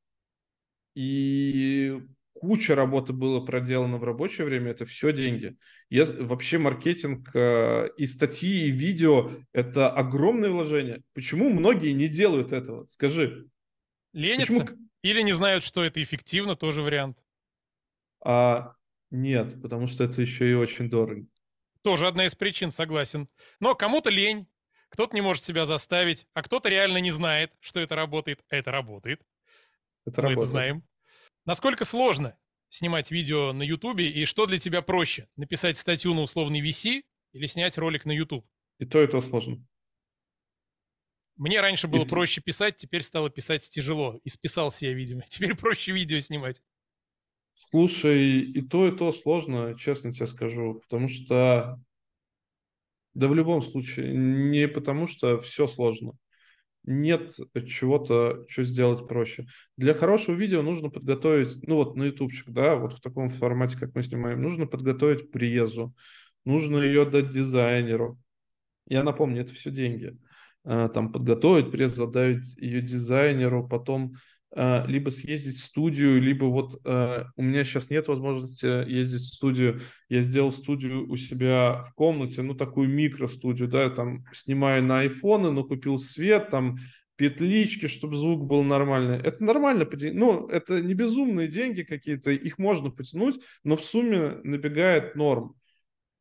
и 0.94 2.00
куча 2.40 2.74
работы 2.74 3.12
было 3.12 3.40
проделано 3.40 3.98
в 3.98 4.04
рабочее 4.04 4.46
время, 4.46 4.70
это 4.70 4.86
все 4.86 5.12
деньги. 5.12 5.56
Я, 5.90 6.04
вообще 6.06 6.58
маркетинг 6.58 7.30
э, 7.34 7.88
и 7.96 8.06
статьи, 8.06 8.66
и 8.66 8.70
видео– 8.70 9.30
это 9.52 9.90
огромное 9.90 10.50
вложение. 10.50 11.02
Почему 11.12 11.50
многие 11.50 11.92
не 11.92 12.08
делают 12.08 12.52
этого? 12.52 12.86
Скажи. 12.88 13.46
Ленятся? 14.12 14.60
Почему? 14.60 14.78
Или 15.02 15.22
не 15.22 15.32
знают, 15.32 15.64
что 15.64 15.84
это 15.84 16.02
эффективно, 16.02 16.56
тоже 16.56 16.82
вариант. 16.82 17.18
А, 18.22 18.74
нет, 19.10 19.60
потому 19.62 19.86
что 19.86 20.04
это 20.04 20.20
еще 20.20 20.50
и 20.50 20.54
очень 20.54 20.90
дорого. 20.90 21.26
Тоже 21.82 22.06
одна 22.06 22.26
из 22.26 22.34
причин, 22.34 22.70
согласен. 22.70 23.26
Но 23.60 23.74
кому-то 23.74 24.10
лень, 24.10 24.46
кто-то 24.90 25.14
не 25.14 25.22
может 25.22 25.44
себя 25.44 25.64
заставить, 25.64 26.26
а 26.34 26.42
кто-то 26.42 26.68
реально 26.68 26.98
не 26.98 27.10
знает, 27.10 27.52
что 27.60 27.80
это 27.80 27.96
работает. 27.96 28.44
А 28.50 28.56
это 28.56 28.70
работает. 28.70 29.22
Это 30.06 30.22
Мы 30.22 30.28
работает. 30.28 30.38
это 30.38 30.50
знаем. 30.50 30.84
Насколько 31.44 31.84
сложно 31.84 32.36
снимать 32.68 33.10
видео 33.10 33.52
на 33.52 33.62
Ютубе, 33.62 34.10
и 34.10 34.24
что 34.24 34.46
для 34.46 34.58
тебя 34.58 34.82
проще? 34.82 35.28
Написать 35.36 35.76
статью 35.76 36.14
на 36.14 36.22
условный 36.22 36.60
VC 36.60 37.02
или 37.32 37.46
снять 37.46 37.78
ролик 37.78 38.04
на 38.04 38.12
YouTube? 38.12 38.46
И 38.78 38.86
то, 38.86 39.02
и 39.02 39.06
то 39.06 39.20
сложно. 39.20 39.64
Мне 41.36 41.60
раньше 41.60 41.88
было 41.88 42.04
и... 42.04 42.08
проще 42.08 42.40
писать, 42.40 42.76
теперь 42.76 43.02
стало 43.02 43.30
писать 43.30 43.68
тяжело. 43.68 44.20
И 44.24 44.28
списался 44.28 44.86
я, 44.86 44.92
видимо. 44.92 45.22
Теперь 45.28 45.56
проще 45.56 45.92
видео 45.92 46.18
снимать. 46.18 46.62
Слушай, 47.54 48.40
и 48.40 48.60
то, 48.62 48.86
и 48.86 48.96
то 48.96 49.10
сложно, 49.10 49.76
честно 49.78 50.12
тебе 50.12 50.26
скажу. 50.26 50.74
Потому 50.74 51.08
что... 51.08 51.82
Да 53.14 53.26
в 53.26 53.34
любом 53.34 53.62
случае, 53.62 54.14
не 54.14 54.68
потому 54.68 55.06
что 55.06 55.40
все 55.40 55.66
сложно 55.66 56.16
нет 56.84 57.32
чего-то, 57.66 58.44
что 58.48 58.62
сделать 58.62 59.06
проще. 59.06 59.46
Для 59.76 59.94
хорошего 59.94 60.34
видео 60.34 60.62
нужно 60.62 60.90
подготовить, 60.90 61.58
ну 61.66 61.76
вот 61.76 61.96
на 61.96 62.04
ютубчик, 62.04 62.50
да, 62.50 62.76
вот 62.76 62.94
в 62.94 63.00
таком 63.00 63.30
формате, 63.30 63.78
как 63.78 63.94
мы 63.94 64.02
снимаем, 64.02 64.42
нужно 64.42 64.66
подготовить 64.66 65.30
презу, 65.30 65.94
нужно 66.44 66.78
ее 66.78 67.04
дать 67.04 67.30
дизайнеру. 67.30 68.18
Я 68.86 69.02
напомню, 69.02 69.42
это 69.42 69.54
все 69.54 69.70
деньги. 69.70 70.16
А, 70.64 70.88
там 70.88 71.12
подготовить 71.12 71.70
презу, 71.70 72.04
отдать 72.04 72.56
ее 72.56 72.82
дизайнеру, 72.82 73.66
потом 73.68 74.14
либо 74.56 75.10
съездить 75.10 75.58
в 75.58 75.64
студию, 75.64 76.20
либо 76.20 76.46
вот 76.46 76.84
uh, 76.84 77.26
у 77.36 77.42
меня 77.42 77.64
сейчас 77.64 77.88
нет 77.88 78.08
возможности 78.08 78.66
ездить 78.88 79.22
в 79.22 79.34
студию. 79.34 79.80
Я 80.08 80.22
сделал 80.22 80.50
студию 80.50 81.08
у 81.08 81.16
себя 81.16 81.84
в 81.84 81.94
комнате, 81.94 82.42
ну 82.42 82.54
такую 82.54 82.88
микростудию, 82.88 83.68
да, 83.68 83.90
там 83.90 84.24
снимаю 84.32 84.82
на 84.82 85.00
айфоны, 85.00 85.52
но 85.52 85.62
купил 85.62 85.98
свет, 86.00 86.50
там 86.50 86.78
петлички, 87.14 87.86
чтобы 87.86 88.16
звук 88.16 88.46
был 88.46 88.64
нормальный. 88.64 89.18
Это 89.18 89.44
нормально, 89.44 89.88
ну 90.14 90.48
это 90.48 90.80
не 90.80 90.94
безумные 90.94 91.46
деньги 91.46 91.82
какие-то, 91.82 92.32
их 92.32 92.58
можно 92.58 92.90
потянуть, 92.90 93.36
но 93.62 93.76
в 93.76 93.84
сумме 93.84 94.40
набегает 94.42 95.14
норм. 95.14 95.54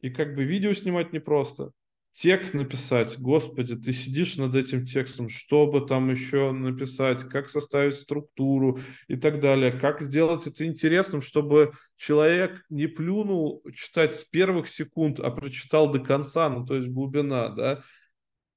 И 0.01 0.09
как 0.11 0.35
бы 0.35 0.43
видео 0.43 0.73
снимать 0.73 1.13
непросто 1.13 1.71
текст 2.11 2.53
написать, 2.53 3.19
господи, 3.19 3.75
ты 3.75 3.91
сидишь 3.91 4.37
над 4.37 4.55
этим 4.55 4.85
текстом, 4.85 5.29
чтобы 5.29 5.85
там 5.85 6.09
еще 6.09 6.51
написать, 6.51 7.23
как 7.29 7.49
составить 7.49 7.95
структуру 7.95 8.79
и 9.07 9.15
так 9.15 9.39
далее, 9.39 9.71
как 9.71 10.01
сделать 10.01 10.45
это 10.47 10.65
интересным, 10.65 11.21
чтобы 11.21 11.71
человек 11.95 12.65
не 12.69 12.87
плюнул 12.87 13.63
читать 13.73 14.15
с 14.15 14.23
первых 14.25 14.67
секунд, 14.67 15.19
а 15.19 15.29
прочитал 15.31 15.91
до 15.91 15.99
конца, 15.99 16.49
ну 16.49 16.65
то 16.65 16.75
есть 16.75 16.89
глубина, 16.89 17.49
да, 17.49 17.83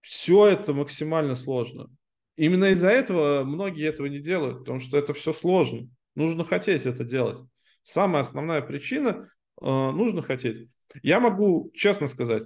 все 0.00 0.46
это 0.46 0.72
максимально 0.72 1.34
сложно. 1.34 1.88
Именно 2.36 2.70
из-за 2.72 2.88
этого 2.88 3.44
многие 3.44 3.86
этого 3.86 4.07
не 4.07 4.18
делают, 4.18 4.61
потому 4.61 4.80
что 4.80 4.96
это 4.98 5.12
все 5.14 5.32
сложно. 5.32 5.88
Нужно 6.14 6.44
хотеть 6.44 6.86
это 6.86 7.05
делать. 7.05 7.38
Самая 7.82 8.22
основная 8.22 8.62
причина 8.62 9.28
э, 9.61 9.66
нужно 9.66 10.22
хотеть. 10.22 10.68
Я 11.03 11.20
могу 11.20 11.70
честно 11.74 12.09
сказать, 12.09 12.42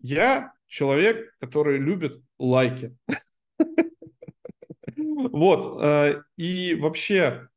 я 0.00 0.52
человек, 0.66 1.34
который 1.40 1.78
любит 1.78 2.20
лайки. 2.38 2.96
Вот. 4.96 5.80
Э, 5.82 6.22
и 6.36 6.74
вообще, 6.74 7.48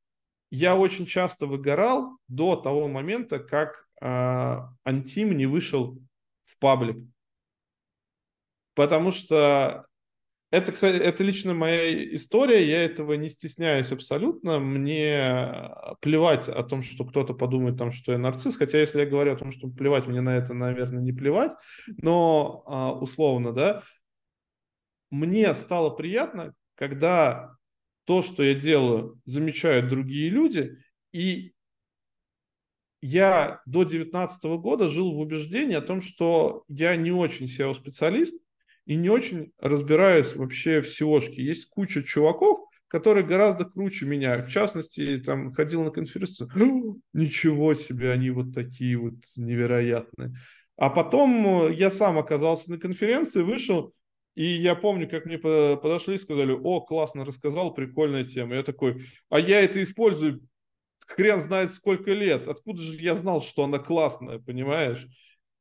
я 0.50 0.76
очень 0.78 1.06
часто 1.06 1.46
выгорал 1.46 2.18
до 2.28 2.56
того 2.56 2.88
момента, 2.88 3.40
как 3.40 3.88
э, 4.02 4.60
Антим 4.84 5.36
не 5.36 5.46
вышел 5.46 5.98
в 6.46 6.58
паблик. 6.60 6.98
Потому 8.76 9.12
что 9.12 9.88
это, 10.54 10.72
кстати, 10.72 10.98
это 10.98 11.24
лично 11.24 11.56
моя 11.56 12.14
история, 12.14 12.64
я 12.64 12.86
этого 12.86 13.14
не 13.14 13.28
стесняюсь 13.28 13.92
абсолютно. 13.92 14.60
Мне 14.60 15.72
плевать 16.00 16.48
о 16.48 16.62
том, 16.62 16.84
что 16.84 17.06
кто-то 17.06 17.34
подумает, 17.34 17.80
там, 17.80 17.92
что 17.92 18.12
я 18.12 18.20
нарцисс, 18.20 18.56
хотя 18.56 18.78
если 18.78 19.00
я 19.00 19.08
говорю 19.08 19.34
о 19.34 19.36
том, 19.36 19.52
что 19.52 19.68
плевать, 19.68 20.06
мне 20.06 20.22
на 20.22 20.38
это, 20.38 20.54
наверное, 20.54 21.02
не 21.02 21.12
плевать, 21.12 21.54
но 21.88 22.64
а, 22.68 22.94
условно, 22.94 23.52
да, 23.52 23.82
мне 25.10 25.56
стало 25.56 25.90
приятно, 25.90 26.54
когда 26.76 27.56
то, 28.06 28.22
что 28.22 28.44
я 28.44 28.54
делаю, 28.54 29.20
замечают 29.26 29.90
другие 29.90 30.30
люди, 30.30 30.78
и 31.12 31.56
я 33.02 33.60
до 33.66 33.86
2019 33.86 34.44
года 34.62 34.88
жил 34.88 35.16
в 35.16 35.20
убеждении 35.20 35.76
о 35.76 35.82
том, 35.82 36.04
что 36.04 36.64
я 36.68 36.96
не 36.96 37.12
очень 37.12 37.48
SEO-специалист 37.48 38.43
и 38.86 38.96
не 38.96 39.10
очень 39.10 39.52
разбираюсь 39.60 40.36
вообще 40.36 40.82
в 40.82 40.86
SEO-шке. 40.86 41.42
Есть 41.42 41.70
куча 41.70 42.04
чуваков, 42.04 42.60
которые 42.88 43.26
гораздо 43.26 43.66
круче 43.66 44.06
меня. 44.06 44.44
В 44.44 44.50
частности, 44.50 45.18
там 45.18 45.54
ходил 45.54 45.84
на 45.84 45.92
конференцию, 45.92 46.50
ничего 47.14 47.74
себе, 47.74 48.12
они 48.12 48.30
вот 48.30 48.54
такие 48.54 48.98
вот 48.98 49.16
невероятные. 49.36 50.36
А 50.76 50.90
потом 50.90 51.68
э, 51.68 51.74
я 51.76 51.90
сам 51.92 52.18
оказался 52.18 52.72
на 52.72 52.78
конференции, 52.78 53.42
вышел, 53.42 53.94
и 54.36 54.46
я 54.46 54.76
помню, 54.76 55.08
как 55.08 55.26
мне 55.26 55.38
подошли 55.38 56.16
и 56.16 56.20
сказали, 56.20 56.52
о, 56.52 56.82
классно 56.82 57.26
рассказал, 57.26 57.74
прикольная 57.74 58.24
тема. 58.24 58.56
Я 58.56 58.64
такой, 58.64 59.06
а 59.30 59.40
я 59.40 59.62
это 59.62 59.82
использую 59.82 60.42
хрен 61.06 61.40
знает 61.42 61.72
сколько 61.72 62.12
лет. 62.12 62.48
Откуда 62.48 62.82
же 62.82 62.96
я 62.96 63.16
знал, 63.16 63.42
что 63.42 63.64
она 63.64 63.80
классная, 63.80 64.40
понимаешь? 64.40 65.08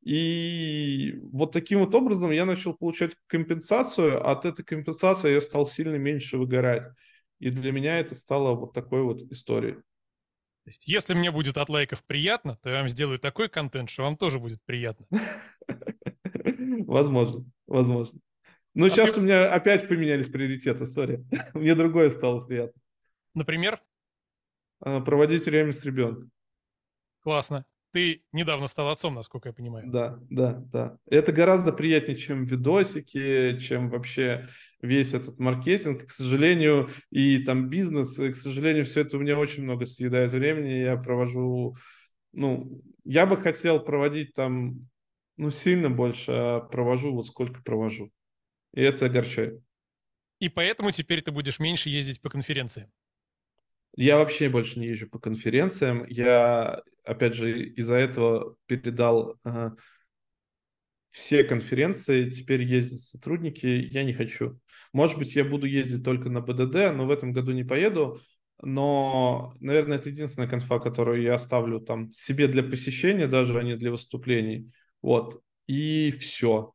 И 0.03 1.14
вот 1.32 1.53
таким 1.53 1.80
вот 1.80 1.94
образом 1.94 2.32
я 2.32 2.44
начал 2.44 2.74
получать 2.74 3.12
компенсацию. 3.28 4.28
От 4.28 4.44
этой 4.44 4.64
компенсации 4.64 5.32
я 5.32 5.40
стал 5.40 5.66
сильно 5.66 5.96
меньше 5.96 6.38
выгорать. 6.38 6.88
И 7.38 7.50
для 7.50 7.72
меня 7.72 7.98
это 7.98 8.14
стало 8.14 8.55
вот 8.55 8.72
такой 8.72 9.03
вот 9.03 9.22
историей. 9.22 9.74
То 10.64 10.68
есть, 10.68 10.86
если 10.86 11.14
мне 11.14 11.30
будет 11.30 11.57
от 11.57 11.68
лайков 11.68 12.05
приятно, 12.05 12.57
то 12.62 12.70
я 12.70 12.78
вам 12.78 12.88
сделаю 12.88 13.18
такой 13.18 13.48
контент, 13.48 13.90
что 13.90 14.03
вам 14.03 14.16
тоже 14.16 14.38
будет 14.38 14.62
приятно. 14.64 15.07
Возможно, 16.86 17.44
возможно. 17.66 18.20
Но 18.74 18.86
а 18.86 18.90
сейчас 18.90 19.16
у 19.16 19.20
меня 19.20 19.53
опять 19.53 19.88
поменялись 19.88 20.28
приоритеты, 20.28 20.86
сори. 20.86 21.24
Мне 21.55 21.74
другое 21.74 22.11
стало 22.11 22.40
приятно. 22.40 22.80
Например? 23.34 23.82
А, 24.80 25.00
проводить 25.00 25.44
время 25.44 25.72
с 25.72 25.84
ребенком. 25.84 26.30
Классно. 27.20 27.64
Ты 27.93 28.22
недавно 28.32 28.68
стал 28.68 28.88
отцом, 28.88 29.14
насколько 29.14 29.51
я 29.51 29.53
понимаю. 29.53 29.90
Да, 29.90 30.18
да, 30.30 30.53
да. 30.72 30.97
Это 31.11 31.30
гораздо 31.30 31.72
приятнее, 31.72 32.16
чем 32.16 32.47
видосики, 32.47 33.59
чем 33.59 33.90
вообще 33.90 34.49
весь 34.80 35.12
этот 35.12 35.38
маркетинг. 35.38 36.07
К 36.07 36.11
сожалению, 36.11 36.88
и 37.11 37.38
там 37.38 37.68
бизнес, 37.68 38.18
и, 38.18 38.32
к 38.32 38.36
сожалению, 38.36 38.86
все 38.86 39.03
это 39.03 39.18
у 39.18 39.20
меня 39.20 39.38
очень 39.38 39.62
много 39.64 39.84
съедает 39.84 40.32
времени. 40.32 40.84
Я 40.84 40.97
провожу, 40.97 41.76
ну, 42.32 42.82
я 43.05 43.26
бы 43.26 43.36
хотел 43.36 43.78
проводить 43.78 44.32
там, 44.32 44.88
ну, 45.36 45.51
сильно 45.51 45.90
больше, 45.90 46.32
а 46.32 46.61
провожу 46.61 47.14
вот 47.14 47.26
сколько 47.26 47.62
провожу. 47.62 48.11
И 48.72 48.80
это 48.80 49.05
огорчает. 49.05 49.61
И 50.38 50.49
поэтому 50.49 50.93
теперь 50.93 51.20
ты 51.20 51.30
будешь 51.30 51.61
меньше 51.61 51.90
ездить 51.90 52.22
по 52.22 52.30
конференциям. 52.30 52.90
Я 53.95 54.18
вообще 54.18 54.49
больше 54.49 54.80
не 54.80 54.86
езжу 54.88 55.09
по 55.09 55.18
конференциям. 55.18 56.05
Я, 56.09 56.82
опять 57.05 57.34
же, 57.34 57.66
из-за 57.70 57.97
этого 57.97 58.57
передал 58.66 59.36
ага, 59.45 59.76
все 61.11 61.45
конференции. 61.45 62.30
Теперь 62.30 62.62
ездят 62.62 63.01
сотрудники. 63.01 63.66
Я 63.66 64.05
не 64.05 64.14
хочу. 64.14 64.59
Может 64.93 65.18
быть, 65.18 65.36
я 65.36 65.45
буду 65.45 65.66
ездить 65.66 66.05
только 66.05 66.30
на 66.30 66.40
БДД, 66.40 66.95
но 66.95 67.07
в 67.07 67.11
этом 67.11 67.32
году 67.32 67.53
не 67.53 67.64
поеду. 67.64 68.20
Но, 68.62 69.55
наверное, 69.61 69.99
это 69.99 70.09
единственная 70.09 70.49
конфа, 70.49 70.78
которую 70.78 71.20
я 71.20 71.34
оставлю 71.34 71.80
там 71.80 72.12
себе 72.12 72.49
для 72.49 72.62
посещения, 72.62 73.26
даже 73.26 73.59
а 73.59 73.62
не 73.62 73.76
для 73.76 73.90
выступлений. 73.90 74.72
Вот. 75.03 75.43
И 75.66 76.12
все. 76.12 76.72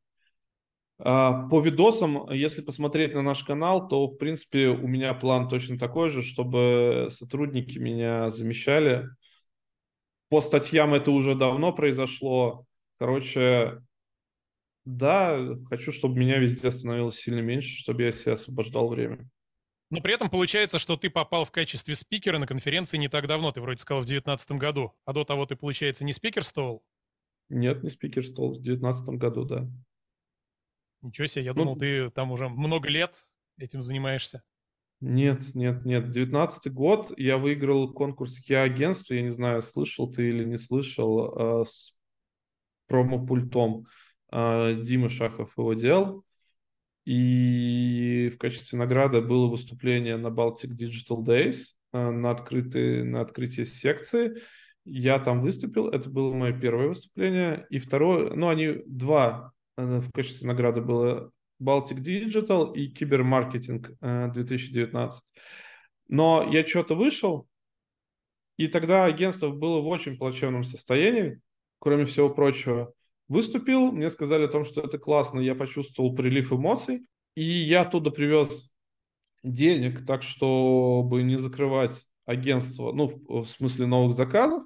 А, 1.00 1.48
по 1.48 1.62
видосам, 1.62 2.32
если 2.32 2.62
посмотреть 2.62 3.14
на 3.14 3.22
наш 3.22 3.44
канал, 3.44 3.88
то, 3.88 4.08
в 4.08 4.18
принципе, 4.18 4.68
у 4.68 4.88
меня 4.88 5.14
план 5.14 5.48
точно 5.48 5.78
такой 5.78 6.10
же, 6.10 6.24
чтобы 6.24 7.08
сотрудники 7.10 7.78
меня 7.78 8.30
замещали. 8.30 9.08
По 10.30 10.42
статьям 10.42 10.94
это 10.94 11.12
уже 11.12 11.36
давно 11.36 11.72
произошло. 11.72 12.66
Короче, 12.98 13.80
да, 14.86 15.38
хочу, 15.70 15.92
чтобы 15.92 16.18
меня 16.18 16.40
везде 16.40 16.72
становилось 16.72 17.20
сильно 17.20 17.42
меньше, 17.42 17.78
чтобы 17.78 18.04
я 18.04 18.12
себе 18.12 18.34
освобождал 18.34 18.88
время. 18.88 19.30
Но 19.90 20.02
при 20.02 20.14
этом 20.14 20.30
получается, 20.30 20.80
что 20.80 20.98
ты 20.98 21.10
попал 21.10 21.46
в 21.46 21.52
качестве 21.52 21.96
спикера 21.96 22.40
на 22.40 22.48
конференции 22.48 22.98
не 22.98 23.08
так 23.08 23.28
давно. 23.28 23.52
Ты 23.52 23.62
вроде 23.62 23.80
сказал 23.80 24.02
в 24.02 24.06
2019 24.06 24.52
году. 24.54 24.94
А 25.06 25.14
до 25.14 25.24
того 25.24 25.46
ты, 25.46 25.56
получается, 25.56 26.04
не 26.04 26.12
спикерствовал? 26.12 26.84
Нет, 27.50 27.84
не 27.84 27.90
спикерствовал. 27.90 28.52
В 28.52 28.62
2019 28.62 29.10
году, 29.18 29.46
да. 29.46 29.68
Ничего 31.02 31.28
себе, 31.28 31.46
я 31.46 31.54
ну, 31.54 31.60
думал, 31.60 31.76
ты 31.76 32.10
там 32.10 32.32
уже 32.32 32.50
много 32.50 32.90
лет 32.90 33.26
этим 33.58 33.82
занимаешься. 33.82 34.44
Нет, 35.00 35.54
нет, 35.54 35.86
нет. 35.86 36.10
Девятнадцатый 36.10 36.72
год 36.72 37.12
я 37.18 37.38
выиграл 37.38 37.94
конкурс 37.94 38.40
Я 38.48 38.64
агентство, 38.64 39.14
я 39.14 39.22
не 39.22 39.30
знаю, 39.30 39.62
слышал 39.62 40.12
ты 40.12 40.30
или 40.30 40.44
не 40.44 40.58
слышал, 40.58 41.62
э, 41.62 41.66
с 41.66 41.94
промо-пультом 42.88 43.86
э, 44.32 44.74
Дима 44.82 45.10
Шахов 45.10 45.56
его 45.58 45.74
делал. 45.74 46.24
И 47.06 48.32
в 48.34 48.38
качестве 48.38 48.80
награды 48.80 49.22
было 49.22 49.48
выступление 49.48 50.18
на 50.18 50.28
Baltic 50.28 50.76
Digital 50.76 51.24
Days 51.24 51.78
на, 51.94 52.32
открытые, 52.32 53.04
на 53.04 53.22
открытие 53.22 53.66
секции. 53.66 54.42
Я 54.84 55.20
там 55.20 55.42
выступил, 55.42 55.90
это 55.90 56.10
было 56.10 56.34
мое 56.34 56.58
первое 56.58 56.88
выступление. 56.88 57.66
И 57.70 57.80
второе, 57.80 58.34
ну, 58.34 58.50
они 58.50 58.84
два 58.86 59.54
в 59.78 60.12
качестве 60.12 60.48
награды 60.48 60.82
было 60.82 61.32
Baltic 61.62 62.04
Digital 62.04 62.74
и 62.74 62.88
кибермаркетинг 62.90 63.92
2019. 64.00 65.22
Э, 65.22 65.40
Но 66.08 66.48
я 66.52 66.66
что-то 66.66 66.96
вышел, 66.96 67.48
и 68.58 68.68
тогда 68.68 69.06
агентство 69.06 69.50
было 69.50 69.82
в 69.82 69.88
очень 69.88 70.18
плачевном 70.18 70.64
состоянии, 70.64 71.40
кроме 71.80 72.06
всего 72.06 72.30
прочего. 72.30 72.94
Выступил, 73.28 73.92
мне 73.92 74.10
сказали 74.10 74.46
о 74.46 74.50
том, 74.50 74.66
что 74.66 74.82
это 74.82 74.98
классно, 74.98 75.40
я 75.40 75.54
почувствовал 75.54 76.16
прилив 76.16 76.52
эмоций, 76.54 77.06
и 77.36 77.44
я 77.44 77.82
оттуда 77.82 78.10
привез 78.10 78.72
денег, 79.44 80.06
так 80.06 80.24
чтобы 80.24 81.24
не 81.24 81.38
закрывать 81.38 82.06
агентство, 82.26 82.92
ну, 82.94 83.22
в 83.28 83.46
смысле 83.46 83.86
новых 83.86 84.16
заказов, 84.16 84.64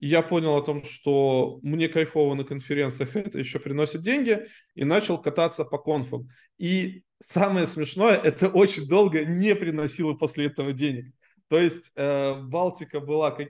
я 0.00 0.22
понял 0.22 0.56
о 0.56 0.62
том, 0.62 0.84
что 0.84 1.58
мне 1.62 1.88
кайфово 1.88 2.34
на 2.34 2.44
конференциях 2.44 3.16
это 3.16 3.38
еще 3.38 3.58
приносит 3.58 4.02
деньги, 4.02 4.46
и 4.74 4.84
начал 4.84 5.20
кататься 5.20 5.64
по 5.64 5.78
конфам. 5.78 6.28
И 6.58 7.02
самое 7.20 7.66
смешное, 7.66 8.16
это 8.16 8.48
очень 8.48 8.86
долго 8.86 9.24
не 9.24 9.54
приносило 9.54 10.14
после 10.14 10.46
этого 10.46 10.72
денег. 10.72 11.12
То 11.48 11.58
есть 11.58 11.90
э, 11.94 12.34
Балтика 12.42 13.00
была 13.00 13.30
как, 13.30 13.48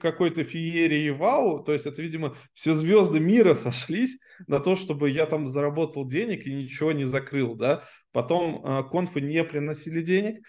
какой-то 0.00 0.44
феерии 0.44 1.10
вау, 1.10 1.62
то 1.62 1.72
есть 1.72 1.86
это, 1.86 2.00
видимо, 2.02 2.36
все 2.52 2.74
звезды 2.74 3.20
мира 3.20 3.54
сошлись 3.54 4.18
на 4.46 4.60
то, 4.60 4.76
чтобы 4.76 5.10
я 5.10 5.26
там 5.26 5.46
заработал 5.46 6.06
денег 6.06 6.46
и 6.46 6.54
ничего 6.54 6.92
не 6.92 7.04
закрыл, 7.04 7.54
да. 7.54 7.84
Потом 8.12 8.64
э, 8.64 8.84
конфы 8.90 9.20
не 9.20 9.42
приносили 9.44 10.02
денег, 10.02 10.36
э, 10.36 10.42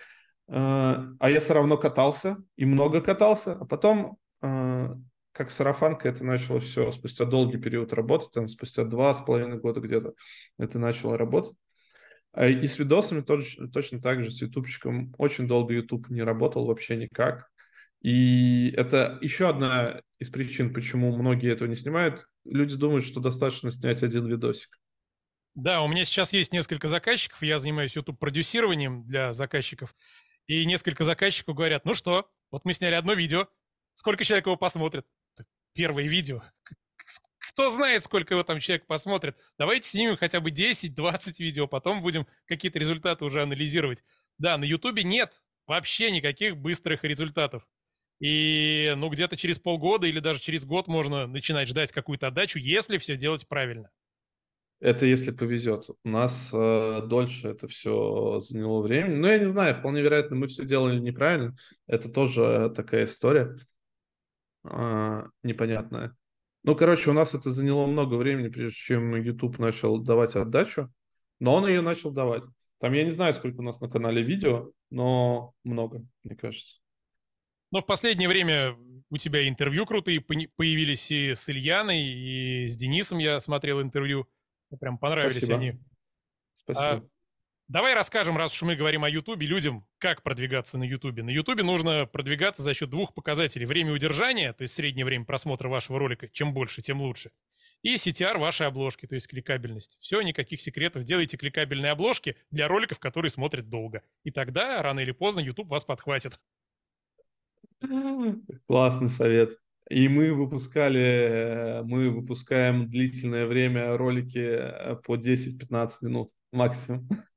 а 0.49 1.30
я 1.30 1.39
все 1.39 1.53
равно 1.53 1.78
катался 1.78 2.38
и 2.55 2.65
много 2.65 3.01
катался, 3.01 3.53
а 3.53 3.65
потом 3.65 4.17
э, 4.41 4.95
как 5.36 5.52
сарафанка 5.52 6.08
это 6.08 6.24
начало 6.24 6.62
все 6.62 6.92
спустя 6.94 7.26
долгий 7.26 7.58
период 7.58 7.92
работы, 7.92 8.28
там 8.32 8.48
спустя 8.48 8.86
два 8.86 9.14
с 9.14 9.22
половиной 9.22 9.60
года 9.60 9.82
где-то 9.82 10.14
это 10.58 10.80
начало 10.80 11.18
работать. 11.18 11.58
А 12.32 12.48
и 12.48 12.66
с 12.66 12.80
видосами 12.80 13.20
точно, 13.20 13.70
точно 13.70 14.02
так 14.02 14.24
же, 14.24 14.32
с 14.32 14.42
ютубчиком. 14.42 15.14
Очень 15.18 15.48
долго 15.48 15.74
YouTube 15.74 16.10
не 16.10 16.22
работал 16.22 16.66
вообще 16.66 16.96
никак. 16.96 17.50
И 18.02 18.74
это 18.78 19.18
еще 19.22 19.50
одна 19.50 20.02
из 20.20 20.30
причин, 20.30 20.74
почему 20.74 21.14
многие 21.16 21.52
этого 21.52 21.68
не 21.68 21.76
снимают. 21.76 22.28
Люди 22.46 22.78
думают, 22.78 23.06
что 23.06 23.20
достаточно 23.20 23.72
снять 23.72 24.04
один 24.04 24.28
видосик. 24.28 24.80
Да, 25.54 25.82
у 25.82 25.88
меня 25.88 26.06
сейчас 26.06 26.32
есть 26.32 26.54
несколько 26.54 26.88
заказчиков, 26.88 27.42
я 27.44 27.60
занимаюсь 27.60 27.96
YouTube-продюсированием 27.96 29.06
для 29.06 29.34
заказчиков, 29.34 29.96
и 30.48 30.66
несколько 30.66 31.04
заказчиков 31.04 31.56
говорят, 31.56 31.86
ну 31.86 31.94
что, 31.94 32.30
вот 32.52 32.66
мы 32.66 32.74
сняли 32.74 32.96
одно 32.96 33.14
видео, 33.14 33.48
сколько 33.94 34.24
человек 34.24 34.46
его 34.46 34.58
посмотрит? 34.58 35.06
Первое 35.76 36.07
видео. 36.07 36.41
Кто 37.38 37.69
знает, 37.69 38.03
сколько 38.03 38.34
его 38.34 38.43
там 38.43 38.59
человек 38.59 38.88
посмотрит. 38.88 39.38
Давайте 39.57 39.88
снимем 39.88 40.17
хотя 40.17 40.39
бы 40.41 40.49
10-20 40.49 41.36
видео, 41.39 41.67
потом 41.67 42.01
будем 42.01 42.26
какие-то 42.45 42.80
результаты 42.80 43.23
уже 43.23 43.41
анализировать. 43.41 44.03
Да, 44.38 44.57
на 44.57 44.63
Ютубе 44.63 45.03
нет 45.03 45.45
вообще 45.67 46.11
никаких 46.11 46.57
быстрых 46.57 47.03
результатов. 47.03 47.67
И, 48.19 48.93
ну, 48.97 49.09
где-то 49.09 49.38
через 49.38 49.59
полгода 49.59 50.07
или 50.07 50.19
даже 50.19 50.39
через 50.39 50.65
год 50.65 50.88
можно 50.88 51.28
начинать 51.28 51.67
ждать 51.67 51.91
какую-то 51.91 52.28
отдачу, 52.28 52.59
если 52.59 52.97
все 52.97 53.15
делать 53.15 53.47
правильно. 53.47 53.89
Это 54.80 55.05
если 55.05 55.32
повезет. 55.32 55.89
У 56.03 56.09
нас 56.09 56.49
э, 56.53 57.01
дольше 57.05 57.49
это 57.49 57.67
все 57.67 58.39
заняло 58.39 58.82
времени. 58.82 59.15
Но 59.15 59.30
я 59.30 59.39
не 59.39 59.45
знаю, 59.45 59.76
вполне 59.76 60.01
вероятно, 60.01 60.36
мы 60.36 60.47
все 60.47 60.65
делали 60.65 60.99
неправильно. 60.99 61.55
Это 61.88 62.09
тоже 62.09 62.71
такая 62.76 63.05
история 63.05 63.57
а, 64.66 65.30
непонятная. 65.43 66.16
Ну, 66.63 66.76
короче, 66.76 67.11
у 67.11 67.13
нас 67.13 67.34
это 67.36 67.51
заняло 67.51 67.86
много 67.86 68.16
времени, 68.16 68.47
прежде 68.47 68.76
чем 68.76 69.16
YouTube 69.16 69.59
начал 69.59 69.99
давать 69.99 70.36
отдачу, 70.36 70.91
но 71.39 71.55
он 71.55 71.68
ее 71.68 71.82
начал 71.82 72.11
давать. 72.11 72.43
Там 72.80 72.93
я 72.93 73.03
не 73.03 73.11
знаю, 73.11 73.34
сколько 73.34 73.59
у 73.59 73.63
нас 73.63 73.80
на 73.82 73.89
канале 73.89 74.22
видео, 74.22 74.72
но 74.89 75.53
много, 75.63 76.03
мне 76.24 76.36
кажется. 76.36 76.80
Но 77.72 77.82
в 77.82 77.86
последнее 77.86 78.28
время 78.28 78.76
у 79.09 79.18
тебя 79.18 79.47
интервью 79.47 79.86
крутые 79.86 80.22
появились 80.22 81.11
и 81.11 81.36
с 81.36 81.49
Ильяной, 81.49 82.01
и 82.01 82.68
с 82.68 82.76
Денисом 82.76 83.20
я 83.20 83.39
смотрел 83.39 83.82
интервью. 83.82 84.28
Мне 84.70 84.80
прям 84.80 84.97
понравились 84.97 85.38
Спасибо. 85.38 85.57
они. 85.57 85.80
Спасибо. 86.55 86.91
А, 86.91 87.03
давай 87.68 87.93
расскажем, 87.93 88.38
раз 88.38 88.53
уж 88.53 88.61
мы 88.63 88.76
говорим 88.76 89.03
о 89.03 89.09
Ютубе, 89.09 89.47
людям, 89.47 89.86
как 89.97 90.24
продвигаться 90.24 90.78
на 90.78 90.84
Ютубе. 90.84 91.24
На 91.24 91.30
Ютубе 91.30 91.63
нужно 91.63 92.05
продвигаться 92.05 92.61
за 92.61 92.74
счет 92.74 92.89
двух 92.89 93.13
показателей. 93.13 93.66
Время 93.66 93.93
удержания, 93.93 94.53
то 94.53 94.63
есть 94.63 94.74
среднее 94.74 95.05
время 95.05 95.26
просмотра 95.26 95.70
вашего 95.70 95.99
ролика, 95.99 96.28
чем 96.30 96.53
больше, 96.53 96.82
тем 96.82 97.01
лучше. 97.01 97.32
И 97.82 97.95
CTR 97.95 98.39
вашей 98.39 98.68
обложки, 98.68 99.05
то 99.05 99.16
есть 99.16 99.28
кликабельность. 99.28 99.97
Все, 99.99 100.22
никаких 100.22 100.61
секретов. 100.61 101.03
Делайте 101.03 101.38
кликабельные 101.38 101.91
обложки 101.91 102.36
для 102.49 102.68
роликов, 102.68 102.99
которые 102.99 103.30
смотрят 103.30 103.70
долго. 103.70 104.01
И 104.24 104.32
тогда, 104.32 104.82
рано 104.82 105.01
или 105.01 105.11
поздно, 105.11 105.39
YouTube 105.41 105.70
вас 105.70 105.84
подхватит. 105.84 106.39
Классный 108.68 109.09
совет. 109.09 109.59
И 109.89 110.07
мы 110.07 110.34
выпускали, 110.34 111.82
мы 111.84 112.09
выпускаем 112.09 112.89
длительное 112.89 113.45
время 113.45 113.95
ролики 113.95 114.39
э, 114.39 114.95
по 114.95 115.16
10-15 115.16 115.89
минут 116.01 116.32
максимум. 116.51 117.07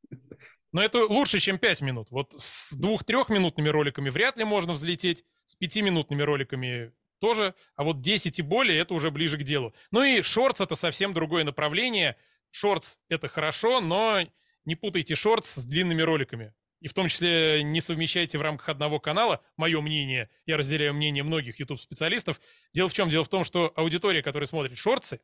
Но 0.72 0.82
это 0.82 1.04
лучше, 1.06 1.38
чем 1.38 1.58
5 1.58 1.80
минут. 1.80 2.08
Вот 2.10 2.34
с 2.36 2.74
двух-трехминутными 2.74 3.68
роликами 3.68 4.10
вряд 4.10 4.36
ли 4.36 4.44
можно 4.44 4.74
взлететь, 4.74 5.24
с 5.46 5.54
пятиминутными 5.54 6.22
роликами 6.22 6.92
тоже, 7.20 7.54
а 7.74 7.84
вот 7.84 8.02
10 8.02 8.38
и 8.38 8.42
более 8.42 8.78
это 8.78 8.94
уже 8.94 9.10
ближе 9.10 9.38
к 9.38 9.42
делу. 9.42 9.74
Ну 9.90 10.02
и 10.02 10.22
шортс 10.22 10.60
это 10.60 10.74
совсем 10.74 11.14
другое 11.14 11.44
направление. 11.44 12.16
Шортс 12.50 12.98
это 13.08 13.28
хорошо, 13.28 13.80
но 13.80 14.20
не 14.64 14.76
путайте 14.76 15.14
шортс 15.14 15.54
с 15.54 15.64
длинными 15.64 16.02
роликами 16.02 16.52
и 16.80 16.88
в 16.88 16.94
том 16.94 17.08
числе 17.08 17.62
не 17.62 17.80
совмещайте 17.80 18.38
в 18.38 18.42
рамках 18.42 18.68
одного 18.68 19.00
канала, 19.00 19.42
мое 19.56 19.80
мнение, 19.80 20.30
я 20.46 20.56
разделяю 20.56 20.94
мнение 20.94 21.24
многих 21.24 21.58
YouTube-специалистов. 21.58 22.40
Дело 22.72 22.88
в 22.88 22.92
чем? 22.92 23.08
Дело 23.08 23.24
в 23.24 23.28
том, 23.28 23.44
что 23.44 23.72
аудитория, 23.76 24.22
которая 24.22 24.46
смотрит 24.46 24.78
шорты, 24.78 25.20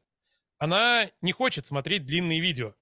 она 0.59 1.11
не 1.21 1.33
хочет 1.33 1.67
смотреть 1.67 2.07
длинные 2.07 2.41
видео. 2.41 2.75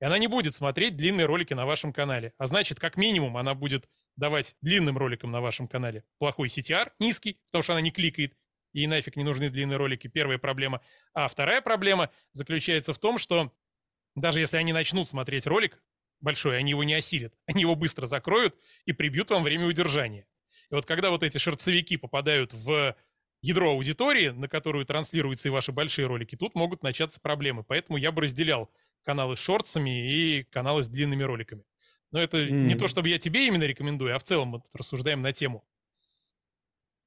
И 0.00 0.04
она 0.04 0.18
не 0.18 0.26
будет 0.26 0.54
смотреть 0.54 0.96
длинные 0.96 1.26
ролики 1.26 1.54
на 1.54 1.66
вашем 1.66 1.92
канале. 1.92 2.32
А 2.38 2.46
значит, 2.46 2.78
как 2.78 2.96
минимум, 2.96 3.36
она 3.36 3.54
будет 3.54 3.88
давать 4.16 4.56
длинным 4.60 4.96
роликам 4.98 5.30
на 5.30 5.40
вашем 5.40 5.68
канале 5.68 6.04
плохой 6.18 6.48
CTR, 6.48 6.92
низкий, 6.98 7.38
потому 7.46 7.62
что 7.62 7.72
она 7.72 7.80
не 7.80 7.90
кликает, 7.90 8.34
и 8.72 8.86
нафиг 8.86 9.16
не 9.16 9.24
нужны 9.24 9.48
длинные 9.48 9.78
ролики. 9.78 10.06
Первая 10.06 10.38
проблема. 10.38 10.82
А 11.14 11.28
вторая 11.28 11.60
проблема 11.62 12.10
заключается 12.32 12.92
в 12.92 12.98
том, 12.98 13.18
что 13.18 13.52
даже 14.14 14.40
если 14.40 14.56
они 14.56 14.72
начнут 14.72 15.08
смотреть 15.08 15.46
ролик, 15.46 15.82
большой, 16.20 16.58
они 16.58 16.70
его 16.70 16.84
не 16.84 16.94
осилят. 16.94 17.34
Они 17.46 17.62
его 17.62 17.74
быстро 17.74 18.06
закроют 18.06 18.56
и 18.84 18.92
прибьют 18.92 19.30
вам 19.30 19.42
время 19.42 19.66
удержания. 19.66 20.26
И 20.70 20.74
вот 20.74 20.86
когда 20.86 21.10
вот 21.10 21.22
эти 21.22 21.38
шерцевики 21.38 21.96
попадают 21.96 22.52
в 22.52 22.96
ядро 23.42 23.70
аудитории, 23.70 24.28
на 24.28 24.48
которую 24.48 24.86
транслируются 24.86 25.48
и 25.48 25.50
ваши 25.50 25.72
большие 25.72 26.06
ролики, 26.06 26.36
тут 26.36 26.54
могут 26.54 26.82
начаться 26.82 27.20
проблемы. 27.20 27.64
Поэтому 27.64 27.98
я 27.98 28.12
бы 28.12 28.22
разделял 28.22 28.70
каналы 29.06 29.36
с 29.36 29.38
шортсами 29.38 30.12
и 30.12 30.42
каналы 30.42 30.82
с 30.82 30.88
длинными 30.88 31.22
роликами. 31.22 31.62
Но 32.10 32.20
это 32.20 32.38
mm. 32.38 32.50
не 32.50 32.74
то, 32.74 32.88
чтобы 32.88 33.08
я 33.08 33.18
тебе 33.18 33.46
именно 33.46 33.62
рекомендую, 33.62 34.14
а 34.14 34.18
в 34.18 34.24
целом 34.24 34.48
мы 34.48 34.62
рассуждаем 34.74 35.20
на 35.20 35.32
тему. 35.32 35.64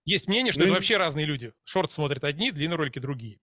Есть 0.06 0.28
мнение, 0.28 0.54
что 0.54 0.62
mm. 0.62 0.66
это 0.66 0.74
вообще 0.74 0.98
разные 0.98 1.26
люди. 1.26 1.54
Шорт 1.66 1.92
смотрят 1.92 2.24
одни, 2.24 2.52
длинные 2.52 2.78
ролики 2.78 3.00
другие. 3.00 3.40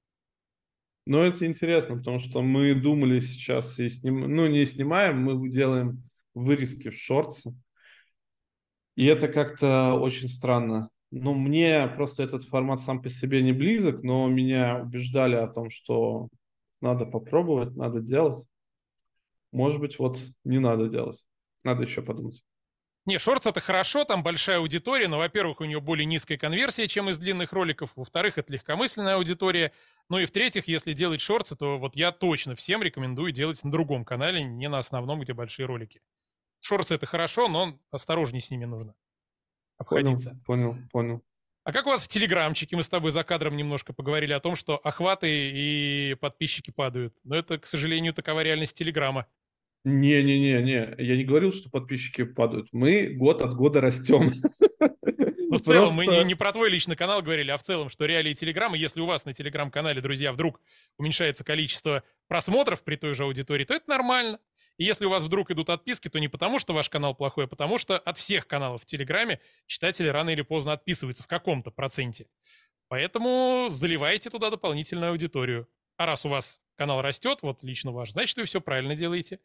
Но 1.05 1.23
это 1.23 1.47
интересно, 1.47 1.99
потому 1.99 2.19
что 2.19 2.43
мы 2.43 2.75
думали 2.75 3.21
сейчас, 3.21 3.79
и 3.79 3.89
сним... 3.89 4.35
ну 4.35 4.47
не 4.49 4.65
снимаем, 4.65 5.23
мы 5.23 5.51
делаем 5.51 6.03
вырезки 6.35 6.89
в 6.89 6.97
шорты. 6.97 7.55
И 8.97 9.05
это 9.05 9.29
как-то 9.29 9.95
очень 9.95 10.29
странно. 10.29 10.89
Ну, 11.11 11.35
мне 11.35 11.87
просто 11.89 12.23
этот 12.23 12.45
формат 12.45 12.81
сам 12.81 13.03
по 13.03 13.11
себе 13.11 13.43
не 13.43 13.53
близок, 13.53 14.03
но 14.03 14.27
меня 14.27 14.81
убеждали 14.83 15.37
о 15.37 15.47
том, 15.47 15.71
что 15.71 16.29
надо 16.87 17.07
попробовать, 17.07 17.75
надо 17.77 18.01
делать. 18.01 18.47
Может 19.53 19.81
быть, 19.81 19.99
вот 19.99 20.19
не 20.45 20.59
надо 20.59 20.89
делать. 20.89 21.25
Надо 21.65 21.83
еще 21.83 22.03
подумать. 22.03 22.43
Не, 23.07 23.19
шортс 23.19 23.47
это 23.47 23.61
хорошо, 23.61 24.05
там 24.05 24.25
большая 24.25 24.59
аудитория, 24.59 25.07
но, 25.07 25.19
во-первых, 25.19 25.61
у 25.61 25.65
нее 25.65 25.81
более 25.81 26.07
низкая 26.07 26.37
конверсия, 26.37 26.89
чем 26.89 27.09
из 27.09 27.19
длинных 27.19 27.53
роликов, 27.53 27.93
во-вторых, 27.95 28.37
это 28.37 28.53
легкомысленная 28.53 29.15
аудитория, 29.15 29.73
ну 30.09 30.19
и 30.19 30.25
в-третьих, 30.25 30.67
если 30.67 30.93
делать 30.93 31.21
шортсы, 31.21 31.55
то 31.55 31.79
вот 31.79 31.95
я 31.95 32.11
точно 32.11 32.57
всем 32.57 32.83
рекомендую 32.83 33.31
делать 33.31 33.63
на 33.63 33.71
другом 33.71 34.05
канале, 34.05 34.43
не 34.43 34.69
на 34.69 34.79
основном, 34.79 35.21
где 35.21 35.35
большие 35.35 35.67
ролики. 35.67 36.01
Шортсы 36.61 36.97
это 36.97 37.07
хорошо, 37.07 37.47
но 37.47 37.79
осторожней 37.93 38.43
с 38.43 38.51
ними 38.51 38.65
нужно 38.65 38.97
обходиться. 39.79 40.41
Понял, 40.45 40.73
понял, 40.73 40.89
понял. 40.91 41.23
А 41.67 41.73
как 41.73 41.85
у 41.87 41.91
вас 41.91 42.05
в 42.05 42.09
Телеграмчике? 42.09 42.77
Мы 42.77 42.85
с 42.85 42.89
тобой 42.89 43.11
за 43.11 43.25
кадром 43.25 43.57
немножко 43.57 43.93
поговорили 43.93 44.33
о 44.33 44.39
том, 44.39 44.55
что 44.55 44.77
охваты 44.77 45.27
и 45.29 46.15
подписчики 46.21 46.71
падают. 46.71 47.13
Но 47.25 47.35
это, 47.35 47.59
к 47.59 47.67
сожалению, 47.67 48.15
такова 48.15 48.45
реальность 48.45 48.77
Телеграма. 48.79 49.27
Не-не-не-не, 49.87 50.97
я 50.99 51.17
не 51.17 51.23
говорил, 51.23 51.53
что 51.53 51.71
подписчики 51.71 52.25
падают. 52.25 52.67
Мы 52.73 53.07
год 53.07 53.41
от 53.41 53.55
года 53.55 53.81
растем. 53.81 54.33
Ну, 55.49 55.59
в 55.59 55.61
целом, 55.61 55.95
мы 55.95 56.07
не, 56.07 56.25
не 56.25 56.35
про 56.35 56.53
твой 56.53 56.71
личный 56.71 56.97
канал 56.97 57.23
говорили, 57.23 57.53
а 57.53 57.57
в 57.57 57.63
целом, 57.63 57.89
что 57.89 58.05
реалии 58.05 58.35
Телеграма, 58.35 58.77
если 58.77 59.01
у 59.01 59.07
вас 59.07 59.25
на 59.27 59.33
Телеграм-канале, 59.33 60.01
друзья, 60.01 60.33
вдруг 60.33 60.61
уменьшается 60.99 61.45
количество 61.45 62.03
просмотров 62.27 62.83
при 62.83 62.97
той 62.97 63.15
же 63.15 63.23
аудитории, 63.23 63.65
то 63.65 63.75
это 63.75 63.89
нормально. 63.89 64.41
И 64.77 64.83
если 64.83 65.05
у 65.05 65.09
вас 65.09 65.23
вдруг 65.23 65.53
идут 65.53 65.71
отписки, 65.71 66.09
то 66.09 66.19
не 66.19 66.27
потому, 66.27 66.59
что 66.59 66.75
ваш 66.75 66.91
канал 66.91 67.15
плохой, 67.15 67.45
а 67.45 67.47
потому 67.47 67.79
что 67.79 67.97
от 67.97 68.19
всех 68.19 68.49
каналов 68.49 68.83
в 68.83 68.87
Телеграме 68.87 69.41
читатели 69.69 70.09
рано 70.09 70.31
или 70.31 70.43
поздно 70.43 70.73
отписываются 70.73 71.23
в 71.23 71.29
каком-то 71.29 71.71
проценте. 71.71 72.27
Поэтому 72.89 73.69
заливайте 73.71 74.31
туда 74.31 74.51
дополнительную 74.51 75.13
аудиторию. 75.13 75.69
А 75.97 76.07
раз 76.07 76.27
у 76.27 76.29
вас 76.29 76.61
канал 76.77 77.01
растет, 77.01 77.39
вот 77.43 77.63
лично 77.63 77.91
ваш, 77.91 78.13
значит, 78.13 78.37
вы 78.37 78.45
все 78.45 78.61
правильно 78.61 78.95
делаете. 78.95 79.41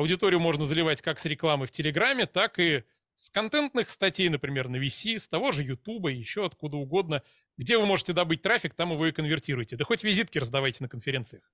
Аудиторию 0.00 0.40
можно 0.40 0.64
заливать 0.64 1.02
как 1.02 1.18
с 1.18 1.26
рекламы 1.26 1.66
в 1.66 1.70
Телеграме, 1.70 2.24
так 2.24 2.58
и 2.58 2.84
с 3.14 3.28
контентных 3.28 3.90
статей, 3.90 4.30
например, 4.30 4.68
на 4.68 4.76
VC, 4.76 5.18
с 5.18 5.28
того 5.28 5.52
же 5.52 5.62
Ютуба, 5.62 6.08
еще 6.08 6.46
откуда 6.46 6.78
угодно. 6.78 7.22
Где 7.58 7.76
вы 7.76 7.84
можете 7.84 8.14
добыть 8.14 8.40
трафик, 8.40 8.74
там 8.74 8.92
его 8.92 9.06
и 9.06 9.12
конвертируйте. 9.12 9.76
Да 9.76 9.84
хоть 9.84 10.02
визитки 10.02 10.38
раздавайте 10.38 10.82
на 10.82 10.88
конференциях. 10.88 11.52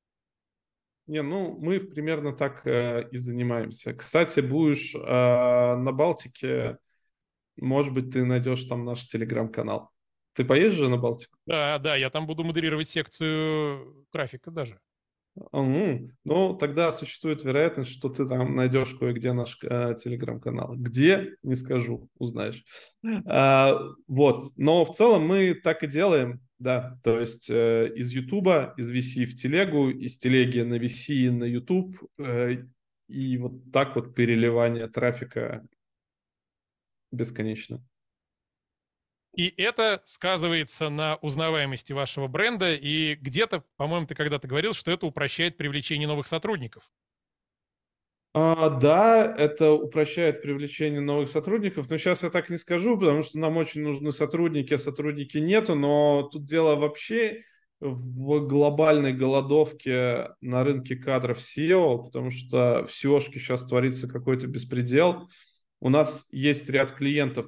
Не, 1.09 1.23
ну 1.23 1.59
мы 1.59 1.81
примерно 1.81 2.33
так 2.37 2.65
э, 2.67 3.09
и 3.11 3.17
занимаемся. 3.17 3.95
Кстати, 3.95 4.39
будешь 4.39 4.95
э, 4.95 4.99
на 4.99 5.91
Балтике, 5.91 6.79
может 7.57 7.93
быть, 7.93 8.13
ты 8.13 8.25
найдешь 8.25 8.63
там 8.65 8.85
наш 8.85 9.09
телеграм-канал. 9.09 9.91
Ты 10.35 10.45
поедешь 10.45 10.75
же 10.75 10.89
на 10.89 10.99
Балтику? 10.99 11.37
Да, 11.47 11.79
да, 11.79 11.97
я 11.97 12.11
там 12.11 12.29
буду 12.29 12.45
модерировать 12.45 12.91
секцию 12.91 14.07
трафика 14.13 14.53
даже. 14.53 14.81
Угу. 15.37 16.11
Ну, 16.25 16.55
тогда 16.55 16.93
существует 16.93 17.45
вероятность, 17.45 17.91
что 17.91 18.09
ты 18.09 18.27
там 18.27 18.57
найдешь 18.57 18.95
кое-где 18.95 19.33
наш 19.33 19.59
э, 19.63 19.95
телеграм-канал. 19.99 20.75
Где, 20.77 21.37
не 21.43 21.55
скажу, 21.55 22.09
узнаешь. 22.19 22.65
А, 23.27 23.79
вот, 24.09 24.45
но 24.57 24.85
в 24.85 24.95
целом 24.95 25.27
мы 25.27 25.55
так 25.55 25.83
и 25.83 25.87
делаем, 25.87 26.41
да, 26.59 26.99
то 27.05 27.21
есть 27.21 27.51
э, 27.51 27.93
из 27.95 28.13
Ютуба, 28.13 28.75
из 28.79 28.91
VC 28.91 29.27
в 29.27 29.35
телегу, 29.35 29.91
из 29.91 30.17
телеги 30.17 30.61
на 30.61 30.77
VC 30.77 31.31
на 31.31 31.45
YouTube, 31.45 31.97
э, 32.19 32.65
и 33.09 33.37
вот 33.37 33.71
так 33.73 33.95
вот 33.95 34.15
переливание 34.15 34.89
трафика 34.89 35.67
бесконечно. 37.13 37.85
И 39.37 39.53
это 39.59 40.03
сказывается 40.07 40.89
на 40.89 41.17
узнаваемости 41.17 41.93
вашего 41.93 42.27
бренда. 42.27 42.75
И 42.75 43.17
где-то, 43.17 43.63
по-моему, 43.77 44.07
ты 44.07 44.15
когда-то 44.15 44.49
говорил, 44.49 44.73
что 44.73 44.91
это 44.91 45.07
упрощает 45.07 45.59
привлечение 45.59 46.09
новых 46.09 46.27
сотрудников. 46.27 46.91
А, 48.33 48.71
да, 48.71 49.35
это 49.39 49.73
упрощает 49.73 50.43
привлечение 50.43 51.01
новых 51.01 51.29
сотрудников, 51.29 51.89
но 51.89 51.97
сейчас 51.97 52.23
я 52.23 52.31
так 52.31 52.51
не 52.51 52.59
скажу, 52.59 52.99
потому 52.99 53.23
что 53.23 53.39
нам 53.39 53.57
очень 53.57 53.83
нужны 53.83 54.11
сотрудники, 54.11 54.75
а 54.75 54.79
сотрудники 54.79 55.39
нету, 55.39 55.75
но 55.75 56.29
тут 56.31 56.45
дело 56.45 56.77
вообще 56.77 57.43
в 57.81 58.47
глобальной 58.47 59.13
голодовке 59.13 60.31
на 60.41 60.65
рынке 60.65 60.97
кадров 60.97 61.39
SEO, 61.39 62.05
потому 62.05 62.31
что 62.31 62.87
в 62.87 62.91
SEO 62.91 63.21
сейчас 63.21 63.67
творится 63.67 64.09
какой-то 64.09 64.47
беспредел. 64.47 65.29
У 65.81 65.89
нас 65.89 66.27
есть 66.31 66.69
ряд 66.69 66.93
клиентов, 66.93 67.47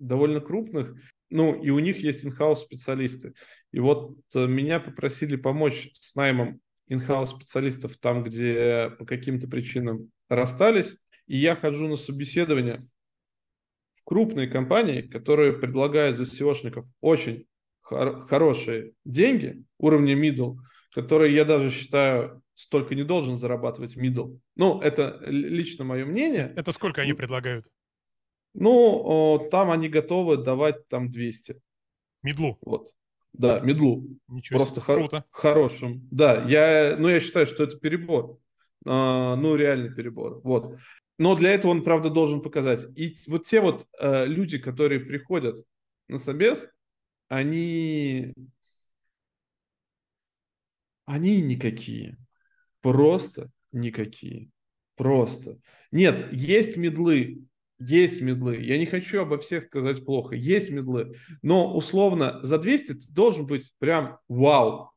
довольно 0.00 0.40
крупных, 0.40 0.94
ну, 1.28 1.54
и 1.62 1.70
у 1.70 1.78
них 1.78 1.98
есть 1.98 2.24
инхаус 2.24 2.62
специалисты. 2.62 3.34
И 3.70 3.78
вот 3.78 4.16
э, 4.34 4.46
меня 4.46 4.80
попросили 4.80 5.36
помочь 5.36 5.90
с 5.92 6.16
наймом 6.16 6.60
инхаус 6.88 7.30
специалистов 7.30 7.96
там, 7.98 8.24
где 8.24 8.90
по 8.98 9.04
каким-то 9.04 9.46
причинам 9.46 10.10
расстались, 10.28 10.96
и 11.26 11.36
я 11.36 11.54
хожу 11.54 11.86
на 11.86 11.96
собеседование 11.96 12.80
в 13.94 14.02
крупные 14.04 14.48
компании, 14.48 15.02
которые 15.02 15.52
предлагают 15.52 16.18
за 16.18 16.24
SEOшников 16.24 16.86
очень 17.00 17.46
хор- 17.80 18.26
хорошие 18.26 18.92
деньги, 19.04 19.62
уровня 19.78 20.14
middle, 20.14 20.56
который 20.92 21.32
я 21.32 21.44
даже 21.44 21.70
считаю 21.70 22.42
столько 22.54 22.94
не 22.94 23.04
должен 23.04 23.36
зарабатывать 23.36 23.96
middle. 23.96 24.38
Ну, 24.56 24.80
это 24.80 25.20
лично 25.26 25.84
мое 25.84 26.04
мнение. 26.04 26.52
Это 26.56 26.72
сколько 26.72 27.02
они 27.02 27.12
предлагают? 27.12 27.70
Ну, 28.54 29.48
там 29.50 29.70
они 29.70 29.88
готовы 29.88 30.36
давать 30.36 30.88
там 30.88 31.10
200. 31.10 31.60
Медлу? 32.22 32.58
Вот. 32.62 32.94
Да, 33.32 33.60
медлу. 33.60 34.08
Ничего 34.28 34.58
Просто 34.58 34.80
себе, 34.80 34.94
круто. 34.94 35.24
хорошим. 35.30 36.06
Да, 36.10 36.44
я, 36.48 36.96
ну, 36.98 37.08
я 37.08 37.20
считаю, 37.20 37.46
что 37.46 37.62
это 37.62 37.78
перебор. 37.78 38.38
А, 38.86 39.36
ну, 39.36 39.54
реальный 39.56 39.94
перебор. 39.94 40.40
Вот. 40.42 40.78
Но 41.18 41.36
для 41.36 41.50
этого 41.50 41.70
он, 41.70 41.82
правда, 41.82 42.10
должен 42.10 42.40
показать. 42.42 42.86
И 42.96 43.14
вот 43.26 43.44
те 43.44 43.60
вот 43.60 43.86
э, 43.98 44.26
люди, 44.26 44.58
которые 44.58 45.00
приходят 45.00 45.64
на 46.08 46.18
собес, 46.18 46.66
они... 47.28 48.32
Они 51.04 51.42
никакие. 51.42 52.16
Просто 52.80 53.50
никакие. 53.72 54.50
Просто. 54.96 55.58
Нет, 55.92 56.32
есть 56.32 56.76
медлы, 56.76 57.44
есть 57.80 58.20
медлы. 58.20 58.56
Я 58.56 58.78
не 58.78 58.86
хочу 58.86 59.22
обо 59.22 59.38
всех 59.38 59.64
сказать 59.64 60.04
плохо. 60.04 60.36
Есть 60.36 60.70
медлы. 60.70 61.16
Но 61.42 61.74
условно 61.74 62.40
за 62.42 62.58
200 62.58 62.94
ты 62.94 63.12
должен 63.12 63.46
быть 63.46 63.72
прям 63.78 64.18
вау. 64.28 64.92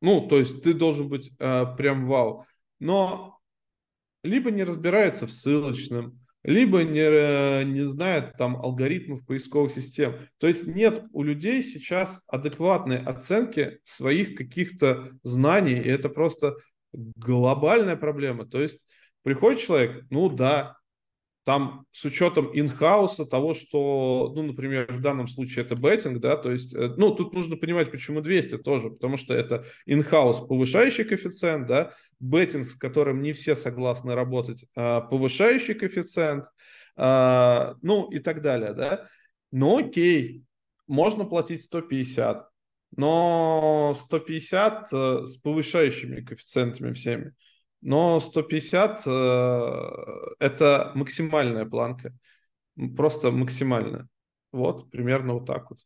Ну, 0.00 0.28
то 0.28 0.38
есть 0.38 0.62
ты 0.62 0.74
должен 0.74 1.08
быть 1.08 1.32
э, 1.38 1.64
прям 1.76 2.06
вау. 2.06 2.44
Но 2.78 3.38
либо 4.22 4.50
не 4.50 4.64
разбирается 4.64 5.26
в 5.26 5.32
ссылочном, 5.32 6.20
либо 6.42 6.82
не, 6.82 7.00
э, 7.00 7.64
не 7.64 7.88
знает 7.88 8.36
там 8.36 8.56
алгоритмов 8.56 9.24
поисковых 9.24 9.72
систем. 9.72 10.28
То 10.38 10.46
есть 10.46 10.66
нет 10.66 11.04
у 11.12 11.22
людей 11.22 11.62
сейчас 11.62 12.22
адекватной 12.28 12.98
оценки 12.98 13.78
своих 13.82 14.34
каких-то 14.34 15.10
знаний, 15.22 15.76
и 15.76 15.88
это 15.88 16.10
просто 16.10 16.54
глобальная 16.92 17.96
проблема. 17.96 18.46
То 18.46 18.60
есть 18.60 18.84
приходит 19.22 19.60
человек, 19.60 20.04
ну 20.10 20.28
да, 20.28 20.76
там 21.44 21.86
с 21.92 22.04
учетом 22.04 22.50
инхауса 22.54 23.26
того, 23.26 23.52
что, 23.54 24.32
ну, 24.34 24.42
например, 24.42 24.90
в 24.90 25.00
данном 25.00 25.28
случае 25.28 25.64
это 25.64 25.76
беттинг, 25.76 26.18
да, 26.18 26.36
то 26.36 26.50
есть, 26.50 26.74
э, 26.74 26.94
ну, 26.96 27.14
тут 27.14 27.34
нужно 27.34 27.56
понимать, 27.56 27.90
почему 27.90 28.22
200 28.22 28.58
тоже, 28.58 28.90
потому 28.90 29.18
что 29.18 29.34
это 29.34 29.66
инхаус 29.84 30.40
повышающий 30.46 31.04
коэффициент, 31.04 31.66
да, 31.66 31.92
беттинг, 32.18 32.68
с 32.68 32.76
которым 32.76 33.20
не 33.20 33.32
все 33.32 33.54
согласны 33.56 34.14
работать, 34.14 34.64
а, 34.74 35.02
повышающий 35.02 35.74
коэффициент, 35.74 36.46
а, 36.96 37.74
ну, 37.82 38.10
и 38.10 38.20
так 38.20 38.40
далее, 38.40 38.72
да. 38.72 39.06
Но 39.52 39.76
окей, 39.76 40.44
можно 40.86 41.26
платить 41.26 41.62
150, 41.62 42.48
но 42.96 43.94
150 44.06 44.92
э, 44.92 45.26
с 45.26 45.36
повышающими 45.36 46.22
коэффициентами 46.22 46.92
всеми. 46.92 47.34
Но 47.84 48.18
150 48.18 49.02
э, 49.04 50.34
это 50.38 50.92
максимальная 50.94 51.66
планка. 51.66 52.16
Просто 52.96 53.30
максимальная. 53.30 54.08
Вот, 54.52 54.90
примерно 54.90 55.34
вот 55.34 55.44
так 55.44 55.68
вот. 55.68 55.80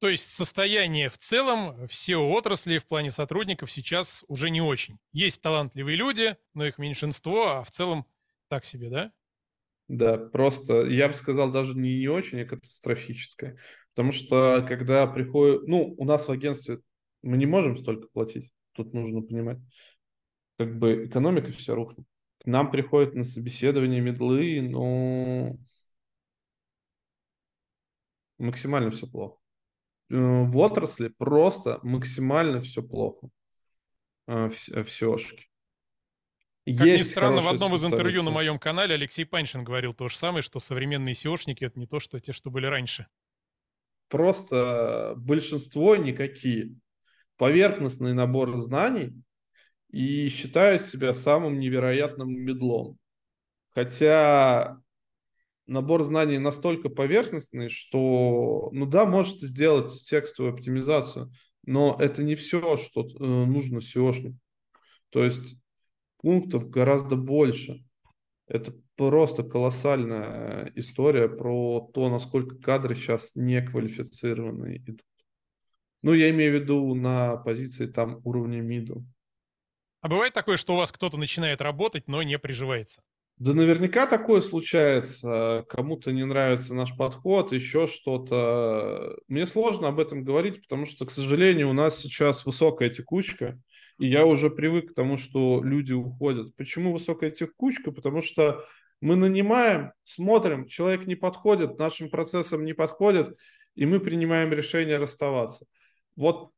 То 0.00 0.08
есть 0.08 0.28
состояние 0.28 1.08
в 1.08 1.16
целом 1.16 1.86
все 1.86 2.16
отрасли 2.16 2.78
в 2.78 2.88
плане 2.88 3.12
сотрудников 3.12 3.70
сейчас 3.70 4.24
уже 4.26 4.50
не 4.50 4.60
очень. 4.60 4.98
Есть 5.12 5.40
талантливые 5.40 5.96
люди, 5.96 6.36
но 6.54 6.66
их 6.66 6.78
меньшинство, 6.78 7.58
а 7.58 7.62
в 7.62 7.70
целом 7.70 8.04
так 8.48 8.64
себе, 8.64 8.90
да? 8.90 9.12
Да, 9.86 10.16
просто, 10.16 10.86
я 10.86 11.06
бы 11.06 11.14
сказал, 11.14 11.52
даже 11.52 11.74
не, 11.74 12.00
не 12.00 12.08
очень, 12.08 12.40
а 12.40 12.46
катастрофическое. 12.46 13.58
Потому 13.94 14.10
что, 14.10 14.64
когда 14.66 15.06
приходит... 15.06 15.68
Ну, 15.68 15.94
у 15.96 16.04
нас 16.04 16.26
в 16.26 16.32
агентстве 16.32 16.80
мы 17.22 17.36
не 17.36 17.46
можем 17.46 17.76
столько 17.76 18.08
платить. 18.08 18.50
Тут 18.72 18.92
нужно 18.92 19.22
понимать 19.22 19.58
как 20.58 20.76
бы 20.76 21.06
экономика 21.06 21.52
вся 21.52 21.74
рухнет. 21.74 22.06
К 22.42 22.46
нам 22.46 22.70
приходят 22.70 23.14
на 23.14 23.24
собеседование 23.24 24.00
медлы, 24.00 24.60
но 24.60 25.56
максимально 28.38 28.90
все 28.90 29.06
плохо. 29.06 29.38
Э, 30.10 30.16
в 30.16 30.56
отрасли 30.58 31.08
просто 31.08 31.78
максимально 31.82 32.60
все 32.60 32.82
плохо. 32.82 33.28
Всеошки. 34.26 35.48
Э, 36.66 36.74
как 36.76 36.86
Есть 36.86 36.98
ни 36.98 37.10
странно, 37.12 37.40
в 37.40 37.48
одном 37.48 37.74
из 37.74 37.84
интервью 37.84 38.22
на 38.22 38.30
моем 38.30 38.58
канале 38.58 38.94
Алексей 38.94 39.24
Паншин 39.24 39.64
говорил 39.64 39.94
то 39.94 40.08
же 40.08 40.16
самое, 40.16 40.42
что 40.42 40.60
современные 40.60 41.14
SEOшники 41.14 41.64
это 41.64 41.78
не 41.78 41.86
то, 41.86 41.98
что 41.98 42.20
те, 42.20 42.32
что 42.32 42.50
были 42.50 42.66
раньше. 42.66 43.06
Просто 44.08 45.14
большинство 45.16 45.96
никакие. 45.96 46.74
Поверхностный 47.36 48.12
набор 48.12 48.56
знаний, 48.56 49.22
и 49.90 50.28
считают 50.28 50.82
себя 50.82 51.14
самым 51.14 51.58
невероятным 51.58 52.30
медлом. 52.30 52.98
Хотя 53.70 54.80
набор 55.66 56.02
знаний 56.02 56.38
настолько 56.38 56.88
поверхностный, 56.88 57.68
что, 57.68 58.70
ну 58.72 58.86
да, 58.86 59.06
можете 59.06 59.46
сделать 59.46 59.90
текстовую 60.08 60.54
оптимизацию, 60.54 61.30
но 61.64 61.96
это 61.98 62.22
не 62.22 62.34
все, 62.34 62.76
что 62.76 63.02
э, 63.06 63.24
нужно 63.24 63.78
SEOшнику. 63.78 64.38
То 65.10 65.24
есть 65.24 65.56
пунктов 66.18 66.68
гораздо 66.70 67.16
больше. 67.16 67.84
Это 68.46 68.72
просто 68.96 69.42
колоссальная 69.42 70.72
история 70.74 71.28
про 71.28 71.90
то, 71.92 72.08
насколько 72.08 72.56
кадры 72.56 72.94
сейчас 72.94 73.30
неквалифицированные 73.34 74.78
идут. 74.78 75.02
Ну, 76.02 76.14
я 76.14 76.30
имею 76.30 76.58
в 76.58 76.62
виду 76.62 76.94
на 76.94 77.36
позиции 77.36 77.86
там 77.86 78.20
уровня 78.24 78.60
middle. 78.60 79.04
А 80.00 80.08
бывает 80.08 80.32
такое, 80.32 80.56
что 80.56 80.74
у 80.74 80.76
вас 80.76 80.92
кто-то 80.92 81.16
начинает 81.16 81.60
работать, 81.60 82.04
но 82.06 82.22
не 82.22 82.38
приживается? 82.38 83.02
Да 83.38 83.54
наверняка 83.54 84.06
такое 84.06 84.40
случается. 84.40 85.64
Кому-то 85.68 86.12
не 86.12 86.24
нравится 86.24 86.74
наш 86.74 86.96
подход, 86.96 87.52
еще 87.52 87.86
что-то. 87.86 89.16
Мне 89.28 89.46
сложно 89.46 89.88
об 89.88 90.00
этом 90.00 90.24
говорить, 90.24 90.62
потому 90.62 90.86
что, 90.86 91.06
к 91.06 91.10
сожалению, 91.10 91.70
у 91.70 91.72
нас 91.72 91.98
сейчас 91.98 92.44
высокая 92.44 92.90
текучка, 92.90 93.60
и 93.98 94.08
я 94.08 94.26
уже 94.26 94.50
привык 94.50 94.90
к 94.90 94.94
тому, 94.94 95.16
что 95.16 95.62
люди 95.62 95.92
уходят. 95.92 96.54
Почему 96.56 96.92
высокая 96.92 97.30
текучка? 97.30 97.92
Потому 97.92 98.22
что 98.22 98.64
мы 99.00 99.14
нанимаем, 99.14 99.92
смотрим, 100.02 100.66
человек 100.66 101.06
не 101.06 101.14
подходит, 101.14 101.78
нашим 101.78 102.10
процессам 102.10 102.64
не 102.64 102.72
подходит, 102.72 103.36
и 103.76 103.86
мы 103.86 104.00
принимаем 104.00 104.52
решение 104.52 104.96
расставаться. 104.96 105.66
Вот 106.16 106.50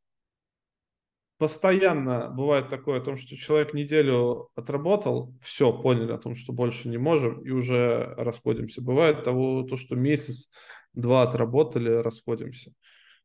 постоянно 1.41 2.29
бывает 2.29 2.69
такое, 2.69 3.01
о 3.01 3.03
том, 3.03 3.17
что 3.17 3.35
человек 3.35 3.73
неделю 3.73 4.51
отработал, 4.55 5.35
все, 5.43 5.73
поняли 5.73 6.13
о 6.13 6.19
том, 6.19 6.37
что 6.37 6.53
больше 6.53 6.91
не 6.91 6.99
можем, 6.99 7.41
и 7.41 7.49
уже 7.51 8.15
расходимся. 8.19 8.83
Бывает 8.83 9.25
того, 9.25 9.63
то, 9.63 9.79
что 9.79 9.97
месяц-два 9.97 11.23
отработали, 11.23 11.89
расходимся. 11.89 12.75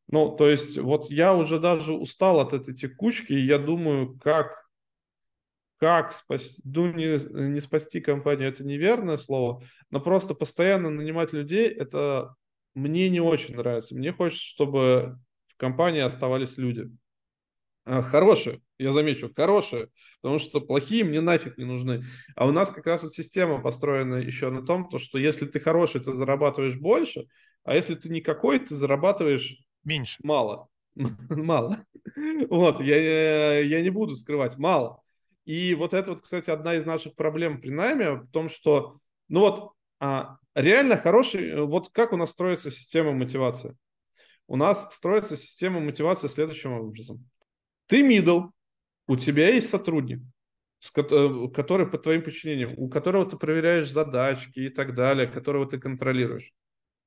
Ну, 0.08 0.34
то 0.34 0.48
есть, 0.48 0.78
вот 0.78 1.10
я 1.10 1.34
уже 1.34 1.60
даже 1.60 1.92
устал 1.92 2.40
от 2.40 2.54
этой 2.54 2.74
текучки, 2.74 3.34
и 3.34 3.44
я 3.44 3.58
думаю, 3.58 4.18
как, 4.18 4.64
как 5.76 6.12
спасти, 6.12 6.62
ну, 6.64 6.90
не, 6.94 7.18
не 7.50 7.60
спасти 7.60 8.00
компанию, 8.00 8.48
это 8.48 8.64
неверное 8.64 9.18
слово, 9.18 9.62
но 9.90 10.00
просто 10.00 10.32
постоянно 10.32 10.88
нанимать 10.88 11.34
людей, 11.34 11.68
это 11.68 12.34
мне 12.72 13.10
не 13.10 13.20
очень 13.20 13.56
нравится. 13.56 13.94
Мне 13.94 14.10
хочется, 14.10 14.42
чтобы 14.42 15.18
в 15.48 15.58
компании 15.58 16.00
оставались 16.00 16.56
люди. 16.56 16.90
А, 17.86 18.02
хорошие, 18.02 18.60
я 18.78 18.92
замечу, 18.92 19.32
хорошие, 19.34 19.90
потому 20.20 20.40
что 20.40 20.60
плохие 20.60 21.04
мне 21.04 21.20
нафиг 21.20 21.56
не 21.56 21.64
нужны. 21.64 22.02
А 22.34 22.44
у 22.46 22.50
нас 22.50 22.72
как 22.72 22.84
раз 22.86 23.04
вот 23.04 23.14
система 23.14 23.62
построена 23.62 24.16
еще 24.16 24.50
на 24.50 24.66
том, 24.66 24.88
то, 24.88 24.98
что 24.98 25.18
если 25.18 25.46
ты 25.46 25.60
хороший, 25.60 26.00
ты 26.00 26.12
зарабатываешь 26.12 26.76
больше, 26.76 27.28
а 27.62 27.76
если 27.76 27.94
ты 27.94 28.08
никакой, 28.08 28.58
ты 28.58 28.74
зарабатываешь 28.74 29.58
меньше. 29.84 30.18
Мало. 30.24 30.68
Мало. 31.30 31.78
Вот, 32.48 32.80
я, 32.80 33.60
я 33.60 33.80
не 33.82 33.90
буду 33.90 34.16
скрывать, 34.16 34.56
мало. 34.56 35.02
И 35.44 35.74
вот 35.74 35.94
это 35.94 36.10
вот, 36.10 36.22
кстати, 36.22 36.50
одна 36.50 36.74
из 36.74 36.84
наших 36.84 37.14
проблем 37.14 37.60
при 37.60 37.70
найме 37.70 38.12
в 38.12 38.30
том, 38.30 38.48
что, 38.48 38.98
ну 39.28 39.40
вот, 39.40 39.72
а, 40.00 40.38
реально 40.54 40.96
хороший, 40.96 41.62
вот 41.62 41.90
как 41.90 42.12
у 42.12 42.16
нас 42.16 42.30
строится 42.30 42.70
система 42.70 43.12
мотивации? 43.12 43.76
У 44.48 44.56
нас 44.56 44.92
строится 44.94 45.36
система 45.36 45.80
мотивации 45.80 46.28
следующим 46.28 46.72
образом. 46.72 47.28
Ты 47.86 48.02
middle, 48.02 48.50
у 49.06 49.16
тебя 49.16 49.50
есть 49.50 49.68
сотрудник, 49.68 50.20
э, 50.96 51.48
который 51.54 51.86
под 51.86 52.02
твоим 52.02 52.22
подчинением, 52.22 52.74
у 52.76 52.88
которого 52.88 53.26
ты 53.26 53.36
проверяешь 53.36 53.90
задачки 53.90 54.60
и 54.60 54.68
так 54.68 54.94
далее, 54.94 55.26
которого 55.26 55.66
ты 55.66 55.78
контролируешь. 55.78 56.52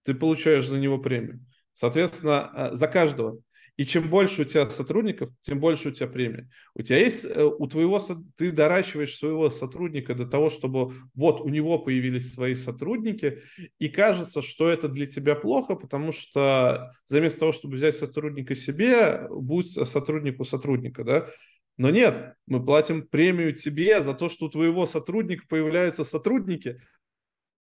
Ты 0.03 0.13
получаешь 0.13 0.67
за 0.67 0.77
него 0.79 0.97
премию. 0.97 1.45
Соответственно, 1.73 2.51
э, 2.53 2.75
за 2.75 2.87
каждого. 2.87 3.39
И 3.79 3.85
чем 3.85 4.09
больше 4.09 4.41
у 4.41 4.43
тебя 4.43 4.69
сотрудников, 4.69 5.29
тем 5.41 5.61
больше 5.61 5.87
у 5.87 5.91
тебя 5.91 6.07
премия. 6.07 6.49
У 6.75 6.81
тебя 6.81 6.97
есть, 6.97 7.23
э, 7.23 7.45
у 7.45 7.65
твоего, 7.65 7.97
ты 8.35 8.51
доращиваешь 8.51 9.15
своего 9.15 9.49
сотрудника 9.49 10.15
до 10.15 10.25
того, 10.25 10.49
чтобы 10.49 10.95
вот 11.15 11.39
у 11.39 11.47
него 11.47 11.79
появились 11.79 12.33
свои 12.33 12.55
сотрудники, 12.55 13.39
и 13.79 13.87
кажется, 13.87 14.41
что 14.41 14.69
это 14.69 14.89
для 14.89 15.05
тебя 15.05 15.33
плохо, 15.33 15.75
потому 15.75 16.11
что 16.11 16.91
заместо 17.05 17.39
того, 17.39 17.51
чтобы 17.53 17.75
взять 17.75 17.95
сотрудника 17.95 18.53
себе, 18.53 19.25
будь 19.29 19.71
сотруднику 19.71 20.43
сотрудника, 20.43 21.05
да, 21.05 21.29
Но 21.77 21.89
нет, 21.89 22.33
мы 22.47 22.61
платим 22.61 23.07
премию 23.07 23.55
тебе 23.55 24.03
за 24.03 24.13
то, 24.13 24.27
что 24.27 24.47
у 24.47 24.49
твоего 24.49 24.87
сотрудника 24.87 25.45
появляются 25.47 26.03
сотрудники. 26.03 26.81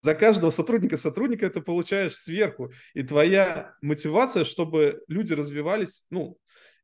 За 0.01 0.13
каждого 0.15 0.51
сотрудника 0.51 0.97
сотрудника 0.97 1.49
ты 1.49 1.61
получаешь 1.61 2.15
сверху. 2.15 2.71
И 2.93 3.03
твоя 3.03 3.73
мотивация, 3.81 4.43
чтобы 4.43 5.03
люди 5.07 5.33
развивались, 5.33 6.03
ну, 6.09 6.37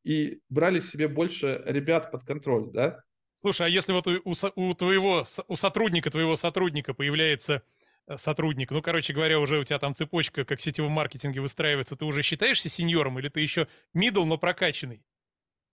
и 0.03 0.39
брали 0.49 0.79
себе 0.79 1.07
больше 1.07 1.61
ребят 1.65 2.11
под 2.11 2.23
контроль, 2.23 2.71
да? 2.71 2.99
Слушай, 3.35 3.67
а 3.67 3.69
если 3.69 3.93
вот 3.93 4.07
у, 4.07 4.21
у 4.55 4.73
твоего, 4.73 5.25
у 5.47 5.55
сотрудника, 5.55 6.11
твоего 6.11 6.35
сотрудника 6.35 6.93
появляется 6.93 7.63
э, 8.07 8.17
сотрудник, 8.17 8.71
ну, 8.71 8.81
короче 8.81 9.13
говоря, 9.13 9.39
уже 9.39 9.59
у 9.59 9.63
тебя 9.63 9.79
там 9.79 9.95
цепочка, 9.95 10.45
как 10.45 10.59
в 10.59 10.61
сетевом 10.61 10.91
маркетинге 10.91 11.41
выстраивается, 11.41 11.95
ты 11.95 12.05
уже 12.05 12.21
считаешься 12.21 12.69
сеньором 12.69 13.17
или 13.19 13.29
ты 13.29 13.39
еще 13.39 13.67
мидл, 13.93 14.25
но 14.25 14.37
прокачанный? 14.37 15.03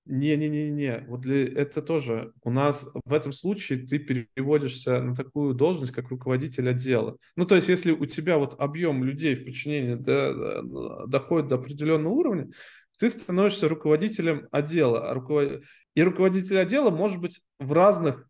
Не-не-не-не, 0.07 1.05
вот 1.09 1.20
для, 1.20 1.44
это 1.44 1.82
тоже 1.82 2.32
у 2.42 2.51
нас 2.51 2.84
в 3.05 3.12
этом 3.12 3.32
случае 3.32 3.86
ты 3.86 3.98
переводишься 3.98 5.01
на 5.03 5.14
такую 5.14 5.55
должность, 5.55 5.92
как 5.92 6.09
руководитель 6.09 6.68
отдела. 6.68 7.16
Ну, 7.36 7.44
то 7.44 7.55
есть, 7.55 7.68
если 7.68 7.92
у 7.92 8.07
тебя 8.07 8.38
вот 8.38 8.59
объем 8.59 9.05
людей 9.05 9.34
в 9.36 9.44
подчинении 9.44 9.94
до, 9.94 11.07
доходит 11.07 11.48
до 11.48 11.57
определенного 11.57 12.12
уровня, 12.12 12.51
ты 12.98 13.11
становишься 13.11 13.68
руководителем 13.68 14.48
отдела. 14.51 15.11
А 15.11 15.61
и 15.94 16.03
руководитель 16.03 16.59
отдела 16.59 16.90
может 16.90 17.20
быть 17.20 17.40
в 17.59 17.72
разных 17.72 18.26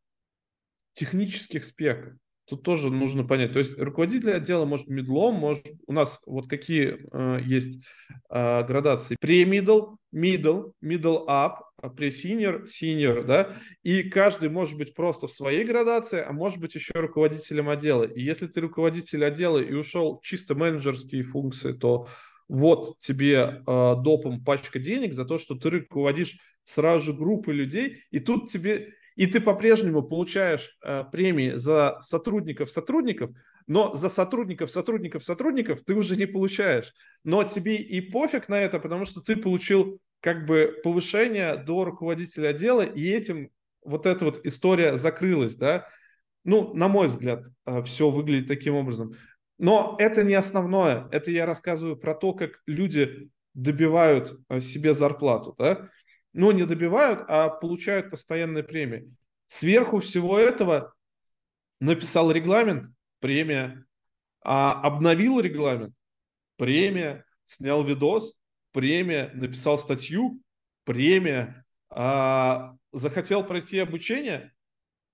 технических 0.93 1.65
спеках. 1.65 2.15
Тут 2.47 2.65
тоже 2.65 2.91
нужно 2.91 3.25
понять. 3.25 3.53
То 3.53 3.61
есть 3.61 3.79
руководитель 3.79 4.33
отдела 4.33 4.65
может 4.65 4.89
медлом, 4.89 5.37
может 5.37 5.65
у 5.87 5.93
нас 5.93 6.21
вот 6.27 6.49
какие 6.49 6.99
э, 7.13 7.41
есть 7.45 7.87
э, 8.29 8.65
градации. 8.65 9.17
Pre-middle, 9.23 9.97
middle, 10.13 10.73
middle 10.83 11.25
up, 11.29 11.59
pre-senior, 11.97 12.65
senior, 12.65 13.25
да. 13.25 13.55
И 13.83 14.03
каждый 14.03 14.49
может 14.49 14.77
быть 14.77 14.95
просто 14.95 15.27
в 15.27 15.33
своей 15.33 15.65
градации, 15.65 16.23
а 16.27 16.33
может 16.33 16.61
быть 16.61 16.75
еще 16.75 16.93
руководителем 16.95 17.69
отдела. 17.69 18.05
И 18.05 18.21
если 18.23 18.47
ты 18.47 18.61
руководитель 18.61 19.25
отдела 19.25 19.59
и 19.59 19.73
ушел 19.73 20.21
чисто 20.23 20.55
менеджерские 20.55 21.23
функции, 21.23 21.73
то 21.73 22.09
вот 22.49 22.99
тебе 22.99 23.63
э, 23.67 23.95
допом 24.03 24.45
пачка 24.45 24.79
денег 24.79 25.15
за 25.15 25.25
то, 25.25 25.39
что 25.39 25.55
ты 25.55 25.71
руководишь 25.71 26.39
сразу 26.65 27.07
же 27.07 27.13
группой 27.13 27.55
людей, 27.55 28.03
и 28.11 28.19
тут 28.21 28.51
тебе 28.51 28.95
и 29.17 29.27
ты 29.27 29.41
по-прежнему 29.41 30.03
получаешь 30.03 30.77
э, 30.83 31.05
премии 31.11 31.53
за 31.53 31.99
сотрудников 32.01 32.71
сотрудников, 32.71 33.31
но 33.71 33.95
за 33.95 34.09
сотрудников 34.09 34.73
сотрудников 34.73 35.23
сотрудников 35.23 35.83
ты 35.83 35.95
уже 35.95 36.17
не 36.17 36.27
получаешь. 36.27 36.93
Но 37.23 37.45
тебе 37.45 37.77
и 37.77 38.01
пофиг 38.01 38.49
на 38.49 38.61
это, 38.61 38.81
потому 38.81 39.05
что 39.05 39.21
ты 39.21 39.37
получил 39.37 40.01
как 40.21 40.45
бы 40.45 40.81
повышение 40.83 41.57
до 41.57 41.85
руководителя 41.85 42.49
отдела, 42.49 42.83
и 42.83 43.09
этим 43.09 43.51
вот 43.85 44.07
эта 44.07 44.25
вот 44.25 44.45
история 44.45 44.97
закрылась, 44.97 45.55
да. 45.55 45.87
Ну, 46.43 46.75
на 46.75 46.89
мой 46.89 47.07
взгляд, 47.07 47.47
э, 47.65 47.81
все 47.85 48.11
выглядит 48.11 48.49
таким 48.49 48.75
образом. 48.75 49.15
Но 49.57 49.95
это 50.01 50.25
не 50.25 50.35
основное. 50.35 51.07
Это 51.13 51.31
я 51.31 51.47
рассказываю 51.47 51.97
про 51.97 52.17
то, 52.17 52.33
как 52.33 52.61
люди 52.67 53.31
добивают 53.55 54.35
э, 54.49 54.61
себе 54.61 54.95
зарплату, 54.95 55.55
да 55.57 55.89
но 56.33 56.53
не 56.53 56.65
добивают, 56.65 57.23
а 57.29 57.49
получают 57.49 58.11
постоянные 58.11 58.63
премии. 58.63 59.13
Сверху 59.47 60.01
всего 60.01 60.39
этого 60.39 60.93
написал 61.81 62.31
регламент, 62.31 62.87
премия, 63.21 63.85
а 64.43 64.73
обновил 64.73 65.41
регламент, 65.41 65.95
премия, 66.57 67.25
снял 67.45 67.85
видос, 67.85 68.35
премия, 68.73 69.31
написал 69.35 69.79
статью, 69.79 70.41
премия, 70.85 71.65
а, 71.91 72.75
захотел 72.93 73.45
пройти 73.45 73.79
обучение, 73.79 74.53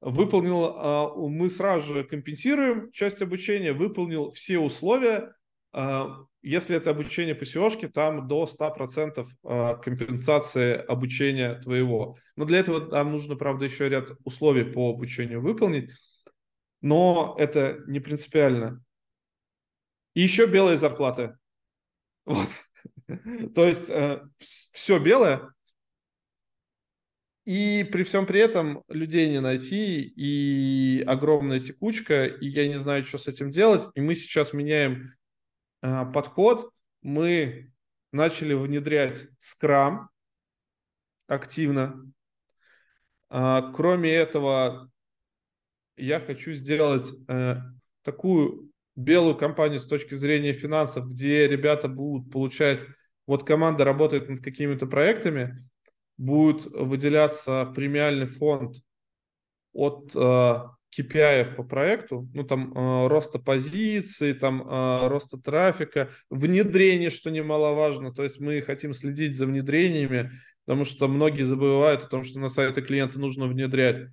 выполнил, 0.01 0.75
а, 0.77 1.15
мы 1.15 1.51
сразу 1.51 1.95
же 1.95 2.05
компенсируем 2.05 2.91
часть 2.93 3.23
обучения, 3.23 3.73
выполнил 3.73 4.31
все 4.31 4.59
условия, 4.59 5.35
а, 5.73 6.25
если 6.43 6.77
это 6.77 6.91
обучение 6.91 7.35
по 7.35 7.43
SEO, 7.43 7.89
там 7.89 8.29
до 8.29 8.47
100% 8.47 9.27
а, 9.45 9.75
компенсации 9.75 10.75
обучения 10.75 11.57
твоего. 11.57 12.17
Но 12.37 12.45
для 12.45 12.61
этого 12.61 12.89
нам 12.89 13.13
нужно, 13.13 13.37
правда, 13.37 13.65
еще 13.65 13.89
ряд 13.89 14.11
условий 14.25 14.65
по 14.65 14.91
обучению 14.91 15.43
выполнить. 15.43 15.91
Но 16.81 17.35
это 17.39 17.83
не 17.87 18.01
принципиально. 18.01 18.83
И 20.15 20.23
еще 20.23 20.47
белые 20.47 20.77
зарплаты. 20.77 21.37
Вот. 22.27 22.49
То 23.55 23.65
есть 23.65 23.89
э, 23.89 24.21
все 24.39 24.99
белое, 24.99 25.55
и 27.45 27.85
при 27.85 28.03
всем 28.03 28.27
при 28.27 28.41
этом 28.41 28.83
людей 28.89 29.31
не 29.31 29.41
найти, 29.41 30.03
и 30.03 31.05
огромная 31.07 31.61
текучка, 31.61 32.27
и 32.27 32.49
я 32.49 32.67
не 32.67 32.81
знаю, 32.81 33.05
что 33.05 33.19
с 33.19 33.29
этим 33.29 33.53
делать. 33.53 33.85
И 33.95 34.01
мы 34.01 34.17
сейчас 34.17 34.53
меняем 34.53 35.15
а, 35.81 36.05
подход 36.05 36.73
мы 37.03 37.73
начали 38.11 38.55
внедрять 38.55 39.29
Scrum 39.39 40.07
активно. 41.29 42.13
А, 43.29 43.71
кроме 43.73 44.11
этого, 44.11 44.91
я 45.97 46.21
хочу 46.21 46.53
сделать 46.53 47.13
э, 47.29 47.57
такую 48.03 48.71
белую 48.95 49.37
компанию 49.37 49.81
с 49.81 49.87
точки 49.87 50.15
зрения 50.15 50.53
финансов, 50.53 51.09
где 51.11 51.47
ребята 51.47 51.89
будут 51.89 52.31
получать, 52.31 52.81
вот 53.27 53.45
команда 53.45 53.85
работает 53.85 54.29
над 54.29 54.43
какими-то 54.43 54.87
проектами, 54.87 55.69
будет 56.17 56.67
выделяться 56.67 57.71
премиальный 57.75 58.27
фонд 58.27 58.77
от 59.73 60.13
э, 60.15 60.55
KPI 60.99 61.55
по 61.55 61.63
проекту, 61.63 62.29
ну 62.33 62.45
там 62.45 62.73
э, 62.73 63.09
роста 63.09 63.39
позиций, 63.39 64.33
там 64.33 64.63
э, 64.63 65.09
роста 65.09 65.37
трафика, 65.39 66.11
внедрение, 66.31 67.11
что 67.11 67.31
немаловажно, 67.31 68.15
то 68.15 68.25
есть 68.25 68.41
мы 68.41 68.63
хотим 68.63 68.95
следить 68.95 69.37
за 69.37 69.47
внедрениями, 69.47 70.33
потому 70.65 70.85
что 70.85 71.09
многие 71.09 71.43
забывают 71.43 72.05
о 72.05 72.09
том, 72.09 72.25
что 72.25 72.39
на 72.39 72.49
сайты 72.49 72.81
клиента 72.81 73.19
нужно 73.19 73.47
внедрять. 73.47 74.09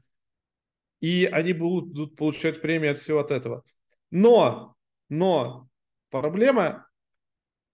И 1.04 1.26
они 1.30 1.52
будут, 1.52 2.16
получать 2.16 2.62
премии 2.62 2.88
от 2.88 2.98
всего 2.98 3.20
от 3.20 3.30
этого. 3.30 3.66
Но, 4.10 4.74
но 5.10 5.68
проблема 6.10 6.88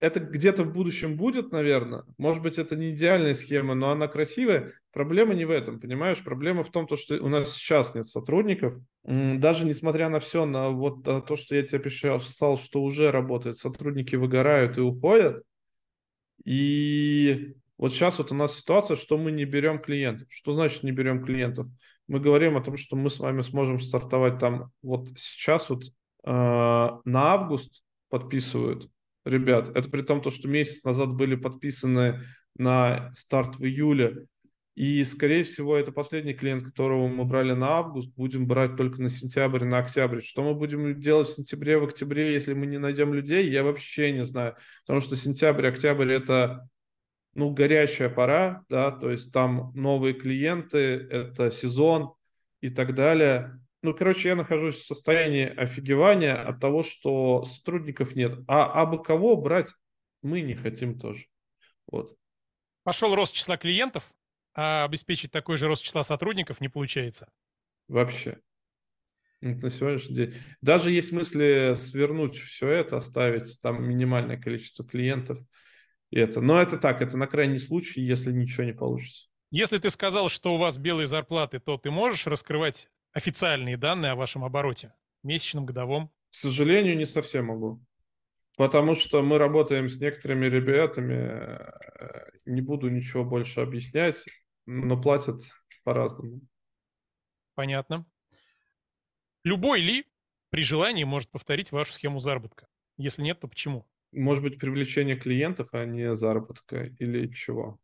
это 0.00 0.18
где-то 0.18 0.64
в 0.64 0.72
будущем 0.72 1.16
будет, 1.16 1.52
наверное. 1.52 2.02
Может 2.18 2.42
быть, 2.42 2.58
это 2.58 2.74
не 2.74 2.90
идеальная 2.90 3.34
схема, 3.34 3.74
но 3.74 3.90
она 3.90 4.08
красивая. 4.08 4.72
Проблема 4.90 5.34
не 5.34 5.44
в 5.44 5.50
этом, 5.50 5.78
понимаешь? 5.78 6.24
Проблема 6.24 6.64
в 6.64 6.72
том, 6.72 6.88
что 6.96 7.22
у 7.22 7.28
нас 7.28 7.52
сейчас 7.52 7.94
нет 7.94 8.08
сотрудников. 8.08 8.74
Даже 9.04 9.64
несмотря 9.64 10.08
на 10.08 10.18
все, 10.18 10.44
на 10.44 10.70
вот 10.70 11.06
э, 11.06 11.22
то, 11.24 11.36
что 11.36 11.54
я 11.54 11.62
тебе 11.62 11.78
писал, 11.78 12.58
что 12.58 12.82
уже 12.82 13.12
работает, 13.12 13.58
сотрудники 13.58 14.16
выгорают 14.16 14.76
и 14.76 14.80
уходят. 14.80 15.44
И 16.44 17.54
вот 17.78 17.92
сейчас 17.92 18.18
вот 18.18 18.32
у 18.32 18.34
нас 18.34 18.58
ситуация, 18.58 18.96
что 18.96 19.16
мы 19.18 19.30
не 19.30 19.44
берем 19.44 19.78
клиентов. 19.78 20.26
Что 20.32 20.52
значит 20.54 20.82
не 20.82 20.90
берем 20.90 21.24
клиентов? 21.24 21.68
Мы 22.10 22.18
говорим 22.18 22.56
о 22.56 22.60
том, 22.60 22.76
что 22.76 22.96
мы 22.96 23.08
с 23.08 23.20
вами 23.20 23.40
сможем 23.42 23.78
стартовать 23.78 24.40
там 24.40 24.72
вот 24.82 25.10
сейчас 25.16 25.70
вот 25.70 25.84
э, 25.84 25.90
на 26.24 26.98
август 27.04 27.84
подписывают 28.08 28.90
ребят. 29.24 29.68
Это 29.76 29.88
при 29.88 30.02
том, 30.02 30.20
то, 30.20 30.30
что 30.32 30.48
месяц 30.48 30.82
назад 30.82 31.10
были 31.10 31.36
подписаны 31.36 32.20
на 32.56 33.12
старт 33.14 33.58
в 33.58 33.64
июле. 33.64 34.26
И, 34.74 35.04
скорее 35.04 35.44
всего, 35.44 35.76
это 35.76 35.92
последний 35.92 36.34
клиент, 36.34 36.64
которого 36.64 37.06
мы 37.06 37.24
брали 37.24 37.52
на 37.52 37.68
август. 37.68 38.12
Будем 38.16 38.48
брать 38.48 38.76
только 38.76 39.00
на 39.00 39.08
сентябрь, 39.08 39.62
на 39.62 39.78
октябрь. 39.78 40.20
Что 40.20 40.42
мы 40.42 40.54
будем 40.54 41.00
делать 41.00 41.28
в 41.28 41.34
сентябре, 41.34 41.78
в 41.78 41.84
октябре, 41.84 42.32
если 42.32 42.54
мы 42.54 42.66
не 42.66 42.78
найдем 42.78 43.14
людей, 43.14 43.48
я 43.48 43.62
вообще 43.62 44.10
не 44.10 44.24
знаю. 44.24 44.56
Потому 44.84 45.00
что 45.00 45.14
сентябрь, 45.14 45.68
октябрь– 45.68 46.10
это 46.12 46.68
ну, 47.34 47.50
горячая 47.50 48.08
пора, 48.08 48.64
да, 48.68 48.90
то 48.90 49.10
есть 49.10 49.32
там 49.32 49.72
новые 49.74 50.14
клиенты, 50.14 50.78
это 50.78 51.50
сезон 51.50 52.14
и 52.60 52.70
так 52.70 52.94
далее. 52.94 53.60
Ну, 53.82 53.94
короче, 53.94 54.28
я 54.28 54.36
нахожусь 54.36 54.80
в 54.80 54.86
состоянии 54.86 55.46
офигевания 55.46 56.34
от 56.34 56.60
того, 56.60 56.82
что 56.82 57.44
сотрудников 57.44 58.14
нет. 58.14 58.38
А 58.46 58.82
абы 58.82 59.02
кого 59.02 59.36
брать 59.36 59.70
мы 60.22 60.42
не 60.42 60.54
хотим 60.54 60.98
тоже. 60.98 61.26
Вот. 61.90 62.14
Пошел 62.82 63.14
рост 63.14 63.34
числа 63.34 63.56
клиентов, 63.56 64.12
а 64.54 64.84
обеспечить 64.84 65.30
такой 65.30 65.56
же 65.56 65.66
рост 65.66 65.82
числа 65.82 66.02
сотрудников 66.02 66.60
не 66.60 66.68
получается. 66.68 67.30
Вообще. 67.88 68.40
На 69.40 69.70
сегодняшний 69.70 70.14
день. 70.14 70.34
Даже 70.60 70.90
есть 70.90 71.12
мысли 71.12 71.74
свернуть 71.74 72.36
все 72.36 72.68
это, 72.68 72.98
оставить 72.98 73.58
там 73.62 73.82
минимальное 73.82 74.36
количество 74.36 74.84
клиентов. 74.84 75.40
Это. 76.10 76.40
Но 76.40 76.60
это 76.60 76.76
так, 76.76 77.02
это 77.02 77.16
на 77.16 77.26
крайний 77.26 77.58
случай, 77.58 78.00
если 78.00 78.32
ничего 78.32 78.64
не 78.64 78.72
получится. 78.72 79.28
Если 79.50 79.78
ты 79.78 79.90
сказал, 79.90 80.28
что 80.28 80.54
у 80.54 80.58
вас 80.58 80.78
белые 80.78 81.06
зарплаты, 81.06 81.58
то 81.60 81.76
ты 81.76 81.90
можешь 81.90 82.26
раскрывать 82.26 82.88
официальные 83.12 83.76
данные 83.76 84.12
о 84.12 84.16
вашем 84.16 84.44
обороте, 84.44 84.94
месячном, 85.22 85.66
годовом? 85.66 86.10
К 86.30 86.34
сожалению, 86.34 86.96
не 86.96 87.06
совсем 87.06 87.46
могу. 87.46 87.84
Потому 88.56 88.94
что 88.94 89.22
мы 89.22 89.38
работаем 89.38 89.88
с 89.88 89.98
некоторыми 89.98 90.46
ребятами, 90.46 91.14
э, 91.14 92.30
не 92.44 92.60
буду 92.60 92.90
ничего 92.90 93.24
больше 93.24 93.60
объяснять, 93.60 94.24
но 94.66 95.00
платят 95.00 95.40
по-разному. 95.82 96.40
Понятно. 97.54 98.06
Любой 99.42 99.80
ли 99.80 100.06
при 100.50 100.62
желании 100.62 101.04
может 101.04 101.30
повторить 101.30 101.72
вашу 101.72 101.92
схему 101.92 102.18
заработка? 102.18 102.68
Если 102.98 103.22
нет, 103.22 103.40
то 103.40 103.48
почему? 103.48 103.89
Может 104.12 104.42
быть, 104.42 104.58
привлечение 104.58 105.16
клиентов, 105.16 105.68
а 105.72 105.84
не 105.84 106.14
заработка 106.14 106.84
или 106.98 107.28
чего? 107.32 107.78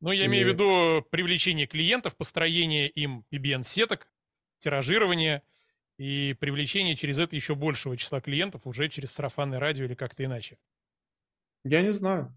Ну, 0.00 0.12
я 0.12 0.26
имею 0.26 0.46
в 0.46 0.52
виду 0.52 1.06
привлечение 1.10 1.66
клиентов, 1.66 2.16
построение 2.16 2.88
им 2.88 3.24
PBN-сеток, 3.30 4.10
тиражирование 4.58 5.42
и 5.98 6.34
привлечение 6.40 6.96
через 6.96 7.18
это 7.18 7.36
еще 7.36 7.54
большего 7.54 7.96
числа 7.96 8.22
клиентов 8.22 8.66
уже 8.66 8.88
через 8.88 9.12
сарафанное 9.12 9.58
радио 9.58 9.84
или 9.84 9.94
как-то 9.94 10.24
иначе. 10.24 10.56
Я 11.64 11.82
не 11.82 11.92
знаю, 11.92 12.34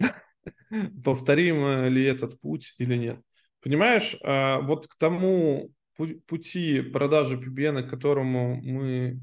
повторим 1.04 1.86
ли 1.88 2.04
этот 2.04 2.40
путь 2.40 2.74
или 2.78 2.96
нет. 2.96 3.20
Понимаешь, 3.60 4.16
а, 4.22 4.60
вот 4.60 4.86
к 4.86 4.96
тому 4.96 5.70
пути 6.26 6.80
продажи 6.80 7.36
PBN, 7.36 7.82
к 7.82 7.90
которому 7.90 8.56
мы, 8.62 9.20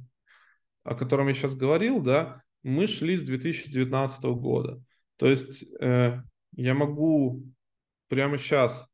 о 0.83 0.93
котором 0.93 1.27
я 1.27 1.33
сейчас 1.33 1.55
говорил, 1.55 2.01
да, 2.01 2.42
мы 2.63 2.87
шли 2.87 3.15
с 3.15 3.23
2019 3.23 4.23
года. 4.23 4.81
То 5.17 5.27
есть 5.27 5.65
э, 5.79 6.21
я 6.53 6.73
могу 6.73 7.43
прямо 8.07 8.37
сейчас 8.37 8.89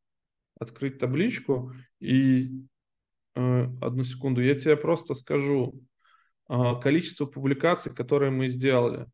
открыть 0.60 1.00
табличку 1.00 1.72
и 2.00 2.50
э, 3.36 3.64
одну 3.82 4.04
секунду, 4.04 4.42
я 4.42 4.56
тебе 4.56 4.76
просто 4.76 5.14
скажу 5.14 5.82
э, 6.50 6.56
количество 6.82 7.26
публикаций, 7.26 7.94
которые 7.94 8.32
мы 8.32 8.48
сделали. 8.48 9.06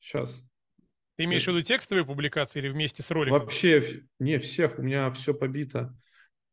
Сейчас. 0.00 0.44
Ты 1.16 1.24
имеешь 1.24 1.44
в 1.44 1.48
виду 1.48 1.62
текстовые 1.62 2.04
публикации 2.04 2.60
или 2.60 2.68
вместе 2.68 3.02
с 3.02 3.10
роликом? 3.10 3.40
Вообще, 3.40 4.02
не 4.18 4.38
всех, 4.38 4.78
у 4.78 4.82
меня 4.82 5.10
все 5.12 5.34
побито. 5.34 5.96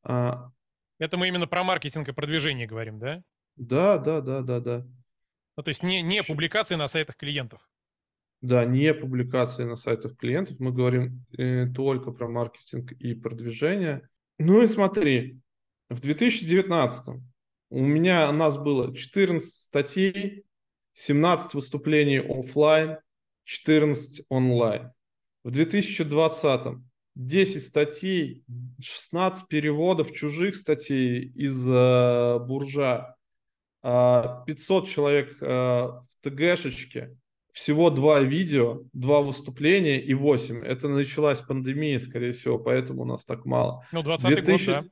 А... 0.03 0.49
Это 0.97 1.17
мы 1.17 1.27
именно 1.27 1.47
про 1.47 1.63
маркетинг 1.63 2.09
и 2.09 2.13
продвижение 2.13 2.67
говорим, 2.67 2.99
да? 2.99 3.21
Да, 3.55 3.97
да, 3.97 4.21
да, 4.21 4.41
да, 4.41 4.59
да. 4.59 4.87
Ну, 5.57 5.63
то 5.63 5.69
есть 5.69 5.83
не, 5.83 6.01
не 6.01 6.23
публикации 6.23 6.75
на 6.75 6.87
сайтах 6.87 7.15
клиентов. 7.15 7.67
Да, 8.41 8.65
не 8.65 8.93
публикации 8.93 9.63
на 9.63 9.75
сайтах 9.75 10.17
клиентов. 10.17 10.59
Мы 10.59 10.71
говорим 10.71 11.25
э, 11.37 11.67
только 11.67 12.11
про 12.11 12.27
маркетинг 12.27 12.91
и 12.91 13.13
продвижение. 13.13 14.07
Ну 14.37 14.61
и 14.61 14.67
смотри, 14.67 15.39
в 15.89 15.99
2019 15.99 17.21
у 17.69 17.79
меня 17.79 18.29
у 18.29 18.33
нас 18.33 18.57
было 18.57 18.95
14 18.95 19.49
статей, 19.49 20.45
17 20.93 21.53
выступлений 21.53 22.19
офлайн, 22.19 22.97
14 23.45 24.25
онлайн. 24.29 24.91
В 25.43 25.51
2020 25.51 26.77
10 27.15 27.63
статей, 27.63 28.43
16 28.81 29.47
переводов 29.47 30.11
чужих 30.11 30.55
статей 30.55 31.31
из 31.33 31.65
э, 31.67 32.39
буржа, 32.39 33.14
500 33.85 34.87
человек 34.87 35.37
э, 35.41 35.45
в 35.45 36.05
ТГшечке, 36.21 37.15
всего 37.51 37.91
два 37.91 38.19
видео, 38.19 38.81
два 38.93 39.21
выступления 39.21 40.01
и 40.01 40.15
8. 40.15 40.63
Это 40.63 40.89
началась 40.89 41.41
пандемия, 41.41 41.99
скорее 41.99 42.31
всего, 42.31 42.57
поэтому 42.57 43.03
у 43.03 43.05
нас 43.05 43.23
так 43.25 43.45
мало. 43.45 43.85
Ну, 43.91 44.01
20 44.01 44.27
2000... 44.27 44.65
год, 44.65 44.75
да. 44.75 44.85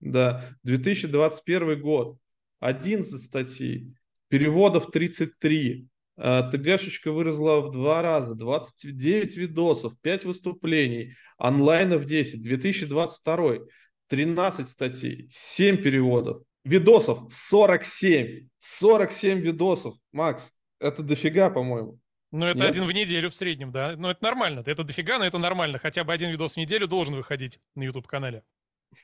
Да, 0.00 0.44
2021 0.62 1.80
год. 1.80 2.18
11 2.60 3.20
статей, 3.22 3.92
переводов 4.28 4.90
33, 4.90 5.88
э, 6.16 6.42
ТГшечка 6.52 7.10
выросла 7.10 7.60
в 7.60 7.72
два 7.72 8.02
раза, 8.02 8.34
29 8.34 9.36
видосов, 9.36 9.98
5 10.00 10.24
выступлений, 10.24 11.14
онлайнов 11.38 12.04
10, 12.04 12.42
2022, 12.42 13.66
13 14.08 14.68
статей, 14.68 15.28
7 15.30 15.76
переводов, 15.76 16.42
Видосов 16.68 17.32
47. 17.32 18.48
47 18.58 19.40
видосов, 19.40 19.94
Макс. 20.12 20.52
Это 20.80 21.02
дофига, 21.02 21.48
по-моему. 21.48 21.98
Ну, 22.30 22.44
это 22.44 22.58
Нет? 22.58 22.70
один 22.70 22.84
в 22.84 22.92
неделю 22.92 23.30
в 23.30 23.34
среднем, 23.34 23.72
да. 23.72 23.94
Ну, 23.96 24.08
это 24.08 24.22
нормально. 24.22 24.62
Это 24.66 24.84
дофига, 24.84 25.18
но 25.18 25.24
это 25.24 25.38
нормально. 25.38 25.78
Хотя 25.78 26.04
бы 26.04 26.12
один 26.12 26.30
видос 26.30 26.54
в 26.54 26.56
неделю 26.58 26.86
должен 26.86 27.14
выходить 27.14 27.58
на 27.74 27.84
YouTube-канале. 27.84 28.42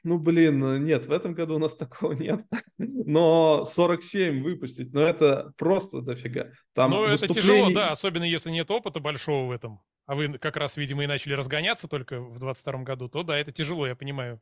Ну, 0.02 0.18
блин, 0.18 0.84
нет, 0.84 1.06
в 1.06 1.12
этом 1.12 1.32
году 1.32 1.56
у 1.56 1.58
нас 1.58 1.74
такого 1.76 2.12
нет. 2.12 2.42
Но 2.76 3.64
47 3.64 4.42
выпустить, 4.42 4.92
ну, 4.92 5.00
это 5.00 5.54
просто 5.56 6.02
дофига. 6.02 6.50
Там 6.74 6.90
ну, 6.90 7.08
выступлений... 7.08 7.40
это 7.40 7.40
тяжело, 7.40 7.70
да, 7.70 7.90
особенно 7.92 8.24
если 8.24 8.50
нет 8.50 8.70
опыта 8.70 9.00
большого 9.00 9.48
в 9.48 9.50
этом. 9.52 9.80
А 10.04 10.14
вы 10.14 10.36
как 10.38 10.58
раз, 10.58 10.76
видимо, 10.76 11.04
и 11.04 11.06
начали 11.06 11.32
разгоняться 11.32 11.88
только 11.88 12.20
в 12.20 12.38
22 12.38 12.82
году, 12.82 13.08
то 13.08 13.22
да, 13.22 13.38
это 13.38 13.52
тяжело, 13.52 13.86
я 13.86 13.96
понимаю. 13.96 14.40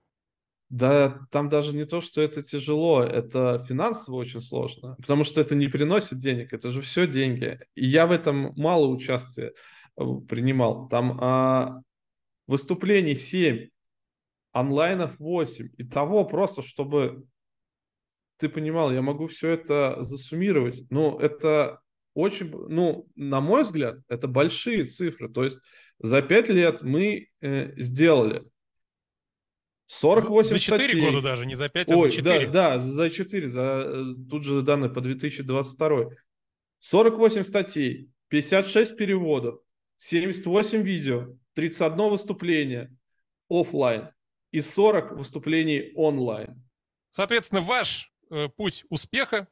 Да, 0.72 1.26
там 1.30 1.50
даже 1.50 1.74
не 1.74 1.84
то, 1.84 2.00
что 2.00 2.22
это 2.22 2.42
тяжело, 2.42 3.02
это 3.02 3.62
финансово 3.68 4.16
очень 4.16 4.40
сложно, 4.40 4.96
потому 4.96 5.22
что 5.22 5.38
это 5.38 5.54
не 5.54 5.68
приносит 5.68 6.18
денег, 6.18 6.54
это 6.54 6.70
же 6.70 6.80
все 6.80 7.06
деньги. 7.06 7.60
И 7.74 7.84
я 7.84 8.06
в 8.06 8.10
этом 8.10 8.54
мало 8.56 8.86
участия 8.86 9.52
э, 9.98 10.02
принимал. 10.26 10.88
Там 10.88 11.18
а, 11.20 11.82
выступлений 12.46 13.14
7, 13.14 13.68
онлайнов 14.52 15.18
8. 15.18 15.68
И 15.76 15.84
того 15.84 16.24
просто, 16.24 16.62
чтобы 16.62 17.22
ты 18.38 18.48
понимал, 18.48 18.90
я 18.92 19.02
могу 19.02 19.26
все 19.26 19.50
это 19.50 20.02
засуммировать. 20.02 20.84
Ну, 20.88 21.18
это 21.18 21.80
очень, 22.14 22.50
ну, 22.50 23.06
на 23.14 23.42
мой 23.42 23.64
взгляд, 23.64 23.98
это 24.08 24.26
большие 24.26 24.84
цифры. 24.84 25.28
То 25.28 25.44
есть 25.44 25.58
за 25.98 26.22
5 26.22 26.48
лет 26.48 26.80
мы 26.80 27.28
э, 27.42 27.74
сделали 27.76 28.50
48 29.92 30.48
за, 30.48 30.54
за 30.54 30.60
4 30.60 30.84
статей. 30.84 31.00
года 31.00 31.20
даже, 31.20 31.44
не 31.44 31.54
за 31.54 31.68
5, 31.68 31.90
а 31.90 31.96
Ой, 31.96 32.10
за 32.10 32.16
4. 32.16 32.46
Да, 32.46 32.52
да, 32.52 32.78
за 32.78 33.10
4, 33.10 33.48
за, 33.48 33.60
э, 33.84 34.04
тут 34.30 34.42
же 34.42 34.62
данные 34.62 34.90
по 34.90 35.02
2022. 35.02 36.10
48 36.78 37.44
статей, 37.44 38.10
56 38.28 38.96
переводов, 38.96 39.60
78 39.98 40.82
видео, 40.82 41.36
31 41.54 42.10
выступление 42.10 42.96
офлайн 43.50 44.08
и 44.50 44.62
40 44.62 45.12
выступлений 45.12 45.92
онлайн. 45.94 46.64
Соответственно, 47.10 47.60
ваш 47.60 48.10
э, 48.30 48.48
путь 48.48 48.84
успеха 48.88 49.46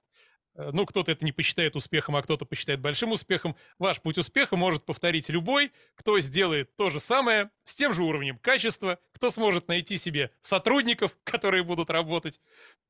ну, 0.72 0.86
кто-то 0.86 1.12
это 1.12 1.24
не 1.24 1.32
посчитает 1.32 1.76
успехом, 1.76 2.16
а 2.16 2.22
кто-то 2.22 2.44
посчитает 2.44 2.80
большим 2.80 3.12
успехом. 3.12 3.56
Ваш 3.78 4.00
путь 4.00 4.18
успеха 4.18 4.56
может 4.56 4.84
повторить 4.84 5.28
любой, 5.28 5.72
кто 5.94 6.18
сделает 6.20 6.74
то 6.76 6.90
же 6.90 7.00
самое 7.00 7.50
с 7.62 7.74
тем 7.74 7.92
же 7.92 8.02
уровнем 8.02 8.38
качества, 8.38 8.98
кто 9.12 9.30
сможет 9.30 9.68
найти 9.68 9.96
себе 9.96 10.30
сотрудников, 10.40 11.16
которые 11.24 11.62
будут 11.62 11.90
работать. 11.90 12.40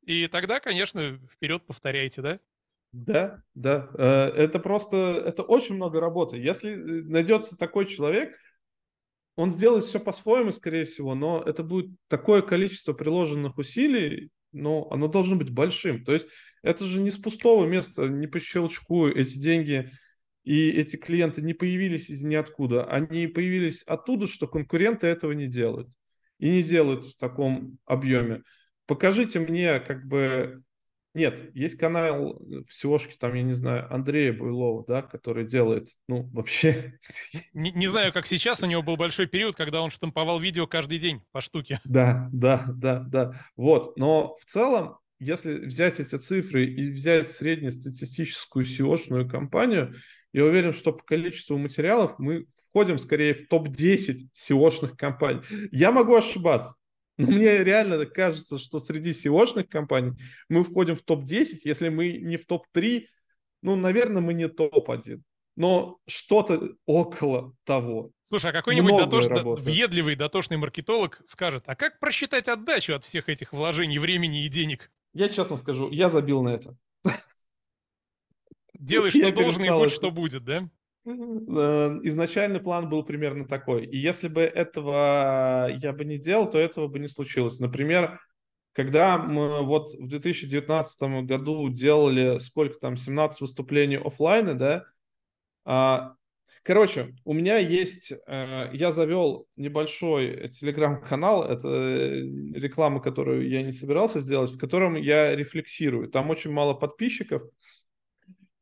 И 0.03 0.27
тогда, 0.27 0.61
конечно, 0.61 1.19
вперед 1.31 1.65
повторяйте, 1.67 2.23
да? 2.23 2.41
Да, 2.93 3.43
да. 3.55 3.89
Э, 3.95 4.27
это 4.35 4.59
просто, 4.59 5.23
это 5.25 5.43
очень 5.43 5.77
много 5.77 6.01
работы. 6.01 6.37
Если 6.39 6.73
э, 6.73 7.03
найдется 7.05 7.57
такой 7.57 7.87
человек, 7.87 8.37
он 9.37 9.51
сделает 9.51 9.85
все 9.85 10.01
по-своему, 10.01 10.53
скорее 10.53 10.85
всего, 10.85 11.15
но 11.15 11.43
это 11.43 11.63
будет 11.63 11.91
такое 12.09 12.43
количество 12.43 12.93
приложенных 12.93 13.59
усилий, 13.59 14.31
но 14.53 14.89
оно 14.91 15.09
должно 15.09 15.37
быть 15.37 15.51
большим. 15.51 16.05
То 16.05 16.13
есть 16.13 16.29
это 16.63 16.87
же 16.87 17.01
не 17.01 17.11
с 17.11 17.17
пустого 17.17 17.67
места, 17.67 18.09
не 18.09 18.27
по 18.27 18.41
щелчку 18.41 19.09
эти 19.09 19.39
деньги 19.39 19.91
и 20.45 20.71
эти 20.71 20.97
клиенты 20.97 21.43
не 21.43 21.55
появились 21.55 22.09
из 22.09 22.25
ниоткуда. 22.25 22.85
Они 22.85 23.27
появились 23.27 23.83
оттуда, 23.83 24.27
что 24.27 24.49
конкуренты 24.49 25.07
этого 25.07 25.33
не 25.33 25.47
делают. 25.47 25.89
И 26.39 26.49
не 26.49 26.63
делают 26.63 27.07
в 27.07 27.17
таком 27.19 27.79
объеме. 27.85 28.43
Покажите 28.87 29.41
мне, 29.41 29.79
как 29.81 30.07
бы... 30.07 30.63
Нет, 31.13 31.55
есть 31.55 31.77
канал 31.77 32.41
в 32.41 32.71
SEOшке, 32.71 33.15
там, 33.19 33.35
я 33.35 33.43
не 33.43 33.53
знаю, 33.53 33.93
Андрея 33.93 34.33
Буйлова, 34.33 34.85
да, 34.87 35.03
который 35.03 35.45
делает, 35.45 35.89
ну, 36.07 36.31
вообще... 36.33 36.99
Не, 37.53 37.73
не 37.73 37.87
знаю, 37.89 38.13
как 38.13 38.27
сейчас, 38.27 38.63
у 38.63 38.67
него 38.67 38.83
был 38.83 38.97
большой 38.97 39.27
период, 39.27 39.57
когда 39.57 39.83
он 39.83 39.91
штамповал 39.91 40.39
видео 40.39 40.69
каждый 40.69 40.99
день 40.99 41.23
по 41.33 41.41
штуке. 41.41 41.81
Да, 41.85 42.29
да, 42.33 42.65
да, 42.69 43.01
да. 43.01 43.33
Вот, 43.57 43.97
но 43.97 44.37
в 44.41 44.45
целом 44.45 44.99
если 45.21 45.67
взять 45.67 46.01
эти 46.01 46.17
цифры 46.17 46.65
и 46.65 46.91
взять 46.91 47.31
среднестатистическую 47.31 48.65
SEO-шную 48.65 49.29
компанию, 49.29 49.95
я 50.33 50.45
уверен, 50.45 50.73
что 50.73 50.93
по 50.93 51.05
количеству 51.05 51.59
материалов 51.59 52.15
мы 52.19 52.47
входим 52.71 52.99
скорее 52.99 53.35
в 53.35 53.47
топ-10 53.49 54.31
SEO-шных 54.35 54.97
компаний. 54.97 55.43
Я 55.71 55.93
могу 55.93 56.15
ошибаться, 56.15 56.75
но 57.21 57.31
мне 57.33 57.63
реально 57.65 58.05
кажется, 58.07 58.59
что 58.59 58.79
среди 58.79 59.11
SEO-шных 59.11 59.69
компаний 59.69 60.13
мы 60.49 60.65
входим 60.65 60.97
в 60.97 61.03
топ-10, 61.03 61.61
если 61.65 61.89
мы 61.89 62.13
не 62.13 62.37
в 62.37 62.47
топ-3, 62.47 63.05
ну, 63.63 63.77
наверное, 63.77 64.23
мы 64.23 64.35
не 64.35 64.49
топ-1 64.49 65.21
но 65.61 65.99
что-то 66.07 66.71
около 66.87 67.55
того. 67.65 68.13
Слушай, 68.23 68.51
а 68.51 68.55
какой-нибудь 68.55 68.97
дотош... 68.97 69.27
въедливый 69.61 70.17
дотошный 70.17 70.57
маркетолог 70.57 71.21
скажет, 71.27 71.65
а 71.67 71.77
как 71.77 71.99
просчитать 72.01 72.49
отдачу 72.49 72.95
от 72.95 73.05
всех 73.05 73.29
этих 73.29 73.53
вложений 73.53 73.99
времени 73.99 74.47
и 74.47 74.49
денег? 74.49 74.91
Я 75.13 75.29
честно 75.29 75.59
скажу, 75.59 75.91
я 75.91 76.09
забил 76.09 76.43
на 76.43 76.51
это. 76.51 76.77
Делай, 78.73 79.11
что 79.11 79.31
должен, 79.33 79.65
и 79.65 79.69
будь, 79.69 79.93
что 79.93 80.11
будет, 80.11 80.45
да? 80.45 80.67
Э, 81.05 81.11
изначальный 82.03 82.61
план 82.61 82.89
был 82.89 83.05
примерно 83.05 83.47
такой. 83.47 83.87
И 83.87 83.97
если 83.97 84.29
бы 84.29 84.43
этого 84.43 85.69
я 85.71 85.93
бы 85.93 86.05
не 86.05 86.19
делал, 86.19 86.51
то 86.51 86.59
этого 86.59 86.89
бы 86.89 86.99
не 86.99 87.09
случилось. 87.09 87.59
Например, 87.59 88.21
когда 88.73 89.19
мы 89.19 89.65
вот 89.65 89.91
в 89.95 90.07
2019 90.07 91.25
году 91.25 91.69
делали 91.71 92.39
сколько 92.39 92.79
там, 92.79 92.97
17 92.97 93.41
выступлений 93.41 93.97
офлайна, 93.97 94.55
да, 94.55 94.85
а, 95.65 96.15
Короче, 96.63 97.15
у 97.25 97.33
меня 97.33 97.57
есть, 97.57 98.13
э, 98.13 98.71
я 98.75 98.93
завел 98.93 99.47
небольшой 99.57 100.49
телеграм-канал, 100.51 101.45
это 101.45 101.69
э, 101.69 102.21
реклама, 102.55 103.01
которую 103.01 103.49
я 103.49 103.63
не 103.63 103.73
собирался 103.73 104.21
сделать, 104.21 104.51
в 104.51 104.59
котором 104.59 104.95
я 104.95 105.35
рефлексирую. 105.35 106.11
Там 106.11 106.29
очень 106.29 106.53
мало 106.53 106.75
подписчиков, 106.75 107.43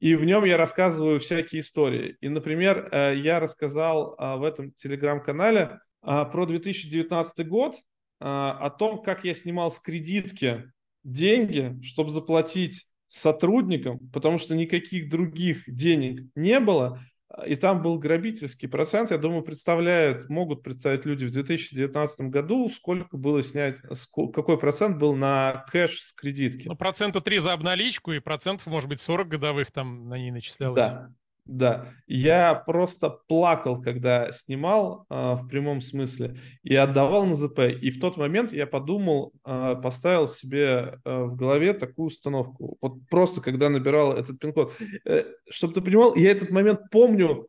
и 0.00 0.14
в 0.14 0.24
нем 0.24 0.44
я 0.44 0.56
рассказываю 0.56 1.20
всякие 1.20 1.60
истории. 1.60 2.16
И, 2.20 2.28
например, 2.28 2.88
э, 2.90 3.16
я 3.16 3.40
рассказал 3.40 4.16
в 4.18 4.42
этом 4.44 4.72
телеграм-канале 4.72 5.80
про 6.00 6.46
2019 6.46 7.48
год, 7.48 7.76
о 8.20 8.70
том, 8.70 9.02
как 9.02 9.24
я 9.24 9.34
снимал 9.34 9.70
с 9.70 9.78
кредитки 9.78 10.72
деньги, 11.04 11.78
чтобы 11.82 12.10
заплатить 12.10 12.84
сотрудникам, 13.08 13.98
потому 14.12 14.38
что 14.38 14.54
никаких 14.54 15.08
других 15.08 15.64
денег 15.66 16.28
не 16.34 16.60
было 16.60 17.00
и 17.46 17.56
там 17.56 17.82
был 17.82 17.98
грабительский 17.98 18.68
процент. 18.68 19.10
Я 19.10 19.18
думаю, 19.18 19.42
представляют, 19.42 20.28
могут 20.30 20.62
представить 20.62 21.04
люди 21.04 21.26
в 21.26 21.30
2019 21.30 22.22
году, 22.22 22.70
сколько 22.70 23.16
было 23.16 23.42
снять, 23.42 23.76
какой 24.12 24.58
процент 24.58 24.98
был 24.98 25.14
на 25.14 25.66
кэш 25.70 26.00
с 26.00 26.12
кредитки. 26.14 26.68
Ну, 26.68 26.74
процента 26.74 27.20
3 27.20 27.38
за 27.38 27.52
обналичку, 27.52 28.12
и 28.12 28.18
процентов, 28.18 28.66
может 28.66 28.88
быть, 28.88 29.00
40 29.00 29.28
годовых 29.28 29.70
там 29.70 30.08
на 30.08 30.16
ней 30.16 30.30
начислялось. 30.30 30.76
Да, 30.76 31.12
да, 31.48 31.86
я 32.06 32.54
просто 32.54 33.08
плакал, 33.08 33.80
когда 33.80 34.30
снимал 34.32 35.06
э, 35.08 35.32
в 35.32 35.48
прямом 35.48 35.80
смысле 35.80 36.36
и 36.62 36.74
отдавал 36.74 37.24
на 37.24 37.34
ЗП. 37.34 37.60
И 37.60 37.90
в 37.90 37.98
тот 37.98 38.18
момент 38.18 38.52
я 38.52 38.66
подумал, 38.66 39.32
э, 39.46 39.76
поставил 39.82 40.28
себе 40.28 41.00
э, 41.04 41.22
в 41.24 41.36
голове 41.36 41.72
такую 41.72 42.08
установку. 42.08 42.76
Вот 42.82 42.98
просто 43.08 43.40
когда 43.40 43.70
набирал 43.70 44.12
этот 44.12 44.38
пин-код. 44.38 44.74
Э, 45.06 45.24
чтобы 45.48 45.72
ты 45.72 45.80
понимал, 45.80 46.14
я 46.16 46.32
этот 46.32 46.50
момент 46.50 46.80
помню 46.90 47.48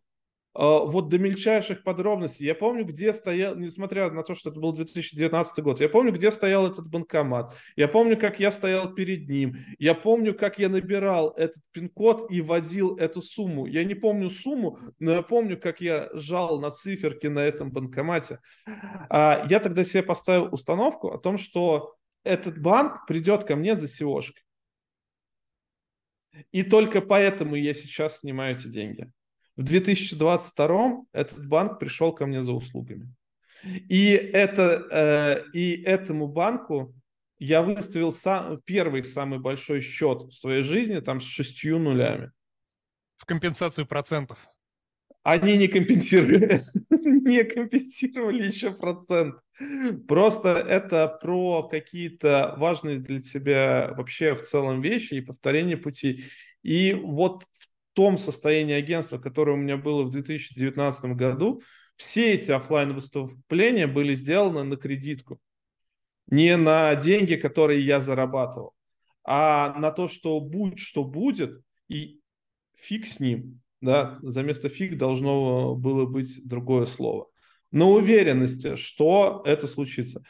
вот 0.54 1.10
до 1.10 1.20
мельчайших 1.20 1.84
подробностей. 1.84 2.46
Я 2.46 2.56
помню, 2.56 2.84
где 2.84 3.14
стоял, 3.14 3.56
несмотря 3.56 4.10
на 4.10 4.24
то, 4.24 4.36
что 4.36 4.50
это 4.50 4.60
был 4.60 4.74
2019 4.74 5.64
год, 5.64 5.80
я 5.80 5.90
помню, 5.90 6.12
где 6.12 6.32
стоял 6.32 6.68
этот 6.68 6.88
банкомат. 6.88 7.56
Я 7.76 7.88
помню, 7.88 8.18
как 8.18 8.40
я 8.40 8.52
стоял 8.52 8.94
перед 8.94 9.30
ним. 9.30 9.56
Я 9.78 9.94
помню, 9.94 10.34
как 10.34 10.60
я 10.60 10.70
набирал 10.70 11.30
этот 11.38 11.62
пин-код 11.72 12.32
и 12.32 12.42
вводил 12.42 12.98
эту 12.98 13.22
сумму. 13.22 13.68
Я 13.68 13.84
не 13.84 13.96
помню 13.96 14.30
сумму, 14.30 14.80
но 15.00 15.12
я 15.12 15.22
помню, 15.22 15.60
как 15.60 15.82
я 15.82 16.10
жал 16.14 16.60
на 16.60 16.72
циферки 16.72 17.28
на 17.28 17.40
этом 17.40 17.72
банкомате. 17.72 18.40
А 19.10 19.46
я 19.50 19.60
тогда 19.60 19.84
себе 19.84 20.04
поставил 20.04 20.50
установку 20.52 21.10
о 21.12 21.20
том, 21.20 21.38
что 21.38 21.96
этот 22.24 22.60
банк 22.60 23.06
придет 23.08 23.44
ко 23.44 23.56
мне 23.56 23.76
за 23.76 23.86
SEOшкой. 23.86 24.44
И 26.52 26.64
только 26.64 27.02
поэтому 27.02 27.56
я 27.56 27.74
сейчас 27.74 28.20
снимаю 28.20 28.56
эти 28.56 28.68
деньги. 28.68 29.12
В 29.60 29.64
2022 29.64 31.02
этот 31.12 31.46
банк 31.46 31.80
пришел 31.80 32.14
ко 32.14 32.26
мне 32.26 32.42
за 32.42 32.54
услугами. 32.54 33.14
И, 33.90 34.12
это, 34.12 34.88
э, 34.90 35.52
и 35.52 35.84
этому 35.84 36.30
банку 36.30 36.96
я 37.40 37.62
выставил 37.62 38.14
сам, 38.14 38.62
первый 38.64 39.04
самый 39.04 39.38
большой 39.40 39.82
счет 39.82 40.24
в 40.24 40.32
своей 40.32 40.64
жизни, 40.64 41.02
там 41.02 41.20
с 41.20 41.26
шестью 41.26 41.78
нулями. 41.78 42.32
В 43.18 43.26
компенсацию 43.26 43.86
процентов. 43.86 44.38
Они 45.24 45.58
не 45.58 45.68
компенсировали, 45.68 46.62
не 46.90 47.44
компенсировали 47.44 48.48
еще 48.48 48.72
процент. 48.72 49.36
Просто 50.08 50.52
это 50.52 51.10
про 51.22 51.64
какие-то 51.64 52.56
важные 52.56 53.00
для 53.00 53.22
тебя 53.22 53.94
вообще 53.98 54.36
в 54.36 54.42
целом 54.44 54.80
вещи 54.80 55.16
и 55.16 55.22
повторение 55.22 55.76
пути. 55.76 56.24
И 56.64 56.94
вот 56.94 57.44
в 57.52 57.69
том 58.00 58.18
состоянии 58.18 58.76
агентства, 58.76 59.18
которое 59.18 59.58
у 59.58 59.60
меня 59.60 59.76
было 59.76 60.04
в 60.04 60.10
2019 60.10 61.04
году, 61.18 61.62
все 61.98 62.32
эти 62.32 62.50
офлайн 62.50 62.94
выступления 62.94 63.88
были 63.88 64.14
сделаны 64.14 64.64
на 64.64 64.78
кредитку. 64.78 65.38
Не 66.28 66.56
на 66.56 66.96
деньги, 66.96 67.36
которые 67.36 67.86
я 67.86 68.00
зарабатывал, 68.00 68.74
а 69.26 69.78
на 69.78 69.92
то, 69.92 70.08
что 70.08 70.40
будь 70.40 70.80
что 70.80 71.04
будет, 71.04 71.62
и 71.90 72.22
фиг 72.78 73.06
с 73.06 73.20
ним. 73.20 73.60
Да, 73.82 74.18
за 74.22 74.44
место 74.44 74.70
фиг 74.70 74.98
должно 74.98 75.76
было 75.76 76.06
быть 76.06 76.48
другое 76.48 76.86
слово. 76.86 77.28
На 77.72 77.86
уверенности, 77.86 78.78
что 78.78 79.42
это 79.46 79.68
случится. 79.68 80.24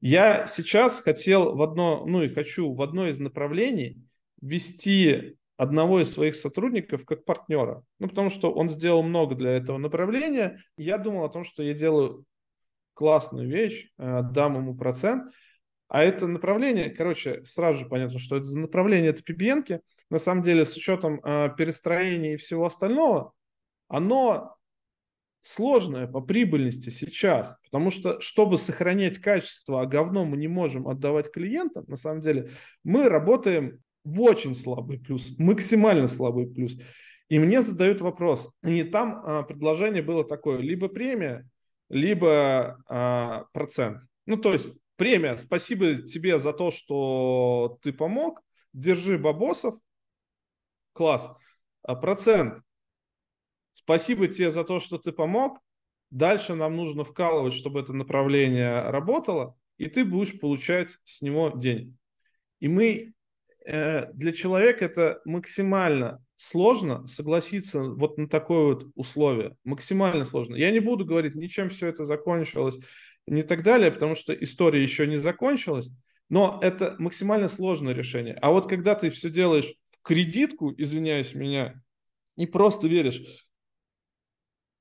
Я 0.00 0.46
сейчас 0.46 0.98
хотел 0.98 1.54
в 1.54 1.62
одно, 1.62 2.04
ну 2.06 2.24
и 2.24 2.34
хочу 2.34 2.74
в 2.74 2.82
одно 2.82 3.06
из 3.06 3.20
направлений 3.20 4.02
ввести 4.42 5.36
одного 5.56 6.00
из 6.00 6.12
своих 6.12 6.34
сотрудников 6.34 7.04
как 7.04 7.24
партнера. 7.24 7.82
Ну, 7.98 8.08
потому 8.08 8.30
что 8.30 8.52
он 8.52 8.68
сделал 8.70 9.02
много 9.02 9.34
для 9.34 9.52
этого 9.52 9.78
направления. 9.78 10.58
Я 10.76 10.98
думал 10.98 11.24
о 11.24 11.28
том, 11.28 11.44
что 11.44 11.62
я 11.62 11.74
делаю 11.74 12.24
классную 12.94 13.48
вещь, 13.48 13.90
э, 13.98 14.22
дам 14.22 14.56
ему 14.56 14.76
процент. 14.76 15.32
А 15.88 16.02
это 16.02 16.26
направление, 16.26 16.90
короче, 16.90 17.44
сразу 17.44 17.80
же 17.80 17.86
понятно, 17.86 18.18
что 18.18 18.36
это 18.36 18.56
направление, 18.58 19.10
это 19.10 19.22
PBN. 19.22 19.80
На 20.10 20.18
самом 20.18 20.42
деле, 20.42 20.66
с 20.66 20.76
учетом 20.76 21.20
э, 21.22 21.50
перестроения 21.56 22.34
и 22.34 22.38
всего 22.38 22.66
остального, 22.66 23.32
оно 23.88 24.56
сложное 25.40 26.06
по 26.06 26.20
прибыльности 26.20 26.88
сейчас, 26.88 27.56
потому 27.64 27.90
что, 27.90 28.18
чтобы 28.20 28.56
сохранять 28.56 29.18
качество, 29.18 29.82
а 29.82 29.86
говно 29.86 30.24
мы 30.24 30.38
не 30.38 30.48
можем 30.48 30.88
отдавать 30.88 31.30
клиентам, 31.30 31.84
на 31.86 31.98
самом 31.98 32.22
деле, 32.22 32.50
мы 32.82 33.10
работаем 33.10 33.82
в 34.04 34.20
очень 34.20 34.54
слабый 34.54 34.98
плюс, 34.98 35.34
максимально 35.38 36.08
слабый 36.08 36.46
плюс. 36.46 36.76
И 37.28 37.38
мне 37.38 37.62
задают 37.62 38.00
вопрос, 38.00 38.48
и 38.62 38.84
там 38.84 39.22
а, 39.24 39.42
предложение 39.42 40.02
было 40.02 40.24
такое, 40.24 40.58
либо 40.58 40.88
премия, 40.88 41.48
либо 41.88 42.78
а, 42.86 43.44
процент. 43.52 44.02
Ну, 44.26 44.36
то 44.36 44.52
есть 44.52 44.72
премия, 44.96 45.38
спасибо 45.38 45.94
тебе 45.94 46.38
за 46.38 46.52
то, 46.52 46.70
что 46.70 47.78
ты 47.82 47.92
помог, 47.92 48.42
держи 48.72 49.18
бабосов, 49.18 49.74
класс. 50.92 51.30
А 51.82 51.94
процент, 51.96 52.60
спасибо 53.72 54.28
тебе 54.28 54.50
за 54.50 54.64
то, 54.64 54.78
что 54.80 54.98
ты 54.98 55.10
помог, 55.10 55.58
дальше 56.10 56.54
нам 56.54 56.76
нужно 56.76 57.04
вкалывать, 57.04 57.54
чтобы 57.54 57.80
это 57.80 57.92
направление 57.92 58.82
работало, 58.90 59.56
и 59.78 59.86
ты 59.86 60.04
будешь 60.04 60.38
получать 60.38 60.98
с 61.04 61.22
него 61.22 61.50
деньги. 61.50 61.94
И 62.60 62.68
мы 62.68 63.14
для 63.64 64.32
человека 64.32 64.84
это 64.84 65.20
максимально 65.24 66.22
сложно 66.36 67.06
согласиться 67.06 67.82
вот 67.82 68.18
на 68.18 68.28
такое 68.28 68.74
вот 68.74 68.86
условие. 68.94 69.56
Максимально 69.64 70.24
сложно. 70.24 70.56
Я 70.56 70.70
не 70.70 70.80
буду 70.80 71.04
говорить, 71.04 71.34
ничем 71.34 71.70
все 71.70 71.86
это 71.86 72.04
закончилось, 72.04 72.78
не 73.26 73.42
так 73.42 73.62
далее, 73.62 73.90
потому 73.90 74.14
что 74.14 74.34
история 74.34 74.82
еще 74.82 75.06
не 75.06 75.16
закончилась, 75.16 75.90
но 76.28 76.58
это 76.62 76.96
максимально 76.98 77.48
сложное 77.48 77.94
решение. 77.94 78.34
А 78.42 78.50
вот 78.50 78.68
когда 78.68 78.94
ты 78.94 79.10
все 79.10 79.30
делаешь 79.30 79.72
в 79.92 80.02
кредитку, 80.02 80.74
извиняюсь 80.76 81.34
меня, 81.34 81.80
и 82.36 82.46
просто 82.46 82.86
веришь, 82.88 83.22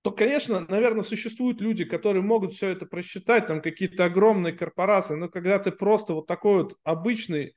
то, 0.02 0.12
конечно, 0.12 0.66
наверное, 0.68 1.04
существуют 1.04 1.62
люди, 1.62 1.86
которые 1.86 2.22
могут 2.22 2.54
все 2.54 2.68
это 2.68 2.86
просчитать, 2.86 3.48
там 3.48 3.62
какие-то 3.62 4.04
огромные 4.04 4.52
корпорации, 4.52 5.16
но 5.16 5.30
когда 5.30 5.58
ты 5.60 5.72
просто 5.72 6.14
вот 6.14 6.28
такой 6.28 6.64
вот 6.64 6.76
обычный 6.84 7.56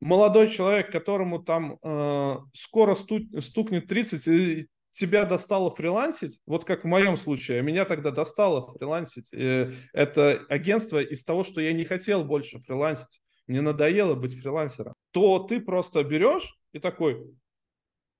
молодой 0.00 0.48
человек, 0.48 0.90
которому 0.90 1.40
там 1.40 1.78
э, 1.82 2.36
скоро 2.54 2.94
сту, 2.94 3.20
стукнет 3.40 3.86
30, 3.86 4.26
и 4.28 4.68
тебя 4.92 5.24
достало 5.24 5.70
фрилансить, 5.70 6.40
вот 6.46 6.64
как 6.64 6.84
в 6.84 6.86
моем 6.86 7.16
случае, 7.16 7.62
меня 7.62 7.84
тогда 7.84 8.10
достало 8.10 8.70
фрилансить. 8.72 9.30
И 9.32 9.70
это 9.92 10.44
агентство 10.48 11.00
из 11.00 11.24
того, 11.24 11.44
что 11.44 11.60
я 11.60 11.72
не 11.72 11.84
хотел 11.84 12.24
больше 12.24 12.58
фрилансить, 12.60 13.20
мне 13.46 13.60
надоело 13.60 14.14
быть 14.14 14.38
фрилансером, 14.38 14.94
то 15.10 15.40
ты 15.40 15.60
просто 15.60 16.02
берешь 16.04 16.54
и 16.72 16.78
такой, 16.78 17.20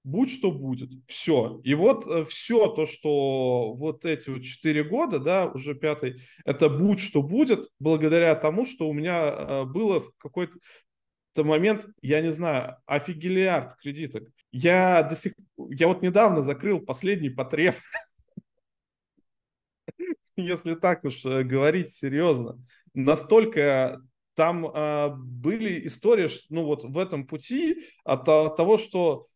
будь 0.03 0.31
что 0.31 0.51
будет, 0.51 0.91
все. 1.07 1.61
И 1.65 1.75
вот 1.75 2.07
э, 2.07 2.25
все 2.25 2.69
то, 2.69 2.87
что 2.87 3.75
вот 3.75 4.05
эти 4.05 4.31
вот 4.31 4.43
четыре 4.43 4.83
года, 4.83 5.19
да, 5.19 5.47
уже 5.47 5.75
пятый, 5.75 6.21
это 6.45 6.69
будь 6.69 7.01
что 7.01 7.23
будет, 7.23 7.69
благодаря 7.79 8.35
тому, 8.35 8.65
что 8.65 8.89
у 8.89 8.93
меня 8.93 9.29
э, 9.29 9.65
было 9.65 10.03
какой-то 10.19 10.55
то 10.55 10.61
момент, 11.37 11.87
я 12.03 12.21
не 12.21 12.33
знаю, 12.33 12.77
офигелиард 12.87 13.77
кредиток. 13.77 14.25
Я 14.53 15.03
до 15.03 15.15
сих 15.15 15.33
я 15.71 15.89
вот 15.89 16.03
недавно 16.03 16.43
закрыл 16.43 16.81
последний 16.81 17.31
потреб. 17.31 17.77
Если 20.37 20.75
так 20.75 21.05
уж 21.05 21.25
э, 21.25 21.43
говорить 21.43 21.93
серьезно. 21.93 22.59
Настолько 22.95 24.01
там 24.35 24.67
э, 24.67 25.11
были 25.15 25.87
истории, 25.87 26.31
ну 26.49 26.65
вот 26.65 26.85
в 26.85 26.99
этом 26.99 27.27
пути 27.27 27.85
от, 28.05 28.29
от 28.29 28.57
того, 28.57 28.79
что 28.79 29.27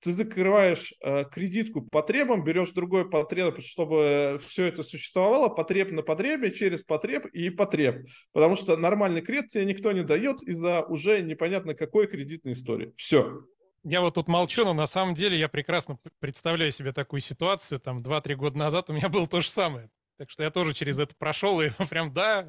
ты 0.00 0.12
закрываешь 0.12 0.94
э, 1.00 1.24
кредитку 1.24 1.82
потребам, 1.82 2.44
берешь 2.44 2.70
другой 2.70 3.08
потреб, 3.08 3.60
чтобы 3.60 4.40
все 4.44 4.64
это 4.64 4.82
существовало, 4.82 5.48
потреб 5.48 5.92
на 5.92 6.02
потребе, 6.02 6.52
через 6.52 6.82
потреб 6.82 7.26
и 7.26 7.50
потреб. 7.50 8.06
Потому 8.32 8.56
что 8.56 8.76
нормальный 8.76 9.20
кредит 9.20 9.48
тебе 9.48 9.64
никто 9.64 9.92
не 9.92 10.02
дает 10.02 10.42
из-за 10.42 10.82
уже 10.82 11.20
непонятно 11.22 11.74
какой 11.74 12.06
кредитной 12.06 12.52
истории. 12.52 12.92
Все. 12.96 13.42
Я 13.82 14.02
вот 14.02 14.14
тут 14.14 14.28
молчу, 14.28 14.64
но 14.64 14.74
на 14.74 14.86
самом 14.86 15.14
деле 15.14 15.38
я 15.38 15.48
прекрасно 15.48 15.98
представляю 16.18 16.70
себе 16.70 16.92
такую 16.92 17.20
ситуацию. 17.20 17.78
Там 17.78 18.02
2-3 18.02 18.34
года 18.34 18.58
назад 18.58 18.90
у 18.90 18.92
меня 18.92 19.08
было 19.08 19.26
то 19.26 19.40
же 19.40 19.48
самое. 19.48 19.88
Так 20.20 20.28
что 20.28 20.42
я 20.42 20.50
тоже 20.50 20.74
через 20.74 20.98
это 20.98 21.14
прошел, 21.16 21.62
и 21.62 21.70
прям, 21.88 22.12
да, 22.12 22.46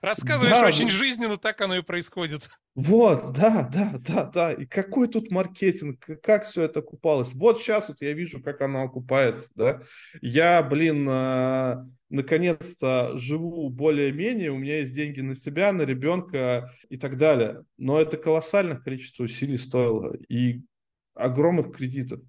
рассказываешь 0.00 0.58
да, 0.58 0.66
очень 0.66 0.86
ну... 0.86 0.90
жизненно, 0.90 1.36
так 1.36 1.60
оно 1.60 1.76
и 1.76 1.82
происходит. 1.82 2.50
Вот, 2.74 3.34
да, 3.34 3.68
да, 3.70 3.96
да, 3.98 4.24
да. 4.24 4.52
И 4.52 4.64
какой 4.64 5.06
тут 5.06 5.30
маркетинг, 5.30 6.04
как 6.22 6.46
все 6.46 6.62
это 6.62 6.80
окупалось. 6.80 7.34
Вот 7.34 7.58
сейчас 7.58 7.88
вот 7.88 8.00
я 8.00 8.14
вижу, 8.14 8.42
как 8.42 8.62
оно 8.62 8.84
окупается, 8.84 9.50
да. 9.54 9.82
Я, 10.22 10.62
блин, 10.62 11.06
а, 11.08 11.86
наконец-то 12.08 13.12
живу 13.18 13.68
более-менее, 13.68 14.50
у 14.50 14.56
меня 14.56 14.78
есть 14.78 14.94
деньги 14.94 15.20
на 15.20 15.34
себя, 15.34 15.70
на 15.72 15.82
ребенка 15.82 16.72
и 16.88 16.96
так 16.96 17.18
далее. 17.18 17.62
Но 17.76 18.00
это 18.00 18.16
колоссальное 18.16 18.78
количество 18.78 19.24
усилий 19.24 19.58
стоило 19.58 20.16
и 20.30 20.62
огромных 21.14 21.76
кредитов. 21.76 22.20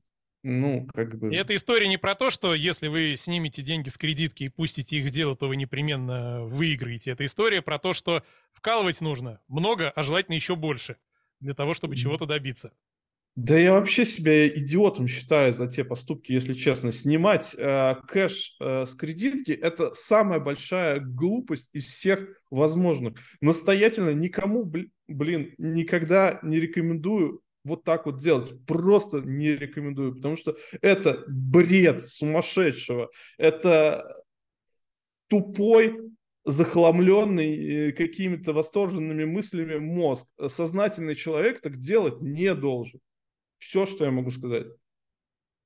Ну, 0.44 0.88
как 0.94 1.18
бы... 1.18 1.34
И 1.34 1.38
эта 1.38 1.56
история 1.56 1.88
не 1.88 1.98
про 1.98 2.16
то, 2.16 2.30
что 2.30 2.54
если 2.54 2.88
вы 2.90 3.16
снимете 3.16 3.62
деньги 3.62 3.88
с 3.88 3.98
кредитки 3.98 4.44
и 4.44 4.50
пустите 4.50 4.98
их 4.98 5.06
в 5.06 5.10
дело, 5.10 5.36
то 5.36 5.48
вы 5.48 5.56
непременно 5.56 6.44
выиграете. 6.44 7.12
Это 7.12 7.26
история 7.26 7.62
про 7.62 7.80
то, 7.80 7.94
что 7.94 8.24
вкалывать 8.52 9.00
нужно 9.00 9.40
много, 9.48 9.90
а 9.90 10.04
желательно 10.04 10.36
еще 10.36 10.58
больше 10.58 10.98
для 11.40 11.54
того, 11.54 11.74
чтобы 11.74 11.96
чего-то 11.96 12.26
добиться. 12.26 12.74
Да 13.36 13.58
я 13.58 13.74
вообще 13.74 14.06
себя 14.06 14.48
идиотом 14.48 15.08
считаю 15.08 15.54
за 15.54 15.68
те 15.68 15.84
поступки, 15.84 16.32
если 16.32 16.54
честно. 16.54 16.92
Снимать 16.92 17.56
э, 17.58 17.96
кэш 18.08 18.58
э, 18.60 18.86
с 18.86 18.94
кредитки– 18.94 19.52
это 19.52 19.92
самая 19.96 20.40
большая 20.40 21.00
глупость 21.00 21.70
из 21.74 21.86
всех 21.86 22.28
возможных. 22.52 23.18
Настоятельно 23.42 24.12
никому, 24.14 24.72
блин, 25.08 25.56
никогда 25.58 26.40
не 26.44 26.60
рекомендую 26.60 27.42
вот 27.64 27.84
так 27.84 28.06
вот 28.06 28.20
делать. 28.20 28.66
Просто 28.66 29.22
не 29.22 29.56
рекомендую, 29.56 30.16
потому 30.16 30.38
что 30.38 30.58
это 30.82 31.24
бред 31.28 32.06
сумасшедшего. 32.06 33.10
Это 33.38 34.24
тупой, 35.28 36.12
захламленный 36.46 37.90
э, 37.90 37.92
какими-то 37.94 38.54
восторженными 38.54 39.24
мыслями 39.26 39.78
мозг. 39.78 40.28
Сознательный 40.48 41.16
человек 41.16 41.62
так 41.62 41.78
делать 41.78 42.22
не 42.22 42.54
должен. 42.54 43.00
Все, 43.60 43.86
что 43.86 44.06
я 44.06 44.12
могу 44.12 44.32
сказать. 44.32 44.68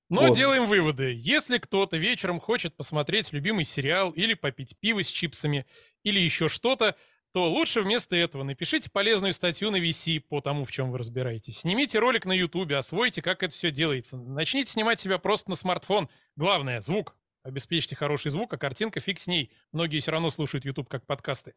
Но 0.09 0.27
вот. 0.27 0.37
делаем 0.37 0.65
выводы. 0.67 1.13
Если 1.15 1.57
кто-то 1.57 1.97
вечером 1.97 2.39
хочет 2.39 2.75
посмотреть 2.77 3.33
любимый 3.33 3.65
сериал 3.65 4.11
или 4.11 4.35
попить 4.35 4.77
пиво 4.79 5.03
с 5.03 5.07
чипсами 5.07 5.65
или 6.03 6.19
еще 6.19 6.47
что-то, 6.47 6.95
то 7.37 7.51
лучше 7.51 7.81
вместо 7.81 8.15
этого 8.15 8.41
напишите 8.41 8.89
полезную 8.89 9.31
статью 9.31 9.69
на 9.69 9.75
VC 9.75 10.19
по 10.21 10.41
тому, 10.41 10.65
в 10.65 10.71
чем 10.71 10.89
вы 10.89 10.97
разбираетесь. 10.97 11.59
Снимите 11.59 11.99
ролик 11.99 12.25
на 12.25 12.31
YouTube, 12.31 12.71
освойте, 12.71 13.21
как 13.21 13.43
это 13.43 13.53
все 13.53 13.69
делается. 13.69 14.17
Начните 14.17 14.71
снимать 14.71 14.99
себя 14.99 15.19
просто 15.19 15.51
на 15.51 15.55
смартфон. 15.55 16.09
Главное— 16.35 16.81
звук. 16.81 17.15
Обеспечьте 17.43 17.95
хороший 17.95 18.31
звук, 18.31 18.51
а 18.55 18.57
картинка 18.57 18.99
фиг 18.99 19.19
с 19.19 19.27
ней. 19.27 19.51
Многие 19.71 19.99
все 19.99 20.09
равно 20.09 20.31
слушают 20.31 20.65
YouTube 20.65 20.89
как 20.89 21.05
подкасты. 21.05 21.53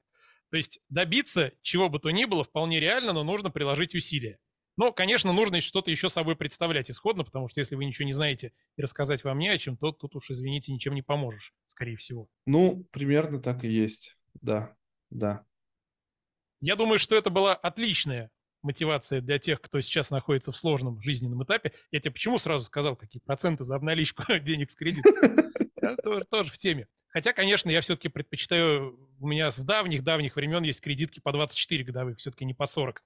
То 0.51 0.59
есть 0.59 0.81
добиться 0.90 1.51
чего 1.62 1.89
бы 1.89 1.98
то 1.98 2.11
ни 2.11 2.27
было 2.27 2.44
вполне 2.44 2.78
реально, 2.78 3.15
но 3.15 3.24
нужно 3.24 3.51
приложить 3.51 3.94
усилия. 3.94 4.39
Но, 4.77 4.93
конечно, 4.93 5.32
нужно 5.32 5.62
что-то 5.62 5.90
еще 5.90 6.11
собой 6.11 6.36
представлять 6.36 6.90
исходно, 6.90 7.24
потому 7.24 7.48
что 7.48 7.59
если 7.61 7.74
вы 7.74 7.86
ничего 7.86 8.05
не 8.05 8.12
знаете 8.12 8.52
и 8.77 8.82
рассказать 8.82 9.24
вам 9.24 9.39
не 9.39 9.48
о 9.48 9.57
чем, 9.57 9.78
то 9.78 9.93
тут 9.93 10.15
уж, 10.15 10.31
извините, 10.31 10.74
ничем 10.74 10.93
не 10.93 11.01
поможешь, 11.01 11.55
скорее 11.65 11.97
всего. 11.97 12.28
Ну, 12.44 12.86
примерно 12.90 13.40
так 13.40 13.65
и 13.65 13.70
есть. 13.70 14.19
Да, 14.43 14.77
да. 15.09 15.47
Я 16.61 16.77
думаю, 16.77 16.99
что 16.99 17.16
это 17.16 17.31
была 17.31 17.55
отличная 17.55 18.31
мотивация 18.62 19.20
для 19.20 19.39
тех, 19.39 19.61
кто 19.61 19.81
сейчас 19.81 20.11
находится 20.11 20.53
в 20.53 20.57
сложном 20.57 21.01
жизненном 21.01 21.43
этапе. 21.45 21.73
Я 21.91 22.01
тебе 22.01 22.12
почему 22.12 22.39
сразу 22.39 22.65
сказал, 22.65 22.97
какие 22.97 23.20
проценты 23.20 23.65
за 23.65 23.77
обналичку 23.77 24.24
денег 24.41 24.70
с 24.70 24.77
кредита? 24.77 25.11
Тоже 26.31 26.51
в 26.51 26.59
теме. 26.59 26.87
Хотя, 27.09 27.32
конечно, 27.32 27.70
я 27.70 27.81
все-таки 27.81 28.09
предпочитаю, 28.09 28.97
у 29.19 29.27
меня 29.27 29.51
с 29.51 29.59
давних-давних 29.62 30.37
времен 30.37 30.62
есть 30.62 30.81
кредитки 30.81 31.20
по 31.20 31.32
24 31.32 31.85
годовых, 31.85 32.19
все-таки 32.19 32.45
не 32.45 32.55
по 32.55 32.66
40. 32.66 33.03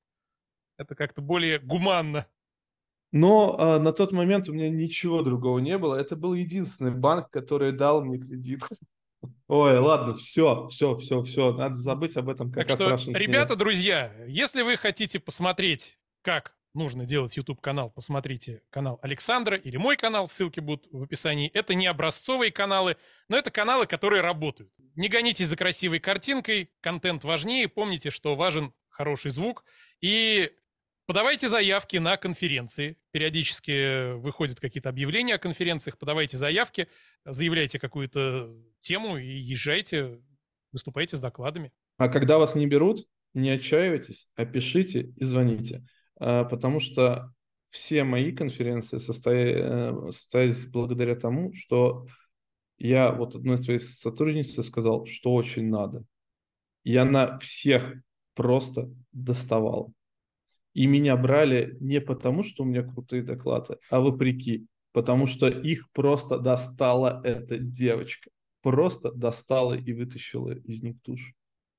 Это 0.76 0.94
как-то 0.94 1.22
более 1.22 1.58
гуманно. 1.58 2.26
Но 3.12 3.56
а, 3.58 3.78
на 3.78 3.92
тот 3.92 4.12
момент 4.12 4.48
у 4.48 4.52
меня 4.52 4.68
ничего 4.68 5.22
другого 5.22 5.60
не 5.60 5.78
было. 5.78 5.94
Это 5.94 6.16
был 6.16 6.34
единственный 6.34 6.90
банк, 6.90 7.30
который 7.30 7.72
дал 7.72 8.04
мне 8.04 8.18
кредит. 8.18 8.62
Ой, 9.48 9.78
ладно, 9.78 10.14
все, 10.14 10.68
все, 10.68 10.96
все, 10.96 11.22
все, 11.22 11.52
надо 11.52 11.76
забыть 11.76 12.16
об 12.16 12.28
этом 12.28 12.50
как 12.52 12.68
так 12.68 12.80
о 12.80 12.98
что, 12.98 13.12
Ребята, 13.12 13.56
друзья, 13.56 14.12
если 14.26 14.62
вы 14.62 14.76
хотите 14.76 15.20
посмотреть, 15.20 15.98
как 16.22 16.54
нужно 16.74 17.04
делать 17.04 17.36
YouTube-канал, 17.36 17.90
посмотрите 17.90 18.62
канал 18.70 18.98
Александра 19.02 19.56
или 19.56 19.76
мой 19.76 19.96
канал, 19.96 20.26
ссылки 20.26 20.60
будут 20.60 20.86
в 20.90 21.02
описании. 21.02 21.48
Это 21.48 21.74
не 21.74 21.86
образцовые 21.86 22.50
каналы, 22.50 22.96
но 23.28 23.36
это 23.36 23.50
каналы, 23.50 23.86
которые 23.86 24.22
работают. 24.22 24.72
Не 24.96 25.08
гонитесь 25.08 25.46
за 25.46 25.56
красивой 25.56 26.00
картинкой, 26.00 26.70
контент 26.80 27.24
важнее, 27.24 27.68
помните, 27.68 28.10
что 28.10 28.36
важен 28.36 28.72
хороший 28.88 29.30
звук. 29.30 29.64
И 30.00 30.50
Подавайте 31.06 31.48
заявки 31.48 31.98
на 31.98 32.16
конференции. 32.16 32.96
Периодически 33.10 34.14
выходят 34.14 34.58
какие-то 34.58 34.88
объявления 34.88 35.34
о 35.34 35.38
конференциях. 35.38 35.98
Подавайте 35.98 36.38
заявки, 36.38 36.88
заявляйте 37.26 37.78
какую-то 37.78 38.56
тему 38.78 39.18
и 39.18 39.26
езжайте, 39.26 40.20
выступайте 40.72 41.16
с 41.16 41.20
докладами. 41.20 41.72
А 41.98 42.08
когда 42.08 42.38
вас 42.38 42.54
не 42.54 42.66
берут, 42.66 43.06
не 43.34 43.50
отчаивайтесь, 43.50 44.28
а 44.34 44.46
пишите 44.46 45.12
и 45.16 45.24
звоните. 45.24 45.84
А, 46.16 46.44
потому 46.44 46.80
что 46.80 47.34
все 47.74 48.04
мои 48.04 48.30
конференции. 48.30 48.96
Э, 48.96 50.10
состоялись 50.10 50.66
благодаря 50.66 51.16
тому, 51.16 51.52
что 51.54 52.06
я 52.78 53.10
вот 53.10 53.34
одной 53.34 53.58
своей 53.58 53.80
сотруднице 53.80 54.62
сказал, 54.62 55.06
что 55.06 55.34
очень 55.34 55.68
надо. 55.68 56.04
И 56.84 56.96
она 56.96 57.38
всех 57.40 57.94
просто 58.34 58.90
доставала. 59.10 59.92
И 60.74 60.86
меня 60.86 61.16
брали 61.16 61.76
не 61.80 62.00
потому, 62.00 62.42
что 62.42 62.64
у 62.64 62.66
меня 62.66 62.82
крутые 62.82 63.22
доклады, 63.22 63.78
а 63.90 64.00
вопреки. 64.00 64.66
Потому 64.92 65.26
что 65.26 65.48
их 65.48 65.90
просто 65.92 66.38
достала 66.38 67.20
эта 67.24 67.58
девочка. 67.58 68.30
Просто 68.60 69.12
достала 69.12 69.74
и 69.74 69.92
вытащила 69.92 70.56
из 70.56 70.82
них 70.82 71.00
душу. 71.02 71.32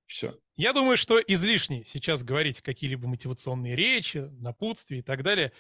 Все. 0.06 0.38
Я 0.56 0.72
думаю, 0.72 0.98
что 0.98 1.20
излишне 1.20 1.84
сейчас 1.84 2.24
говорить 2.24 2.62
какие-либо 2.62 3.08
мотивационные 3.08 3.76
речи, 3.76 4.30
напутствия 4.40 5.00
и 5.00 5.02
так 5.02 5.24
далее. 5.24 5.52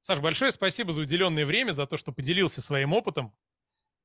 Саш, 0.00 0.20
большое 0.20 0.50
спасибо 0.50 0.92
за 0.92 1.02
уделенное 1.02 1.46
время, 1.46 1.72
за 1.72 1.86
то, 1.86 1.96
что 1.96 2.12
поделился 2.12 2.60
своим 2.60 2.92
опытом. 2.92 3.32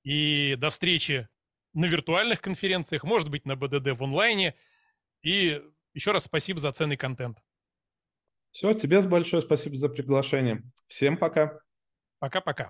И 0.03 0.55
до 0.57 0.69
встречи 0.69 1.27
на 1.73 1.85
виртуальных 1.85 2.41
конференциях, 2.41 3.03
может 3.03 3.29
быть, 3.29 3.45
на 3.45 3.55
БДД 3.55 3.97
в 3.97 4.03
онлайне. 4.03 4.55
И 5.21 5.61
еще 5.93 6.11
раз 6.11 6.23
спасибо 6.23 6.59
за 6.59 6.71
ценный 6.71 6.97
контент. 6.97 7.39
Все, 8.51 8.73
тебе 8.73 9.01
большое 9.01 9.41
спасибо 9.41 9.75
за 9.75 9.89
приглашение. 9.89 10.63
Всем 10.87 11.17
пока. 11.17 11.59
Пока-пока. 12.19 12.67